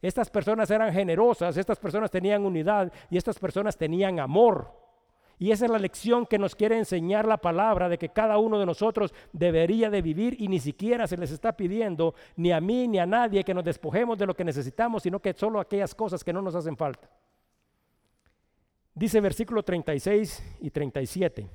Estas 0.00 0.30
personas 0.30 0.70
eran 0.70 0.92
generosas, 0.92 1.56
estas 1.56 1.78
personas 1.78 2.10
tenían 2.10 2.44
unidad 2.44 2.92
y 3.10 3.16
estas 3.16 3.38
personas 3.38 3.76
tenían 3.76 4.20
amor. 4.20 4.72
Y 5.40 5.52
esa 5.52 5.66
es 5.66 5.70
la 5.70 5.78
lección 5.78 6.26
que 6.26 6.38
nos 6.38 6.56
quiere 6.56 6.76
enseñar 6.76 7.26
la 7.26 7.36
palabra 7.36 7.88
de 7.88 7.96
que 7.96 8.08
cada 8.08 8.38
uno 8.38 8.58
de 8.58 8.66
nosotros 8.66 9.14
debería 9.32 9.88
de 9.88 10.02
vivir 10.02 10.36
y 10.40 10.48
ni 10.48 10.58
siquiera 10.58 11.06
se 11.06 11.16
les 11.16 11.30
está 11.30 11.56
pidiendo 11.56 12.14
ni 12.36 12.50
a 12.50 12.60
mí 12.60 12.88
ni 12.88 12.98
a 12.98 13.06
nadie 13.06 13.44
que 13.44 13.54
nos 13.54 13.64
despojemos 13.64 14.18
de 14.18 14.26
lo 14.26 14.34
que 14.34 14.44
necesitamos, 14.44 15.04
sino 15.04 15.20
que 15.20 15.32
solo 15.34 15.60
aquellas 15.60 15.94
cosas 15.94 16.24
que 16.24 16.32
no 16.32 16.42
nos 16.42 16.56
hacen 16.56 16.76
falta. 16.76 17.08
Dice 18.94 19.20
versículo 19.20 19.62
36 19.62 20.58
y 20.60 20.70
37. 20.70 21.48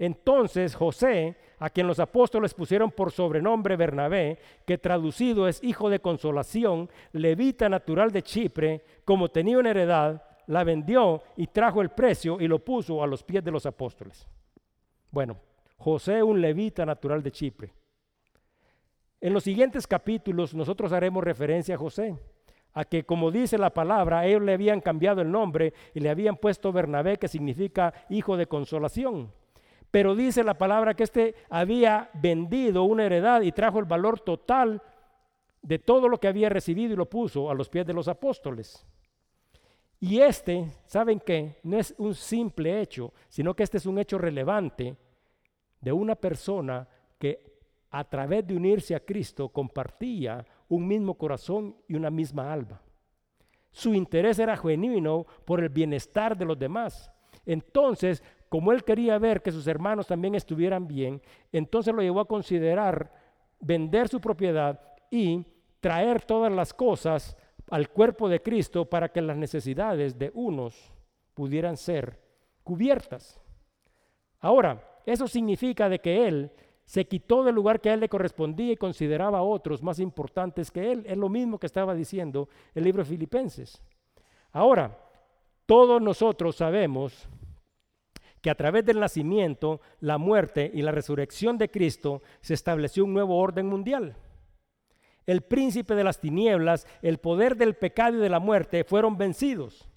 Entonces 0.00 0.74
José, 0.74 1.36
a 1.58 1.68
quien 1.68 1.86
los 1.86 2.00
apóstoles 2.00 2.54
pusieron 2.54 2.90
por 2.90 3.12
sobrenombre 3.12 3.76
Bernabé, 3.76 4.38
que 4.64 4.78
traducido 4.78 5.46
es 5.46 5.62
hijo 5.62 5.90
de 5.90 6.00
consolación, 6.00 6.88
levita 7.12 7.68
natural 7.68 8.10
de 8.10 8.22
Chipre, 8.22 8.82
como 9.04 9.28
tenía 9.28 9.58
una 9.58 9.72
heredad, 9.72 10.24
la 10.46 10.64
vendió 10.64 11.22
y 11.36 11.48
trajo 11.48 11.82
el 11.82 11.90
precio 11.90 12.40
y 12.40 12.48
lo 12.48 12.60
puso 12.60 13.02
a 13.02 13.06
los 13.06 13.22
pies 13.22 13.44
de 13.44 13.50
los 13.50 13.66
apóstoles. 13.66 14.26
Bueno, 15.10 15.36
José 15.76 16.22
un 16.22 16.40
levita 16.40 16.86
natural 16.86 17.22
de 17.22 17.30
Chipre. 17.30 17.74
En 19.20 19.34
los 19.34 19.44
siguientes 19.44 19.86
capítulos 19.86 20.54
nosotros 20.54 20.94
haremos 20.94 21.22
referencia 21.22 21.74
a 21.74 21.78
José, 21.78 22.16
a 22.72 22.86
que 22.86 23.04
como 23.04 23.30
dice 23.30 23.58
la 23.58 23.68
palabra, 23.68 24.24
ellos 24.24 24.40
le 24.40 24.54
habían 24.54 24.80
cambiado 24.80 25.20
el 25.20 25.30
nombre 25.30 25.74
y 25.92 26.00
le 26.00 26.08
habían 26.08 26.38
puesto 26.38 26.72
Bernabé, 26.72 27.18
que 27.18 27.28
significa 27.28 27.92
hijo 28.08 28.38
de 28.38 28.46
consolación. 28.46 29.30
Pero 29.90 30.14
dice 30.14 30.44
la 30.44 30.58
palabra 30.58 30.94
que 30.94 31.02
éste 31.02 31.34
había 31.48 32.10
vendido 32.14 32.84
una 32.84 33.04
heredad 33.04 33.42
y 33.42 33.52
trajo 33.52 33.78
el 33.78 33.86
valor 33.86 34.20
total 34.20 34.82
de 35.62 35.78
todo 35.78 36.08
lo 36.08 36.18
que 36.18 36.28
había 36.28 36.48
recibido 36.48 36.92
y 36.92 36.96
lo 36.96 37.08
puso 37.08 37.50
a 37.50 37.54
los 37.54 37.68
pies 37.68 37.86
de 37.86 37.92
los 37.92 38.08
apóstoles. 38.08 38.86
Y 39.98 40.20
este, 40.20 40.66
¿saben 40.86 41.20
qué? 41.20 41.58
No 41.62 41.78
es 41.78 41.94
un 41.98 42.14
simple 42.14 42.80
hecho, 42.80 43.12
sino 43.28 43.54
que 43.54 43.64
este 43.64 43.76
es 43.76 43.86
un 43.86 43.98
hecho 43.98 44.16
relevante 44.16 44.96
de 45.80 45.92
una 45.92 46.14
persona 46.14 46.88
que 47.18 47.50
a 47.90 48.04
través 48.04 48.46
de 48.46 48.56
unirse 48.56 48.94
a 48.94 49.04
Cristo 49.04 49.48
compartía 49.48 50.46
un 50.68 50.86
mismo 50.86 51.14
corazón 51.14 51.76
y 51.88 51.96
una 51.96 52.10
misma 52.10 52.52
alma. 52.52 52.80
Su 53.72 53.94
interés 53.94 54.38
era 54.38 54.56
genuino 54.56 55.26
por 55.44 55.60
el 55.60 55.68
bienestar 55.68 56.36
de 56.36 56.44
los 56.44 56.58
demás. 56.58 57.12
Entonces, 57.44 58.22
como 58.50 58.72
él 58.72 58.82
quería 58.82 59.16
ver 59.18 59.42
que 59.42 59.52
sus 59.52 59.66
hermanos 59.68 60.08
también 60.08 60.34
estuvieran 60.34 60.88
bien, 60.88 61.22
entonces 61.52 61.94
lo 61.94 62.02
llevó 62.02 62.18
a 62.20 62.28
considerar 62.28 63.12
vender 63.60 64.08
su 64.08 64.20
propiedad 64.20 64.80
y 65.08 65.46
traer 65.78 66.22
todas 66.22 66.52
las 66.52 66.74
cosas 66.74 67.36
al 67.70 67.88
cuerpo 67.90 68.28
de 68.28 68.42
Cristo 68.42 68.84
para 68.84 69.10
que 69.10 69.22
las 69.22 69.36
necesidades 69.36 70.18
de 70.18 70.32
unos 70.34 70.92
pudieran 71.32 71.76
ser 71.76 72.20
cubiertas. 72.64 73.40
Ahora, 74.40 75.00
eso 75.06 75.28
significa 75.28 75.88
de 75.88 76.00
que 76.00 76.26
él 76.26 76.50
se 76.84 77.06
quitó 77.06 77.44
del 77.44 77.54
lugar 77.54 77.80
que 77.80 77.90
a 77.90 77.94
él 77.94 78.00
le 78.00 78.08
correspondía 78.08 78.72
y 78.72 78.76
consideraba 78.76 79.38
a 79.38 79.42
otros 79.42 79.80
más 79.80 80.00
importantes 80.00 80.72
que 80.72 80.90
él. 80.90 81.04
Es 81.06 81.16
lo 81.16 81.28
mismo 81.28 81.56
que 81.56 81.66
estaba 81.66 81.94
diciendo 81.94 82.48
el 82.74 82.82
libro 82.82 83.04
de 83.04 83.10
Filipenses. 83.10 83.80
Ahora, 84.50 84.98
todos 85.66 86.02
nosotros 86.02 86.56
sabemos 86.56 87.28
que 88.40 88.50
a 88.50 88.54
través 88.54 88.84
del 88.84 89.00
nacimiento, 89.00 89.80
la 90.00 90.18
muerte 90.18 90.70
y 90.72 90.82
la 90.82 90.92
resurrección 90.92 91.58
de 91.58 91.70
Cristo 91.70 92.22
se 92.40 92.54
estableció 92.54 93.04
un 93.04 93.12
nuevo 93.12 93.38
orden 93.38 93.66
mundial. 93.66 94.16
El 95.26 95.42
príncipe 95.42 95.94
de 95.94 96.04
las 96.04 96.20
tinieblas, 96.20 96.86
el 97.02 97.18
poder 97.18 97.56
del 97.56 97.74
pecado 97.74 98.16
y 98.16 98.20
de 98.20 98.30
la 98.30 98.40
muerte 98.40 98.84
fueron 98.84 99.18
vencidos. 99.18 99.88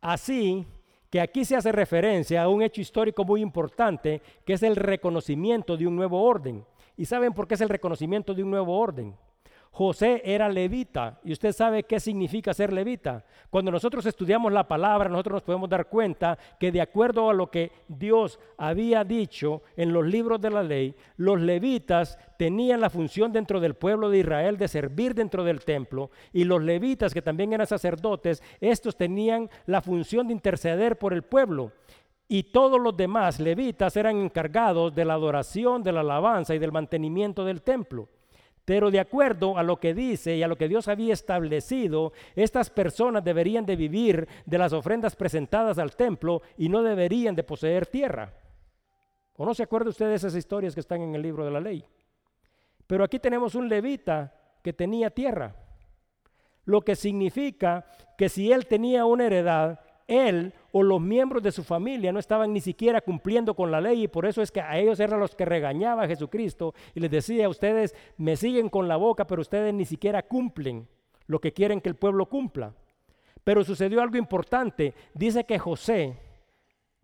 Así 0.00 0.66
que 1.10 1.20
aquí 1.20 1.44
se 1.44 1.56
hace 1.56 1.72
referencia 1.72 2.42
a 2.42 2.48
un 2.48 2.62
hecho 2.62 2.80
histórico 2.80 3.24
muy 3.24 3.40
importante, 3.40 4.20
que 4.44 4.54
es 4.54 4.62
el 4.62 4.76
reconocimiento 4.76 5.76
de 5.76 5.86
un 5.86 5.96
nuevo 5.96 6.22
orden. 6.22 6.64
¿Y 6.96 7.04
saben 7.04 7.32
por 7.32 7.46
qué 7.46 7.54
es 7.54 7.60
el 7.60 7.68
reconocimiento 7.68 8.34
de 8.34 8.42
un 8.42 8.50
nuevo 8.50 8.78
orden? 8.78 9.16
José 9.70 10.22
era 10.24 10.48
levita 10.48 11.20
y 11.22 11.32
usted 11.32 11.52
sabe 11.52 11.84
qué 11.84 12.00
significa 12.00 12.52
ser 12.52 12.72
levita. 12.72 13.24
Cuando 13.50 13.70
nosotros 13.70 14.04
estudiamos 14.06 14.52
la 14.52 14.66
palabra, 14.66 15.08
nosotros 15.08 15.34
nos 15.34 15.42
podemos 15.42 15.68
dar 15.68 15.88
cuenta 15.88 16.36
que 16.58 16.72
de 16.72 16.80
acuerdo 16.80 17.30
a 17.30 17.34
lo 17.34 17.50
que 17.50 17.70
Dios 17.86 18.40
había 18.56 19.04
dicho 19.04 19.62
en 19.76 19.92
los 19.92 20.04
libros 20.04 20.40
de 20.40 20.50
la 20.50 20.62
ley, 20.62 20.96
los 21.16 21.40
levitas 21.40 22.18
tenían 22.38 22.80
la 22.80 22.90
función 22.90 23.32
dentro 23.32 23.60
del 23.60 23.74
pueblo 23.74 24.10
de 24.10 24.18
Israel 24.18 24.56
de 24.56 24.68
servir 24.68 25.14
dentro 25.14 25.44
del 25.44 25.64
templo 25.64 26.10
y 26.32 26.44
los 26.44 26.62
levitas, 26.62 27.14
que 27.14 27.22
también 27.22 27.52
eran 27.52 27.66
sacerdotes, 27.66 28.42
estos 28.60 28.96
tenían 28.96 29.48
la 29.66 29.80
función 29.80 30.26
de 30.26 30.32
interceder 30.32 30.98
por 30.98 31.12
el 31.12 31.22
pueblo. 31.22 31.72
Y 32.26 32.44
todos 32.44 32.80
los 32.80 32.96
demás 32.96 33.40
levitas 33.40 33.96
eran 33.96 34.18
encargados 34.18 34.94
de 34.94 35.04
la 35.04 35.14
adoración, 35.14 35.82
de 35.82 35.92
la 35.92 36.00
alabanza 36.00 36.54
y 36.54 36.58
del 36.58 36.72
mantenimiento 36.72 37.44
del 37.44 37.62
templo. 37.62 38.08
Pero 38.68 38.90
de 38.90 39.00
acuerdo 39.00 39.56
a 39.56 39.62
lo 39.62 39.80
que 39.80 39.94
dice 39.94 40.36
y 40.36 40.42
a 40.42 40.46
lo 40.46 40.58
que 40.58 40.68
Dios 40.68 40.88
había 40.88 41.14
establecido, 41.14 42.12
estas 42.36 42.68
personas 42.68 43.24
deberían 43.24 43.64
de 43.64 43.76
vivir 43.76 44.28
de 44.44 44.58
las 44.58 44.74
ofrendas 44.74 45.16
presentadas 45.16 45.78
al 45.78 45.96
templo 45.96 46.42
y 46.58 46.68
no 46.68 46.82
deberían 46.82 47.34
de 47.34 47.44
poseer 47.44 47.86
tierra. 47.86 48.30
¿O 49.38 49.46
no 49.46 49.54
se 49.54 49.62
acuerda 49.62 49.88
usted 49.88 50.08
de 50.08 50.16
esas 50.16 50.34
historias 50.34 50.74
que 50.74 50.80
están 50.80 51.00
en 51.00 51.14
el 51.14 51.22
libro 51.22 51.46
de 51.46 51.50
la 51.50 51.60
ley? 51.60 51.82
Pero 52.86 53.04
aquí 53.04 53.18
tenemos 53.18 53.54
un 53.54 53.70
levita 53.70 54.34
que 54.62 54.74
tenía 54.74 55.08
tierra, 55.08 55.56
lo 56.66 56.82
que 56.82 56.94
significa 56.94 57.86
que 58.18 58.28
si 58.28 58.52
él 58.52 58.66
tenía 58.66 59.06
una 59.06 59.24
heredad, 59.24 59.80
él 60.08 60.54
o 60.72 60.82
los 60.82 61.00
miembros 61.00 61.42
de 61.42 61.52
su 61.52 61.62
familia 61.62 62.10
no 62.10 62.18
estaban 62.18 62.52
ni 62.52 62.60
siquiera 62.60 63.00
cumpliendo 63.00 63.54
con 63.54 63.70
la 63.70 63.80
ley 63.80 64.04
y 64.04 64.08
por 64.08 64.26
eso 64.26 64.42
es 64.42 64.50
que 64.50 64.60
a 64.60 64.78
ellos 64.78 64.98
eran 64.98 65.20
los 65.20 65.36
que 65.36 65.44
regañaba 65.44 66.08
Jesucristo 66.08 66.74
y 66.94 67.00
les 67.00 67.10
decía, 67.10 67.48
ustedes 67.48 67.94
me 68.16 68.36
siguen 68.36 68.68
con 68.68 68.88
la 68.88 68.96
boca, 68.96 69.26
pero 69.26 69.42
ustedes 69.42 69.72
ni 69.72 69.84
siquiera 69.84 70.22
cumplen 70.22 70.88
lo 71.26 71.40
que 71.40 71.52
quieren 71.52 71.80
que 71.80 71.90
el 71.90 71.94
pueblo 71.94 72.26
cumpla. 72.26 72.74
Pero 73.44 73.62
sucedió 73.62 74.02
algo 74.02 74.16
importante. 74.16 74.94
Dice 75.14 75.44
que 75.44 75.58
José, 75.58 76.16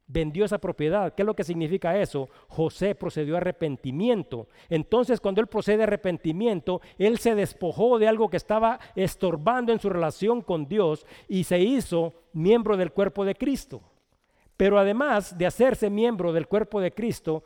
vendió 0.07 0.45
esa 0.45 0.59
propiedad. 0.59 1.15
¿Qué 1.15 1.23
es 1.23 1.27
lo 1.27 1.35
que 1.35 1.45
significa 1.45 1.99
eso? 1.99 2.29
José 2.49 2.95
procedió 2.95 3.35
a 3.35 3.39
arrepentimiento. 3.39 4.49
Entonces, 4.69 5.21
cuando 5.21 5.41
él 5.41 5.47
procede 5.47 5.83
a 5.83 5.85
arrepentimiento, 5.85 6.81
él 6.99 7.19
se 7.19 7.35
despojó 7.35 7.99
de 7.99 8.09
algo 8.09 8.29
que 8.29 8.37
estaba 8.37 8.79
estorbando 8.95 9.73
en 9.73 9.81
su 9.81 9.89
relación 9.89 10.43
con 10.43 10.67
Dios 10.67 11.07
y 11.29 11.45
se 11.45 11.59
hizo 11.61 12.13
miembro 12.33 12.77
del 12.77 12.93
cuerpo 12.93 13.25
de 13.25 13.35
Cristo. 13.35 13.83
Pero 14.57 14.79
además 14.79 15.37
de 15.37 15.47
hacerse 15.47 15.91
miembro 15.91 16.33
del 16.33 16.47
cuerpo 16.47 16.81
de 16.81 16.93
Cristo, 16.93 17.43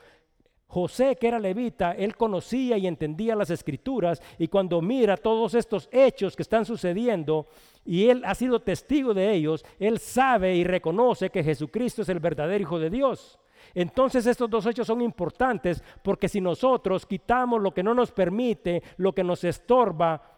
José, 0.69 1.17
que 1.17 1.29
era 1.29 1.39
levita, 1.39 1.93
él 1.93 2.15
conocía 2.15 2.77
y 2.77 2.87
entendía 2.87 3.35
las 3.35 3.49
escrituras 3.49 4.21
y 4.39 4.49
cuando 4.49 4.83
mira 4.83 5.17
todos 5.17 5.55
estos 5.55 5.89
hechos 5.91 6.37
que 6.37 6.43
están 6.43 6.67
sucediendo 6.67 7.47
y 7.87 8.09
él 8.09 8.23
ha 8.27 8.35
sido 8.35 8.61
testigo 8.61 9.15
de 9.15 9.33
ellos, 9.33 9.65
él 9.79 9.99
sabe 9.99 10.55
y 10.55 10.65
reconoce 10.65 11.31
que 11.31 11.43
Jesucristo 11.43 12.03
es 12.03 12.11
el 12.11 12.21
verdadero 12.21 12.61
Hijo 12.61 12.79
de 12.79 12.91
Dios. 12.91 13.39
Entonces 13.75 14.27
estos 14.27 14.51
dos 14.51 14.67
hechos 14.67 14.87
son 14.87 15.01
importantes 15.01 15.83
porque 16.03 16.29
si 16.29 16.41
nosotros 16.41 17.07
quitamos 17.07 17.63
lo 17.63 17.73
que 17.73 17.83
no 17.83 17.95
nos 17.95 18.13
permite, 18.13 18.83
lo 18.99 19.15
que 19.15 19.25
nos 19.25 19.45
estorba, 19.45 20.38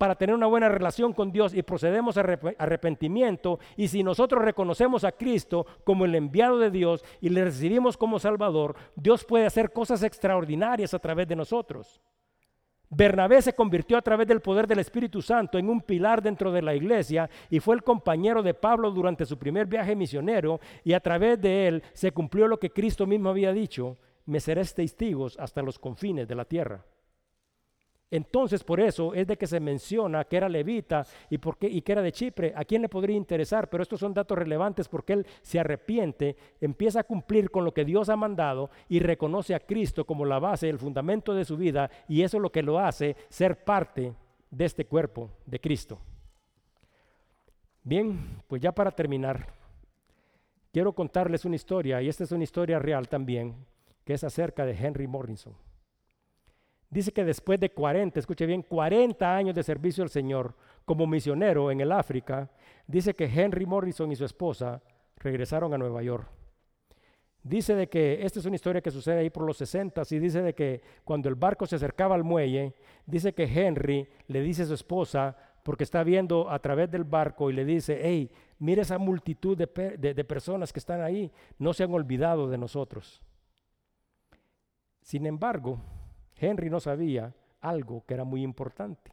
para 0.00 0.14
tener 0.14 0.34
una 0.34 0.46
buena 0.46 0.70
relación 0.70 1.12
con 1.12 1.30
Dios 1.30 1.52
y 1.52 1.62
procedemos 1.62 2.16
a 2.16 2.22
arrepentimiento, 2.56 3.60
y 3.76 3.88
si 3.88 4.02
nosotros 4.02 4.42
reconocemos 4.42 5.04
a 5.04 5.12
Cristo 5.12 5.66
como 5.84 6.06
el 6.06 6.14
enviado 6.14 6.58
de 6.58 6.70
Dios 6.70 7.04
y 7.20 7.28
le 7.28 7.44
recibimos 7.44 7.98
como 7.98 8.18
Salvador, 8.18 8.76
Dios 8.96 9.26
puede 9.26 9.44
hacer 9.44 9.74
cosas 9.74 10.02
extraordinarias 10.02 10.94
a 10.94 11.00
través 11.00 11.28
de 11.28 11.36
nosotros. 11.36 12.00
Bernabé 12.88 13.42
se 13.42 13.52
convirtió 13.52 13.98
a 13.98 14.02
través 14.02 14.26
del 14.26 14.40
poder 14.40 14.66
del 14.66 14.78
Espíritu 14.78 15.20
Santo 15.20 15.58
en 15.58 15.68
un 15.68 15.82
pilar 15.82 16.22
dentro 16.22 16.50
de 16.50 16.62
la 16.62 16.74
iglesia 16.74 17.28
y 17.50 17.60
fue 17.60 17.74
el 17.74 17.82
compañero 17.82 18.42
de 18.42 18.54
Pablo 18.54 18.90
durante 18.92 19.26
su 19.26 19.38
primer 19.38 19.66
viaje 19.66 19.94
misionero 19.94 20.60
y 20.82 20.94
a 20.94 21.00
través 21.00 21.38
de 21.42 21.68
él 21.68 21.82
se 21.92 22.12
cumplió 22.12 22.48
lo 22.48 22.58
que 22.58 22.70
Cristo 22.70 23.06
mismo 23.06 23.28
había 23.28 23.52
dicho, 23.52 23.98
me 24.24 24.40
seréis 24.40 24.74
testigos 24.74 25.38
hasta 25.38 25.60
los 25.60 25.78
confines 25.78 26.26
de 26.26 26.34
la 26.36 26.46
tierra. 26.46 26.86
Entonces, 28.10 28.64
por 28.64 28.80
eso 28.80 29.14
es 29.14 29.26
de 29.26 29.36
que 29.36 29.46
se 29.46 29.60
menciona 29.60 30.24
que 30.24 30.36
era 30.36 30.48
levita 30.48 31.06
y, 31.28 31.38
por 31.38 31.56
y 31.60 31.80
que 31.82 31.92
era 31.92 32.02
de 32.02 32.10
Chipre. 32.10 32.52
¿A 32.56 32.64
quién 32.64 32.82
le 32.82 32.88
podría 32.88 33.16
interesar? 33.16 33.70
Pero 33.70 33.84
estos 33.84 34.00
son 34.00 34.12
datos 34.12 34.36
relevantes 34.36 34.88
porque 34.88 35.12
él 35.12 35.26
se 35.42 35.60
arrepiente, 35.60 36.36
empieza 36.60 37.00
a 37.00 37.04
cumplir 37.04 37.50
con 37.50 37.64
lo 37.64 37.72
que 37.72 37.84
Dios 37.84 38.08
ha 38.08 38.16
mandado 38.16 38.70
y 38.88 38.98
reconoce 38.98 39.54
a 39.54 39.60
Cristo 39.60 40.04
como 40.04 40.24
la 40.24 40.40
base, 40.40 40.68
el 40.68 40.78
fundamento 40.78 41.34
de 41.34 41.44
su 41.44 41.56
vida 41.56 41.88
y 42.08 42.22
eso 42.22 42.38
es 42.38 42.42
lo 42.42 42.50
que 42.50 42.62
lo 42.62 42.80
hace 42.80 43.16
ser 43.28 43.62
parte 43.64 44.12
de 44.50 44.64
este 44.64 44.86
cuerpo 44.86 45.30
de 45.46 45.60
Cristo. 45.60 45.98
Bien, 47.84 48.42
pues 48.48 48.60
ya 48.60 48.72
para 48.72 48.90
terminar, 48.90 49.54
quiero 50.72 50.92
contarles 50.92 51.44
una 51.44 51.56
historia 51.56 52.02
y 52.02 52.08
esta 52.08 52.24
es 52.24 52.32
una 52.32 52.44
historia 52.44 52.80
real 52.80 53.08
también, 53.08 53.54
que 54.04 54.14
es 54.14 54.24
acerca 54.24 54.66
de 54.66 54.72
Henry 54.72 55.06
Morrison. 55.06 55.54
Dice 56.90 57.12
que 57.12 57.24
después 57.24 57.60
de 57.60 57.70
40, 57.70 58.18
escuche 58.18 58.46
bien, 58.46 58.62
40 58.62 59.36
años 59.36 59.54
de 59.54 59.62
servicio 59.62 60.02
al 60.02 60.10
Señor 60.10 60.56
como 60.84 61.06
misionero 61.06 61.70
en 61.70 61.80
el 61.80 61.92
África, 61.92 62.50
dice 62.84 63.14
que 63.14 63.26
Henry 63.26 63.64
Morrison 63.64 64.10
y 64.10 64.16
su 64.16 64.24
esposa 64.24 64.82
regresaron 65.16 65.72
a 65.72 65.78
Nueva 65.78 66.02
York. 66.02 66.28
Dice 67.44 67.76
de 67.76 67.88
que, 67.88 68.24
esta 68.24 68.40
es 68.40 68.44
una 68.44 68.56
historia 68.56 68.82
que 68.82 68.90
sucede 68.90 69.20
ahí 69.20 69.30
por 69.30 69.44
los 69.44 69.56
60 69.58 70.02
y 70.10 70.18
dice 70.18 70.42
de 70.42 70.52
que 70.52 70.82
cuando 71.04 71.28
el 71.28 71.36
barco 71.36 71.64
se 71.64 71.76
acercaba 71.76 72.16
al 72.16 72.24
muelle, 72.24 72.74
dice 73.06 73.32
que 73.32 73.44
Henry 73.44 74.08
le 74.26 74.42
dice 74.42 74.64
a 74.64 74.66
su 74.66 74.74
esposa, 74.74 75.36
porque 75.62 75.84
está 75.84 76.02
viendo 76.02 76.50
a 76.50 76.58
través 76.58 76.90
del 76.90 77.04
barco 77.04 77.50
y 77.50 77.54
le 77.54 77.64
dice, 77.64 78.00
hey, 78.02 78.32
mira 78.58 78.82
esa 78.82 78.98
multitud 78.98 79.56
de, 79.56 79.96
de 79.96 80.24
personas 80.24 80.72
que 80.72 80.80
están 80.80 81.02
ahí, 81.02 81.30
no 81.56 81.72
se 81.72 81.84
han 81.84 81.94
olvidado 81.94 82.50
de 82.50 82.58
nosotros. 82.58 83.22
Sin 85.02 85.24
embargo, 85.24 85.80
Henry 86.40 86.70
no 86.70 86.80
sabía 86.80 87.34
algo 87.60 88.04
que 88.06 88.14
era 88.14 88.24
muy 88.24 88.42
importante. 88.42 89.12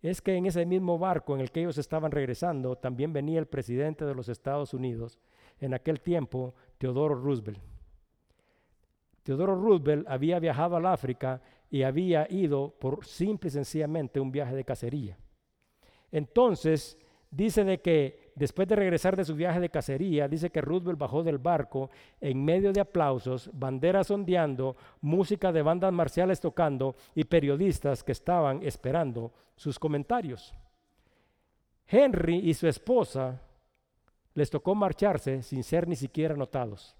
Es 0.00 0.22
que 0.22 0.34
en 0.36 0.46
ese 0.46 0.64
mismo 0.66 0.98
barco 0.98 1.34
en 1.34 1.40
el 1.40 1.50
que 1.50 1.60
ellos 1.60 1.78
estaban 1.78 2.12
regresando 2.12 2.76
también 2.76 3.12
venía 3.12 3.38
el 3.40 3.46
presidente 3.46 4.04
de 4.04 4.14
los 4.14 4.28
Estados 4.28 4.72
Unidos, 4.72 5.18
en 5.58 5.74
aquel 5.74 6.00
tiempo 6.00 6.54
Teodoro 6.78 7.14
Roosevelt. 7.14 7.60
Teodoro 9.22 9.56
Roosevelt 9.56 10.06
había 10.08 10.38
viajado 10.38 10.76
al 10.76 10.86
África 10.86 11.40
y 11.68 11.82
había 11.82 12.26
ido 12.30 12.74
por 12.78 13.04
simple 13.04 13.48
y 13.48 13.50
sencillamente 13.50 14.20
un 14.20 14.30
viaje 14.30 14.54
de 14.54 14.64
cacería. 14.64 15.18
Entonces, 16.12 16.96
dice 17.30 17.64
de 17.64 17.80
que 17.80 18.25
después 18.36 18.68
de 18.68 18.76
regresar 18.76 19.16
de 19.16 19.24
su 19.24 19.34
viaje 19.34 19.58
de 19.58 19.70
cacería, 19.70 20.28
dice 20.28 20.50
que 20.50 20.60
Roosevelt 20.60 20.98
bajó 20.98 21.24
del 21.24 21.38
barco 21.38 21.90
en 22.20 22.44
medio 22.44 22.72
de 22.72 22.80
aplausos, 22.80 23.50
banderas 23.52 24.10
ondeando, 24.10 24.76
música 25.00 25.50
de 25.50 25.62
bandas 25.62 25.92
marciales 25.92 26.40
tocando 26.40 26.94
y 27.14 27.24
periodistas 27.24 28.04
que 28.04 28.12
estaban 28.12 28.62
esperando 28.62 29.32
sus 29.56 29.78
comentarios. 29.78 30.54
Henry 31.88 32.38
y 32.48 32.54
su 32.54 32.68
esposa 32.68 33.40
les 34.34 34.50
tocó 34.50 34.74
marcharse 34.74 35.42
sin 35.42 35.64
ser 35.64 35.88
ni 35.88 35.96
siquiera 35.96 36.36
notados. 36.36 36.94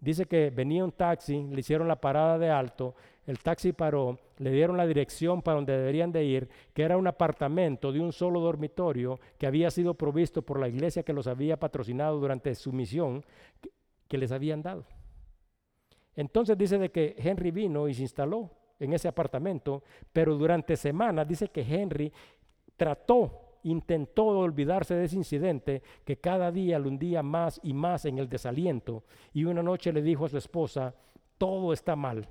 Dice 0.00 0.26
que 0.26 0.50
venía 0.50 0.84
un 0.84 0.92
taxi, 0.92 1.44
le 1.44 1.60
hicieron 1.60 1.88
la 1.88 2.00
parada 2.00 2.36
de 2.36 2.50
alto, 2.50 2.94
el 3.26 3.38
taxi 3.38 3.72
paró, 3.72 4.18
le 4.38 4.50
dieron 4.50 4.76
la 4.76 4.86
dirección 4.86 5.42
para 5.42 5.56
donde 5.56 5.76
deberían 5.76 6.10
de 6.10 6.24
ir, 6.24 6.48
que 6.74 6.82
era 6.82 6.96
un 6.96 7.06
apartamento 7.06 7.92
de 7.92 8.00
un 8.00 8.12
solo 8.12 8.40
dormitorio 8.40 9.20
que 9.38 9.46
había 9.46 9.70
sido 9.70 9.94
provisto 9.94 10.42
por 10.42 10.58
la 10.58 10.68
iglesia 10.68 11.04
que 11.04 11.12
los 11.12 11.28
había 11.28 11.58
patrocinado 11.58 12.18
durante 12.18 12.54
su 12.54 12.72
misión 12.72 13.24
que, 14.08 14.18
les 14.18 14.32
habían 14.32 14.60
dado. 14.60 14.84
Entonces 16.16 16.58
dice 16.58 16.78
de 16.78 16.90
que 16.90 17.14
Henry 17.16 17.50
vino 17.50 17.88
y 17.88 17.94
se 17.94 18.02
instaló 18.02 18.50
en 18.78 18.92
ese 18.92 19.08
apartamento, 19.08 19.84
pero 20.12 20.36
durante 20.36 20.76
semanas 20.76 21.26
dice 21.26 21.48
que 21.48 21.62
Henry 21.62 22.12
trató 22.76 23.48
intentó 23.64 24.26
olvidarse 24.26 24.96
de 24.96 25.04
ese 25.04 25.14
incidente 25.14 25.82
que 26.04 26.16
cada 26.16 26.50
día 26.50 26.80
lo 26.80 26.88
hundía 26.88 27.22
más 27.22 27.60
y 27.62 27.72
más 27.72 28.04
en 28.06 28.18
el 28.18 28.28
desaliento. 28.28 29.04
Y 29.32 29.44
una 29.44 29.62
noche 29.62 29.92
le 29.92 30.02
dijo 30.02 30.24
a 30.24 30.28
su 30.28 30.36
esposa, 30.36 30.92
todo 31.38 31.72
está 31.72 31.94
mal. 31.94 32.28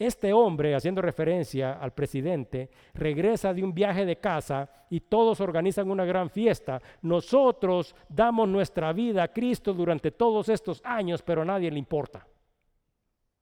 Este 0.00 0.32
hombre, 0.32 0.74
haciendo 0.74 1.02
referencia 1.02 1.74
al 1.74 1.92
presidente, 1.92 2.70
regresa 2.94 3.52
de 3.52 3.62
un 3.62 3.74
viaje 3.74 4.06
de 4.06 4.16
casa 4.16 4.70
y 4.88 5.00
todos 5.00 5.42
organizan 5.42 5.90
una 5.90 6.06
gran 6.06 6.30
fiesta. 6.30 6.80
Nosotros 7.02 7.94
damos 8.08 8.48
nuestra 8.48 8.94
vida 8.94 9.22
a 9.22 9.28
Cristo 9.28 9.74
durante 9.74 10.10
todos 10.10 10.48
estos 10.48 10.80
años, 10.84 11.20
pero 11.20 11.42
a 11.42 11.44
nadie 11.44 11.70
le 11.70 11.78
importa. 11.78 12.26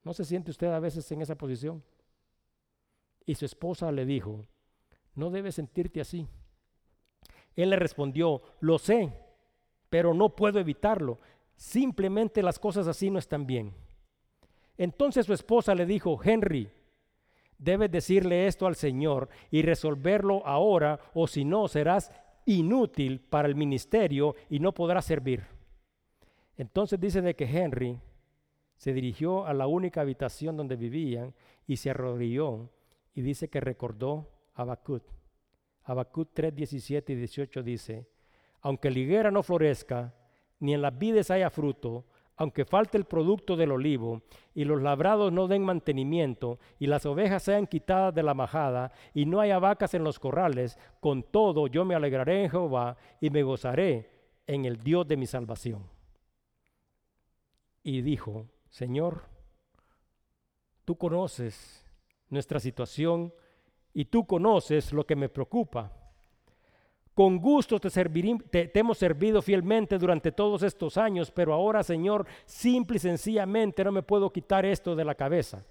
¿No 0.03 0.13
se 0.13 0.25
siente 0.25 0.51
usted 0.51 0.67
a 0.67 0.81
veces 0.81 1.09
en 1.13 1.23
esa 1.23 1.37
posición? 1.37 1.81
Y 3.25 3.37
su 3.37 3.45
esposa 3.45 3.93
le 3.93 4.05
dijo, 4.05 4.45
no 5.15 5.31
debes 5.31 5.55
sentirte 5.55 6.01
así. 6.01 6.27
Él 7.55 7.71
le 7.71 7.77
respondió, 7.77 8.43
lo 8.59 8.81
sé, 8.81 9.13
pero 9.89 10.13
no 10.13 10.35
puedo 10.35 10.59
evitarlo. 10.59 11.21
Simplemente 11.55 12.43
las 12.43 12.59
cosas 12.59 12.89
así 12.89 13.11
no 13.11 13.21
están 13.21 13.47
bien. 13.47 13.73
Entonces 14.79 15.27
su 15.27 15.35
esposa 15.35 15.75
le 15.75 15.85
dijo, 15.85 16.19
Henry, 16.25 16.71
Debes 17.59 17.91
decirle 17.91 18.47
esto 18.47 18.67
al 18.67 18.77
Señor 18.77 19.29
y 19.51 19.63
resolverlo 19.63 20.47
ahora 20.47 21.01
o 21.13 21.27
si 21.27 21.45
no 21.45 21.67
serás 21.67 22.13
inútil 22.47 23.21
para 23.21 23.49
el 23.49 23.57
ministerio 23.57 24.37
y 24.49 24.61
no 24.61 24.73
podrás 24.73 25.05
servir. 25.05 25.45
Entonces 26.57 27.01
dice 27.01 27.21
de 27.21 27.35
que 27.35 27.45
Henry 27.45 27.99
se 28.77 28.93
dirigió 28.93 29.45
a 29.45 29.53
la 29.53 29.67
única 29.67 30.03
habitación 30.03 30.57
donde 30.57 30.77
vivían 30.77 31.35
y 31.67 31.77
se 31.77 31.91
arrodilló 31.91 32.71
y 33.13 33.23
dice 33.23 33.49
que 33.49 33.61
recordó 33.61 34.31
a 34.55 34.63
Habacuc. 34.63 35.03
Habacuc 35.83 36.31
3, 36.33 36.55
17 36.55 37.13
y 37.13 37.17
18 37.17 37.63
dice, 37.65 38.07
aunque 38.61 38.91
la 38.91 38.99
higuera 39.01 39.31
no 39.33 39.43
florezca, 39.43 40.15
ni 40.61 40.75
en 40.75 40.83
las 40.83 40.97
vides 40.97 41.31
haya 41.31 41.51
fruto, 41.51 42.05
aunque 42.39 42.65
falte 42.65 42.97
el 42.97 43.05
producto 43.05 43.57
del 43.57 43.73
olivo, 43.73 44.23
y 44.55 44.65
los 44.65 44.81
labrados 44.81 45.33
no 45.33 45.49
den 45.49 45.65
mantenimiento, 45.65 46.59
y 46.79 46.87
las 46.87 47.05
ovejas 47.05 47.43
sean 47.43 47.67
quitadas 47.67 48.15
de 48.15 48.23
la 48.23 48.33
majada, 48.33 48.93
y 49.13 49.27
no 49.27 49.41
haya 49.41 49.59
vacas 49.59 49.93
en 49.95 50.05
los 50.05 50.19
corrales, 50.21 50.79
con 51.01 51.25
todo 51.25 51.67
yo 51.67 51.85
me 51.85 51.97
alegraré 51.97 52.45
en 52.45 52.51
Jehová, 52.51 52.97
y 53.21 53.31
me 53.31 53.43
gozaré 53.43 54.09
en 54.47 54.65
el 54.65 54.79
Dios 54.79 55.07
de 55.07 55.17
mi 55.17 55.27
salvación. 55.27 55.83
Y 57.83 58.03
dijo, 58.03 58.47
Señor, 58.71 59.23
tú 60.85 60.97
conoces 60.97 61.85
nuestra 62.29 62.61
situación, 62.61 63.35
y 63.93 64.05
tú 64.05 64.27
conoces 64.27 64.93
lo 64.93 65.05
que 65.05 65.17
me 65.17 65.29
preocupa 65.29 66.08
con 67.19 67.39
gusto 67.39 67.81
te, 67.81 67.91
te, 67.91 68.79
hemos 68.79 68.97
servido 68.97 69.43
fielmente 69.43 69.99
durante 69.99 70.31
todos 70.31 70.63
estos 70.63 70.97
años, 70.97 71.33
pero 71.33 71.53
ahora, 71.53 71.83
Señor, 71.83 72.25
simple 72.45 72.99
y 72.99 73.01
sencillamente 73.01 73.83
no 73.83 73.91
me 73.91 74.05
puedo 74.05 74.33
quitar 74.33 74.65
esto 74.65 74.95
de 74.95 75.05
la 75.05 75.17
cabeza. 75.17 75.67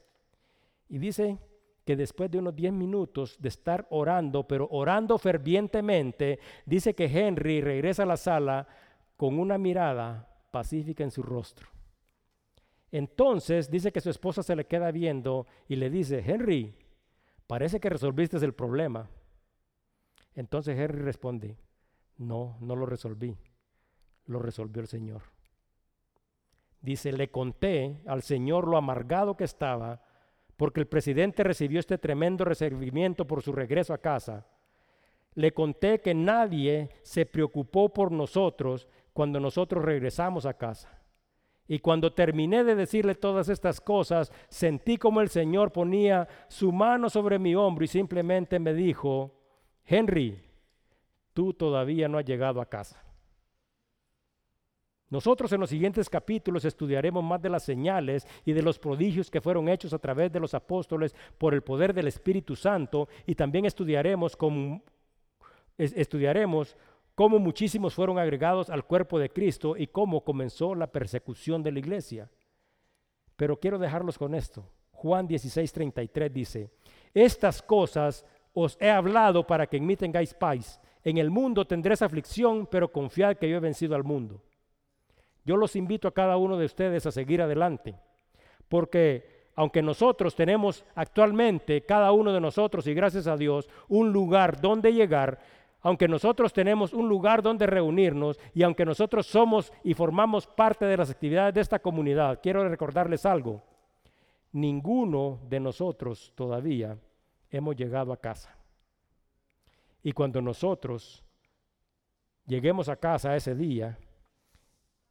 Y 0.89 0.97
dice 0.97 1.37
que 1.85 1.95
después 1.95 2.29
de 2.29 2.39
unos 2.39 2.53
10 2.53 2.73
minutos 2.73 3.37
de 3.39 3.47
estar 3.47 3.87
orando, 3.91 4.45
pero 4.45 4.67
orando 4.71 5.17
fervientemente, 5.17 6.37
dice 6.65 6.93
que 6.93 7.05
Henry 7.05 7.61
regresa 7.61 8.03
a 8.03 8.07
la 8.07 8.17
sala 8.17 8.67
con 9.15 9.39
una 9.39 9.57
mirada 9.57 10.27
pacífica 10.51 11.05
en 11.05 11.11
su 11.11 11.23
rostro. 11.23 11.69
Entonces 12.91 13.71
dice 13.71 13.93
que 13.93 14.01
su 14.01 14.09
esposa 14.09 14.43
se 14.43 14.53
le 14.53 14.65
queda 14.65 14.91
viendo 14.91 15.47
y 15.69 15.77
le 15.77 15.89
dice, 15.89 16.21
Henry, 16.27 16.75
parece 17.47 17.79
que 17.79 17.87
resolviste 17.89 18.35
el 18.35 18.53
problema. 18.53 19.09
Entonces 20.37 20.77
Henry 20.77 21.01
responde, 21.01 21.57
no, 22.19 22.57
no 22.61 22.75
lo 22.75 22.85
resolví, 22.85 23.35
lo 24.27 24.37
resolvió 24.37 24.83
el 24.83 24.87
Señor. 24.87 25.23
Dice, 26.79 27.11
le 27.11 27.31
conté 27.31 28.01
al 28.05 28.21
Señor 28.21 28.67
lo 28.67 28.77
amargado 28.77 29.35
que 29.35 29.45
estaba 29.45 30.03
porque 30.55 30.79
el 30.79 30.85
presidente 30.85 31.43
recibió 31.43 31.79
este 31.79 31.97
tremendo 31.97 32.45
recibimiento 32.45 33.25
por 33.25 33.41
su 33.41 33.51
regreso 33.51 33.95
a 33.95 33.97
casa. 33.97 34.45
Le 35.33 35.53
conté 35.53 36.01
que 36.01 36.13
nadie 36.13 36.89
se 37.01 37.25
preocupó 37.25 37.91
por 37.91 38.11
nosotros 38.11 38.87
cuando 39.13 39.39
nosotros 39.39 39.83
regresamos 39.83 40.45
a 40.45 40.53
casa. 40.53 41.01
Y 41.67 41.79
cuando 41.79 42.13
terminé 42.13 42.63
de 42.63 42.75
decirle 42.75 43.15
todas 43.15 43.49
estas 43.49 43.81
cosas, 43.81 44.31
sentí 44.49 44.97
como 44.97 45.19
el 45.19 45.29
Señor 45.29 45.71
ponía 45.71 46.27
su 46.47 46.71
mano 46.71 47.09
sobre 47.09 47.39
mi 47.39 47.55
hombro 47.55 47.85
y 47.85 47.87
simplemente 47.87 48.59
me 48.59 48.75
dijo, 48.75 49.36
Henry, 49.87 50.37
tú 51.33 51.53
todavía 51.53 52.07
no 52.07 52.17
has 52.17 52.25
llegado 52.25 52.59
a 52.61 52.65
casa. 52.65 53.01
Nosotros 55.09 55.53
en 55.53 55.61
los 55.61 55.69
siguientes 55.69 56.09
capítulos 56.09 56.65
estudiaremos 56.65 57.23
más 57.23 57.41
de 57.41 57.49
las 57.49 57.63
señales 57.63 58.27
y 58.43 58.51
de 58.51 58.61
los 58.61 58.77
prodigios 58.77 59.31
que 59.31 59.39
fueron 59.39 59.69
hechos 59.69 59.93
a 59.93 59.99
través 59.99 60.31
de 60.33 60.41
los 60.41 60.53
apóstoles 60.53 61.15
por 61.37 61.53
el 61.53 61.61
poder 61.61 61.93
del 61.93 62.07
Espíritu 62.07 62.57
Santo 62.57 63.07
y 63.25 63.33
también 63.33 63.65
estudiaremos 63.65 64.35
cómo, 64.35 64.81
estudiaremos 65.77 66.75
cómo 67.15 67.39
muchísimos 67.39 67.93
fueron 67.93 68.19
agregados 68.19 68.69
al 68.69 68.83
cuerpo 68.83 69.17
de 69.17 69.29
Cristo 69.29 69.77
y 69.77 69.87
cómo 69.87 70.25
comenzó 70.25 70.75
la 70.75 70.87
persecución 70.87 71.63
de 71.63 71.71
la 71.71 71.79
iglesia. 71.79 72.29
Pero 73.37 73.57
quiero 73.57 73.79
dejarlos 73.79 74.17
con 74.17 74.35
esto. 74.35 74.69
Juan 74.91 75.27
16:33 75.27 76.29
dice, 76.29 76.69
estas 77.13 77.61
cosas 77.61 78.25
os 78.59 78.75
he 78.81 78.89
hablado 78.89 79.45
para 79.45 79.67
que 79.67 79.77
en 79.77 79.85
mí 79.85 79.95
tengáis 79.95 80.33
paz. 80.33 80.81
En 81.03 81.19
el 81.19 81.29
mundo 81.29 81.65
tendréis 81.65 82.01
aflicción, 82.01 82.65
pero 82.65 82.91
confiad 82.91 83.37
que 83.37 83.47
yo 83.47 83.57
he 83.57 83.59
vencido 83.59 83.95
al 83.95 84.03
mundo. 84.03 84.41
Yo 85.45 85.57
los 85.57 85.75
invito 85.75 86.07
a 86.07 86.13
cada 86.13 86.37
uno 86.37 86.57
de 86.57 86.65
ustedes 86.65 87.05
a 87.05 87.11
seguir 87.11 87.39
adelante, 87.39 87.93
porque 88.67 89.51
aunque 89.55 89.83
nosotros 89.83 90.35
tenemos 90.35 90.83
actualmente, 90.95 91.85
cada 91.85 92.11
uno 92.11 92.33
de 92.33 92.41
nosotros, 92.41 92.87
y 92.87 92.95
gracias 92.95 93.27
a 93.27 93.37
Dios, 93.37 93.69
un 93.89 94.11
lugar 94.11 94.59
donde 94.59 94.91
llegar, 94.91 95.39
aunque 95.81 96.07
nosotros 96.07 96.51
tenemos 96.51 96.93
un 96.93 97.07
lugar 97.07 97.43
donde 97.43 97.67
reunirnos 97.67 98.39
y 98.55 98.63
aunque 98.63 98.85
nosotros 98.85 99.27
somos 99.27 99.71
y 99.83 99.93
formamos 99.93 100.47
parte 100.47 100.85
de 100.85 100.97
las 100.97 101.11
actividades 101.11 101.53
de 101.53 101.61
esta 101.61 101.77
comunidad, 101.77 102.39
quiero 102.41 102.67
recordarles 102.67 103.23
algo. 103.23 103.61
Ninguno 104.51 105.39
de 105.47 105.59
nosotros 105.59 106.33
todavía 106.35 106.97
hemos 107.57 107.75
llegado 107.75 108.13
a 108.13 108.17
casa. 108.17 108.55
Y 110.03 110.11
cuando 110.11 110.41
nosotros 110.41 111.23
lleguemos 112.45 112.89
a 112.89 112.95
casa 112.95 113.35
ese 113.35 113.55
día, 113.55 113.97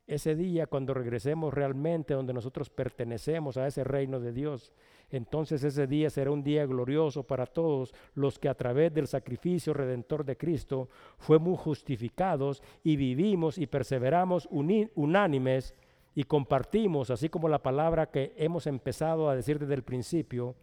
ese 0.07 0.37
día 0.37 0.67
cuando 0.67 0.95
regresemos 0.95 1.53
realmente 1.53 2.15
donde 2.15 2.33
nosotros 2.33 2.71
pertenecemos 2.71 3.57
a 3.57 3.67
ese 3.67 3.83
reino 3.83 4.21
de 4.21 4.33
Dios, 4.33 4.73
entonces 5.11 5.63
ese 5.65 5.87
día 5.87 6.11
será 6.11 6.31
un 6.31 6.43
día 6.43 6.65
glorioso 6.67 7.25
para 7.25 7.47
todos 7.47 7.93
los 8.15 8.39
que 8.39 8.49
a 8.49 8.55
través 8.55 8.93
del 8.95 9.07
sacrificio 9.07 9.75
redentor 9.75 10.25
de 10.25 10.37
Cristo 10.37 10.89
fuimos 11.19 11.61
justificados 11.61 12.63
y 12.83 12.97
vivimos 12.97 13.59
y 13.59 13.67
perseveramos 13.67 14.49
unánimes 14.51 15.75
y 16.15 16.25
compartimos, 16.25 17.11
así 17.11 17.29
como 17.29 17.49
la 17.49 17.63
palabra 17.63 18.11
que 18.11 18.33
hemos 18.37 18.67
empezado 18.67 19.29
a 19.29 19.37
decir 19.37 19.59
desde 19.59 19.75
el 19.75 19.83
principio, 19.83 20.55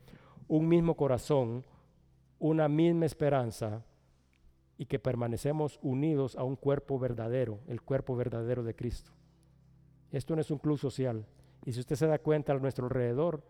un 0.48 0.68
mismo 0.68 0.96
corazón, 0.96 1.64
una 2.44 2.68
misma 2.68 3.06
esperanza 3.06 3.86
y 4.78 4.86
que 4.86 5.00
permanecemos 5.00 5.80
unidos 5.82 6.36
a 6.36 6.44
un 6.44 6.58
cuerpo 6.58 7.00
verdadero, 7.00 7.62
el 7.68 7.82
cuerpo 7.82 8.18
verdadero 8.18 8.64
de 8.64 8.76
Cristo. 8.76 9.12
Esto 10.12 10.36
no 10.36 10.42
es 10.42 10.52
un 10.52 10.58
club 10.58 10.78
social. 10.78 11.26
Y 11.64 11.72
si 11.72 11.80
usted 11.80 11.96
se 11.96 12.06
da 12.06 12.20
cuenta 12.20 12.52
a 12.52 12.60
nuestro 12.60 12.88
alrededor, 12.88 13.42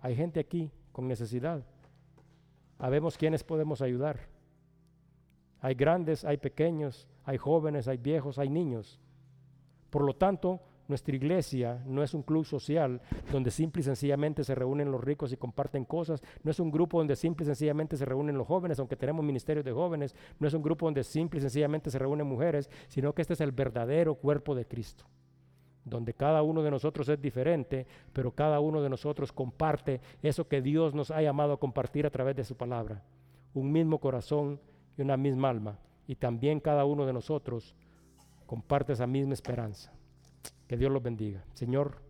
hay 0.00 0.16
gente 0.16 0.40
aquí 0.40 0.72
con 0.90 1.06
necesidad. 1.06 1.64
Habemos 2.76 3.16
quienes 3.16 3.44
podemos 3.44 3.80
ayudar. 3.80 4.18
Hay 5.60 5.76
grandes, 5.76 6.24
hay 6.24 6.38
pequeños, 6.38 7.06
hay 7.22 7.38
jóvenes, 7.38 7.86
hay 7.86 7.98
viejos, 7.98 8.40
hay 8.40 8.48
niños. 8.48 8.98
Por 9.90 10.02
lo 10.02 10.12
tanto, 10.12 10.60
nuestra 10.86 11.16
iglesia 11.16 11.82
no 11.86 12.02
es 12.02 12.12
un 12.12 12.22
club 12.22 12.44
social 12.44 13.00
donde 13.32 13.50
simple 13.50 13.80
y 13.80 13.84
sencillamente 13.84 14.44
se 14.44 14.54
reúnen 14.54 14.92
los 14.92 15.02
ricos 15.02 15.32
y 15.32 15.36
comparten 15.36 15.84
cosas. 15.84 16.22
No 16.42 16.50
es 16.50 16.60
un 16.60 16.70
grupo 16.70 16.98
donde 16.98 17.16
simple 17.16 17.44
y 17.44 17.46
sencillamente 17.46 17.96
se 17.96 18.04
reúnen 18.04 18.36
los 18.36 18.46
jóvenes, 18.46 18.78
aunque 18.78 18.96
tenemos 18.96 19.24
ministerios 19.24 19.64
de 19.64 19.72
jóvenes. 19.72 20.14
No 20.38 20.46
es 20.46 20.52
un 20.52 20.62
grupo 20.62 20.86
donde 20.86 21.02
simple 21.02 21.38
y 21.38 21.40
sencillamente 21.40 21.90
se 21.90 21.98
reúnen 21.98 22.26
mujeres, 22.26 22.68
sino 22.88 23.14
que 23.14 23.22
este 23.22 23.32
es 23.32 23.40
el 23.40 23.52
verdadero 23.52 24.14
cuerpo 24.16 24.54
de 24.54 24.66
Cristo. 24.66 25.04
Donde 25.86 26.12
cada 26.12 26.42
uno 26.42 26.62
de 26.62 26.70
nosotros 26.70 27.08
es 27.08 27.20
diferente, 27.20 27.86
pero 28.12 28.32
cada 28.32 28.60
uno 28.60 28.82
de 28.82 28.90
nosotros 28.90 29.32
comparte 29.32 30.00
eso 30.22 30.48
que 30.48 30.60
Dios 30.60 30.94
nos 30.94 31.10
ha 31.10 31.22
llamado 31.22 31.54
a 31.54 31.60
compartir 31.60 32.06
a 32.06 32.10
través 32.10 32.36
de 32.36 32.44
su 32.44 32.56
palabra. 32.56 33.02
Un 33.54 33.72
mismo 33.72 33.98
corazón 33.98 34.60
y 34.98 35.02
una 35.02 35.16
misma 35.16 35.48
alma. 35.48 35.78
Y 36.06 36.16
también 36.16 36.60
cada 36.60 36.84
uno 36.84 37.06
de 37.06 37.12
nosotros 37.14 37.74
comparte 38.46 38.92
esa 38.92 39.06
misma 39.06 39.32
esperanza. 39.32 39.94
Que 40.66 40.76
Dios 40.76 40.90
los 40.90 41.02
bendiga. 41.02 41.44
Señor, 41.54 42.00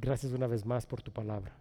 gracias 0.00 0.32
una 0.32 0.46
vez 0.46 0.64
más 0.64 0.86
por 0.86 1.02
tu 1.02 1.12
palabra. 1.12 1.56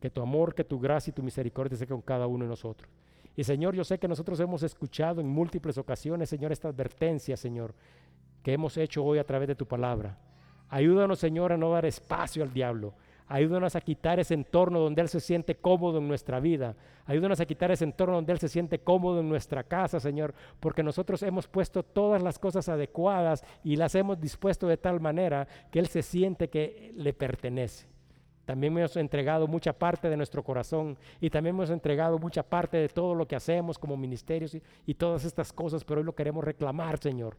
Que 0.00 0.10
tu 0.10 0.20
amor, 0.20 0.54
que 0.54 0.64
tu 0.64 0.78
gracia 0.78 1.10
y 1.10 1.14
tu 1.14 1.22
misericordia 1.22 1.76
sea 1.76 1.86
con 1.86 2.02
cada 2.02 2.26
uno 2.26 2.44
de 2.44 2.50
nosotros. 2.50 2.90
Y 3.36 3.44
Señor, 3.44 3.74
yo 3.74 3.84
sé 3.84 3.98
que 3.98 4.08
nosotros 4.08 4.40
hemos 4.40 4.62
escuchado 4.62 5.20
en 5.20 5.28
múltiples 5.28 5.76
ocasiones, 5.76 6.30
Señor, 6.30 6.52
esta 6.52 6.68
advertencia, 6.68 7.36
Señor, 7.36 7.74
que 8.42 8.54
hemos 8.54 8.76
hecho 8.78 9.04
hoy 9.04 9.18
a 9.18 9.24
través 9.24 9.48
de 9.48 9.54
tu 9.54 9.66
palabra. 9.66 10.18
Ayúdanos, 10.68 11.18
Señor, 11.18 11.52
a 11.52 11.58
no 11.58 11.70
dar 11.70 11.84
espacio 11.84 12.42
al 12.42 12.52
diablo. 12.52 12.94
Ayúdanos 13.28 13.74
a 13.74 13.80
quitar 13.80 14.20
ese 14.20 14.34
entorno 14.34 14.78
donde 14.78 15.02
Él 15.02 15.08
se 15.08 15.18
siente 15.18 15.56
cómodo 15.56 15.98
en 15.98 16.06
nuestra 16.06 16.38
vida. 16.38 16.76
Ayúdanos 17.06 17.40
a 17.40 17.46
quitar 17.46 17.72
ese 17.72 17.82
entorno 17.82 18.14
donde 18.14 18.32
Él 18.32 18.38
se 18.38 18.48
siente 18.48 18.78
cómodo 18.78 19.20
en 19.20 19.28
nuestra 19.28 19.64
casa, 19.64 19.98
Señor, 19.98 20.32
porque 20.60 20.84
nosotros 20.84 21.22
hemos 21.24 21.48
puesto 21.48 21.82
todas 21.82 22.22
las 22.22 22.38
cosas 22.38 22.68
adecuadas 22.68 23.44
y 23.64 23.76
las 23.76 23.96
hemos 23.96 24.20
dispuesto 24.20 24.68
de 24.68 24.76
tal 24.76 25.00
manera 25.00 25.48
que 25.72 25.80
Él 25.80 25.88
se 25.88 26.02
siente 26.02 26.48
que 26.48 26.92
le 26.96 27.12
pertenece. 27.12 27.88
También 28.44 28.78
hemos 28.78 28.96
entregado 28.96 29.48
mucha 29.48 29.72
parte 29.72 30.08
de 30.08 30.16
nuestro 30.16 30.44
corazón 30.44 30.96
y 31.20 31.28
también 31.28 31.56
hemos 31.56 31.70
entregado 31.70 32.20
mucha 32.20 32.44
parte 32.44 32.76
de 32.76 32.88
todo 32.88 33.12
lo 33.12 33.26
que 33.26 33.34
hacemos 33.34 33.76
como 33.76 33.96
ministerios 33.96 34.54
y, 34.54 34.62
y 34.86 34.94
todas 34.94 35.24
estas 35.24 35.52
cosas, 35.52 35.82
pero 35.82 36.00
hoy 36.00 36.06
lo 36.06 36.14
queremos 36.14 36.44
reclamar, 36.44 36.98
Señor. 36.98 37.36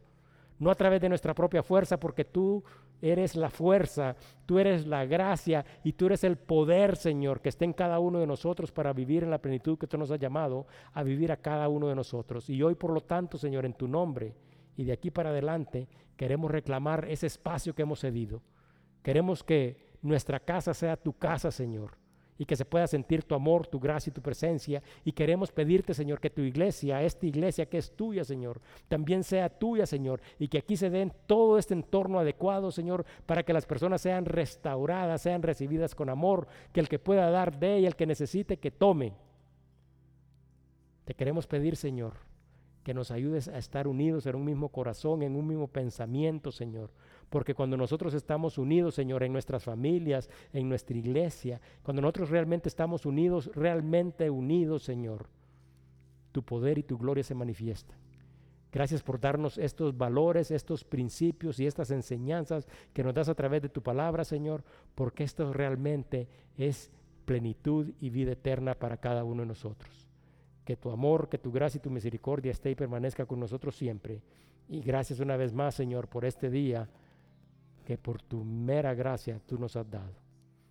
No 0.58 0.70
a 0.70 0.74
través 0.74 1.00
de 1.00 1.08
nuestra 1.08 1.34
propia 1.34 1.62
fuerza, 1.62 1.98
porque 1.98 2.24
tú 2.24 2.64
eres 3.00 3.36
la 3.36 3.50
fuerza, 3.50 4.16
tú 4.46 4.58
eres 4.58 4.86
la 4.86 5.04
gracia 5.04 5.64
y 5.84 5.92
tú 5.92 6.06
eres 6.06 6.24
el 6.24 6.36
poder, 6.36 6.96
Señor, 6.96 7.40
que 7.40 7.48
esté 7.48 7.64
en 7.64 7.72
cada 7.72 7.98
uno 7.98 8.18
de 8.18 8.26
nosotros 8.26 8.72
para 8.72 8.92
vivir 8.92 9.22
en 9.22 9.30
la 9.30 9.40
plenitud 9.40 9.78
que 9.78 9.86
tú 9.86 9.98
nos 9.98 10.10
has 10.10 10.18
llamado 10.18 10.66
a 10.92 11.02
vivir 11.02 11.30
a 11.30 11.36
cada 11.36 11.68
uno 11.68 11.88
de 11.88 11.94
nosotros. 11.94 12.50
Y 12.50 12.62
hoy, 12.62 12.74
por 12.74 12.92
lo 12.92 13.00
tanto, 13.00 13.38
Señor, 13.38 13.64
en 13.66 13.74
tu 13.74 13.86
nombre 13.86 14.34
y 14.76 14.84
de 14.84 14.92
aquí 14.92 15.10
para 15.10 15.30
adelante, 15.30 15.88
queremos 16.16 16.50
reclamar 16.50 17.06
ese 17.08 17.26
espacio 17.26 17.74
que 17.74 17.82
hemos 17.82 18.00
cedido. 18.00 18.42
Queremos 19.02 19.44
que 19.44 19.88
nuestra 20.02 20.40
casa 20.40 20.74
sea 20.74 20.96
tu 20.96 21.12
casa, 21.12 21.50
Señor 21.50 22.07
y 22.38 22.46
que 22.46 22.56
se 22.56 22.64
pueda 22.64 22.86
sentir 22.86 23.24
tu 23.24 23.34
amor, 23.34 23.66
tu 23.66 23.80
gracia 23.80 24.10
y 24.10 24.14
tu 24.14 24.22
presencia. 24.22 24.80
Y 25.04 25.12
queremos 25.12 25.50
pedirte, 25.50 25.92
Señor, 25.92 26.20
que 26.20 26.30
tu 26.30 26.40
iglesia, 26.42 27.02
esta 27.02 27.26
iglesia 27.26 27.66
que 27.66 27.78
es 27.78 27.94
tuya, 27.94 28.24
Señor, 28.24 28.60
también 28.86 29.24
sea 29.24 29.48
tuya, 29.48 29.86
Señor, 29.86 30.20
y 30.38 30.46
que 30.46 30.58
aquí 30.58 30.76
se 30.76 30.88
den 30.88 31.12
todo 31.26 31.58
este 31.58 31.74
entorno 31.74 32.20
adecuado, 32.20 32.70
Señor, 32.70 33.04
para 33.26 33.42
que 33.42 33.52
las 33.52 33.66
personas 33.66 34.00
sean 34.00 34.24
restauradas, 34.24 35.20
sean 35.20 35.42
recibidas 35.42 35.96
con 35.96 36.08
amor, 36.08 36.46
que 36.72 36.80
el 36.80 36.88
que 36.88 37.00
pueda 37.00 37.28
dar 37.30 37.58
de 37.58 37.80
y 37.80 37.86
el 37.86 37.96
que 37.96 38.06
necesite 38.06 38.58
que 38.58 38.70
tome. 38.70 39.14
Te 41.04 41.14
queremos 41.14 41.46
pedir, 41.46 41.74
Señor, 41.76 42.14
que 42.84 42.94
nos 42.94 43.10
ayudes 43.10 43.48
a 43.48 43.58
estar 43.58 43.88
unidos 43.88 44.26
en 44.26 44.36
un 44.36 44.44
mismo 44.44 44.68
corazón, 44.68 45.22
en 45.22 45.34
un 45.34 45.46
mismo 45.46 45.66
pensamiento, 45.66 46.52
Señor 46.52 46.90
porque 47.30 47.54
cuando 47.54 47.76
nosotros 47.76 48.14
estamos 48.14 48.58
unidos, 48.58 48.94
Señor, 48.94 49.22
en 49.22 49.32
nuestras 49.32 49.64
familias, 49.64 50.30
en 50.52 50.68
nuestra 50.68 50.96
iglesia, 50.96 51.60
cuando 51.82 52.02
nosotros 52.02 52.30
realmente 52.30 52.68
estamos 52.68 53.04
unidos, 53.06 53.50
realmente 53.54 54.30
unidos, 54.30 54.82
Señor, 54.82 55.28
tu 56.32 56.42
poder 56.42 56.78
y 56.78 56.82
tu 56.82 56.96
gloria 56.98 57.24
se 57.24 57.34
manifiestan. 57.34 57.98
Gracias 58.70 59.02
por 59.02 59.18
darnos 59.18 59.56
estos 59.56 59.96
valores, 59.96 60.50
estos 60.50 60.84
principios 60.84 61.58
y 61.58 61.66
estas 61.66 61.90
enseñanzas 61.90 62.68
que 62.92 63.02
nos 63.02 63.14
das 63.14 63.28
a 63.28 63.34
través 63.34 63.62
de 63.62 63.70
tu 63.70 63.82
palabra, 63.82 64.24
Señor, 64.24 64.62
porque 64.94 65.24
esto 65.24 65.52
realmente 65.52 66.28
es 66.56 66.90
plenitud 67.24 67.92
y 68.00 68.10
vida 68.10 68.32
eterna 68.32 68.74
para 68.74 68.98
cada 68.98 69.24
uno 69.24 69.42
de 69.42 69.48
nosotros. 69.48 70.06
Que 70.64 70.76
tu 70.76 70.90
amor, 70.90 71.30
que 71.30 71.38
tu 71.38 71.50
gracia 71.50 71.78
y 71.78 71.82
tu 71.82 71.90
misericordia 71.90 72.52
esté 72.52 72.70
y 72.70 72.74
permanezca 72.74 73.24
con 73.24 73.40
nosotros 73.40 73.74
siempre. 73.74 74.22
Y 74.68 74.82
gracias 74.82 75.20
una 75.20 75.38
vez 75.38 75.54
más, 75.54 75.74
Señor, 75.74 76.08
por 76.08 76.26
este 76.26 76.50
día 76.50 76.90
que 77.88 77.96
por 77.96 78.20
tu 78.20 78.44
mera 78.44 78.92
gracia 78.92 79.40
tú 79.46 79.58
nos 79.58 79.74
has 79.74 79.90
dado. 79.90 80.12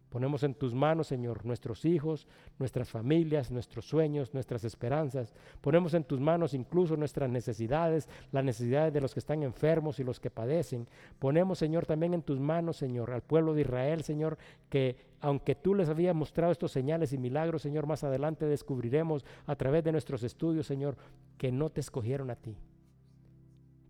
Ponemos 0.07 0.43
en 0.43 0.53
tus 0.53 0.76
manos, 0.76 1.07
Señor, 1.07 1.47
nuestros 1.47 1.84
hijos, 1.84 2.28
nuestras 2.59 2.91
familias, 2.91 3.49
nuestros 3.49 3.86
sueños, 3.86 4.36
nuestras 4.36 4.63
esperanzas. 4.63 5.34
Ponemos 5.59 5.95
en 5.95 6.03
tus 6.03 6.20
manos 6.20 6.53
incluso 6.53 6.95
nuestras 6.95 7.28
necesidades, 7.32 8.07
las 8.32 8.43
necesidades 8.43 8.93
de 8.93 9.01
los 9.01 9.15
que 9.15 9.20
están 9.20 9.41
enfermos 9.41 9.99
y 9.99 10.03
los 10.03 10.20
que 10.20 10.30
padecen. 10.30 10.88
Ponemos, 11.18 11.57
Señor, 11.57 11.88
también 11.88 12.13
en 12.13 12.22
tus 12.22 12.39
manos, 12.39 12.78
Señor, 12.78 13.09
al 13.09 13.24
pueblo 13.24 13.55
de 13.55 13.61
Israel, 13.61 14.03
Señor, 14.03 14.38
que 14.70 14.97
aunque 15.20 15.55
tú 15.55 15.74
les 15.74 15.89
habías 15.89 16.15
mostrado 16.15 16.51
estos 16.51 16.72
señales 16.72 17.13
y 17.13 17.18
milagros, 17.18 17.63
Señor, 17.63 17.88
más 17.88 18.03
adelante 18.03 18.45
descubriremos 18.45 19.26
a 19.47 19.55
través 19.55 19.84
de 19.84 19.91
nuestros 19.91 20.22
estudios, 20.22 20.68
Señor, 20.68 20.97
que 21.39 21.51
no 21.51 21.72
te 21.72 21.82
escogieron 21.82 22.30
a 22.30 22.36
ti 22.36 22.55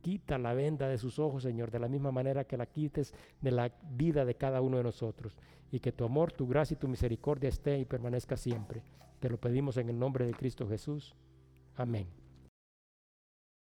quita 0.07 0.37
la 0.37 0.53
venda 0.53 0.87
de 0.87 0.97
sus 0.97 1.19
ojos, 1.19 1.43
Señor, 1.43 1.69
de 1.69 1.79
la 1.79 1.89
misma 1.89 2.13
manera 2.13 2.45
que 2.45 2.55
la 2.55 2.65
quites 2.65 3.13
de 3.41 3.51
la 3.51 3.73
vida 3.91 4.23
de 4.23 4.35
cada 4.35 4.61
uno 4.61 4.77
de 4.77 4.83
nosotros. 4.83 5.37
Y 5.69 5.81
que 5.81 5.91
tu 5.91 6.05
amor, 6.05 6.31
tu 6.31 6.47
gracia 6.47 6.75
y 6.75 6.77
tu 6.77 6.87
misericordia 6.87 7.49
esté 7.49 7.77
y 7.77 7.83
permanezca 7.83 8.37
siempre. 8.37 8.81
Te 9.19 9.29
lo 9.29 9.37
pedimos 9.37 9.75
en 9.75 9.89
el 9.89 9.99
nombre 9.99 10.25
de 10.25 10.33
Cristo 10.33 10.65
Jesús. 10.65 11.13
Amén. 11.75 12.07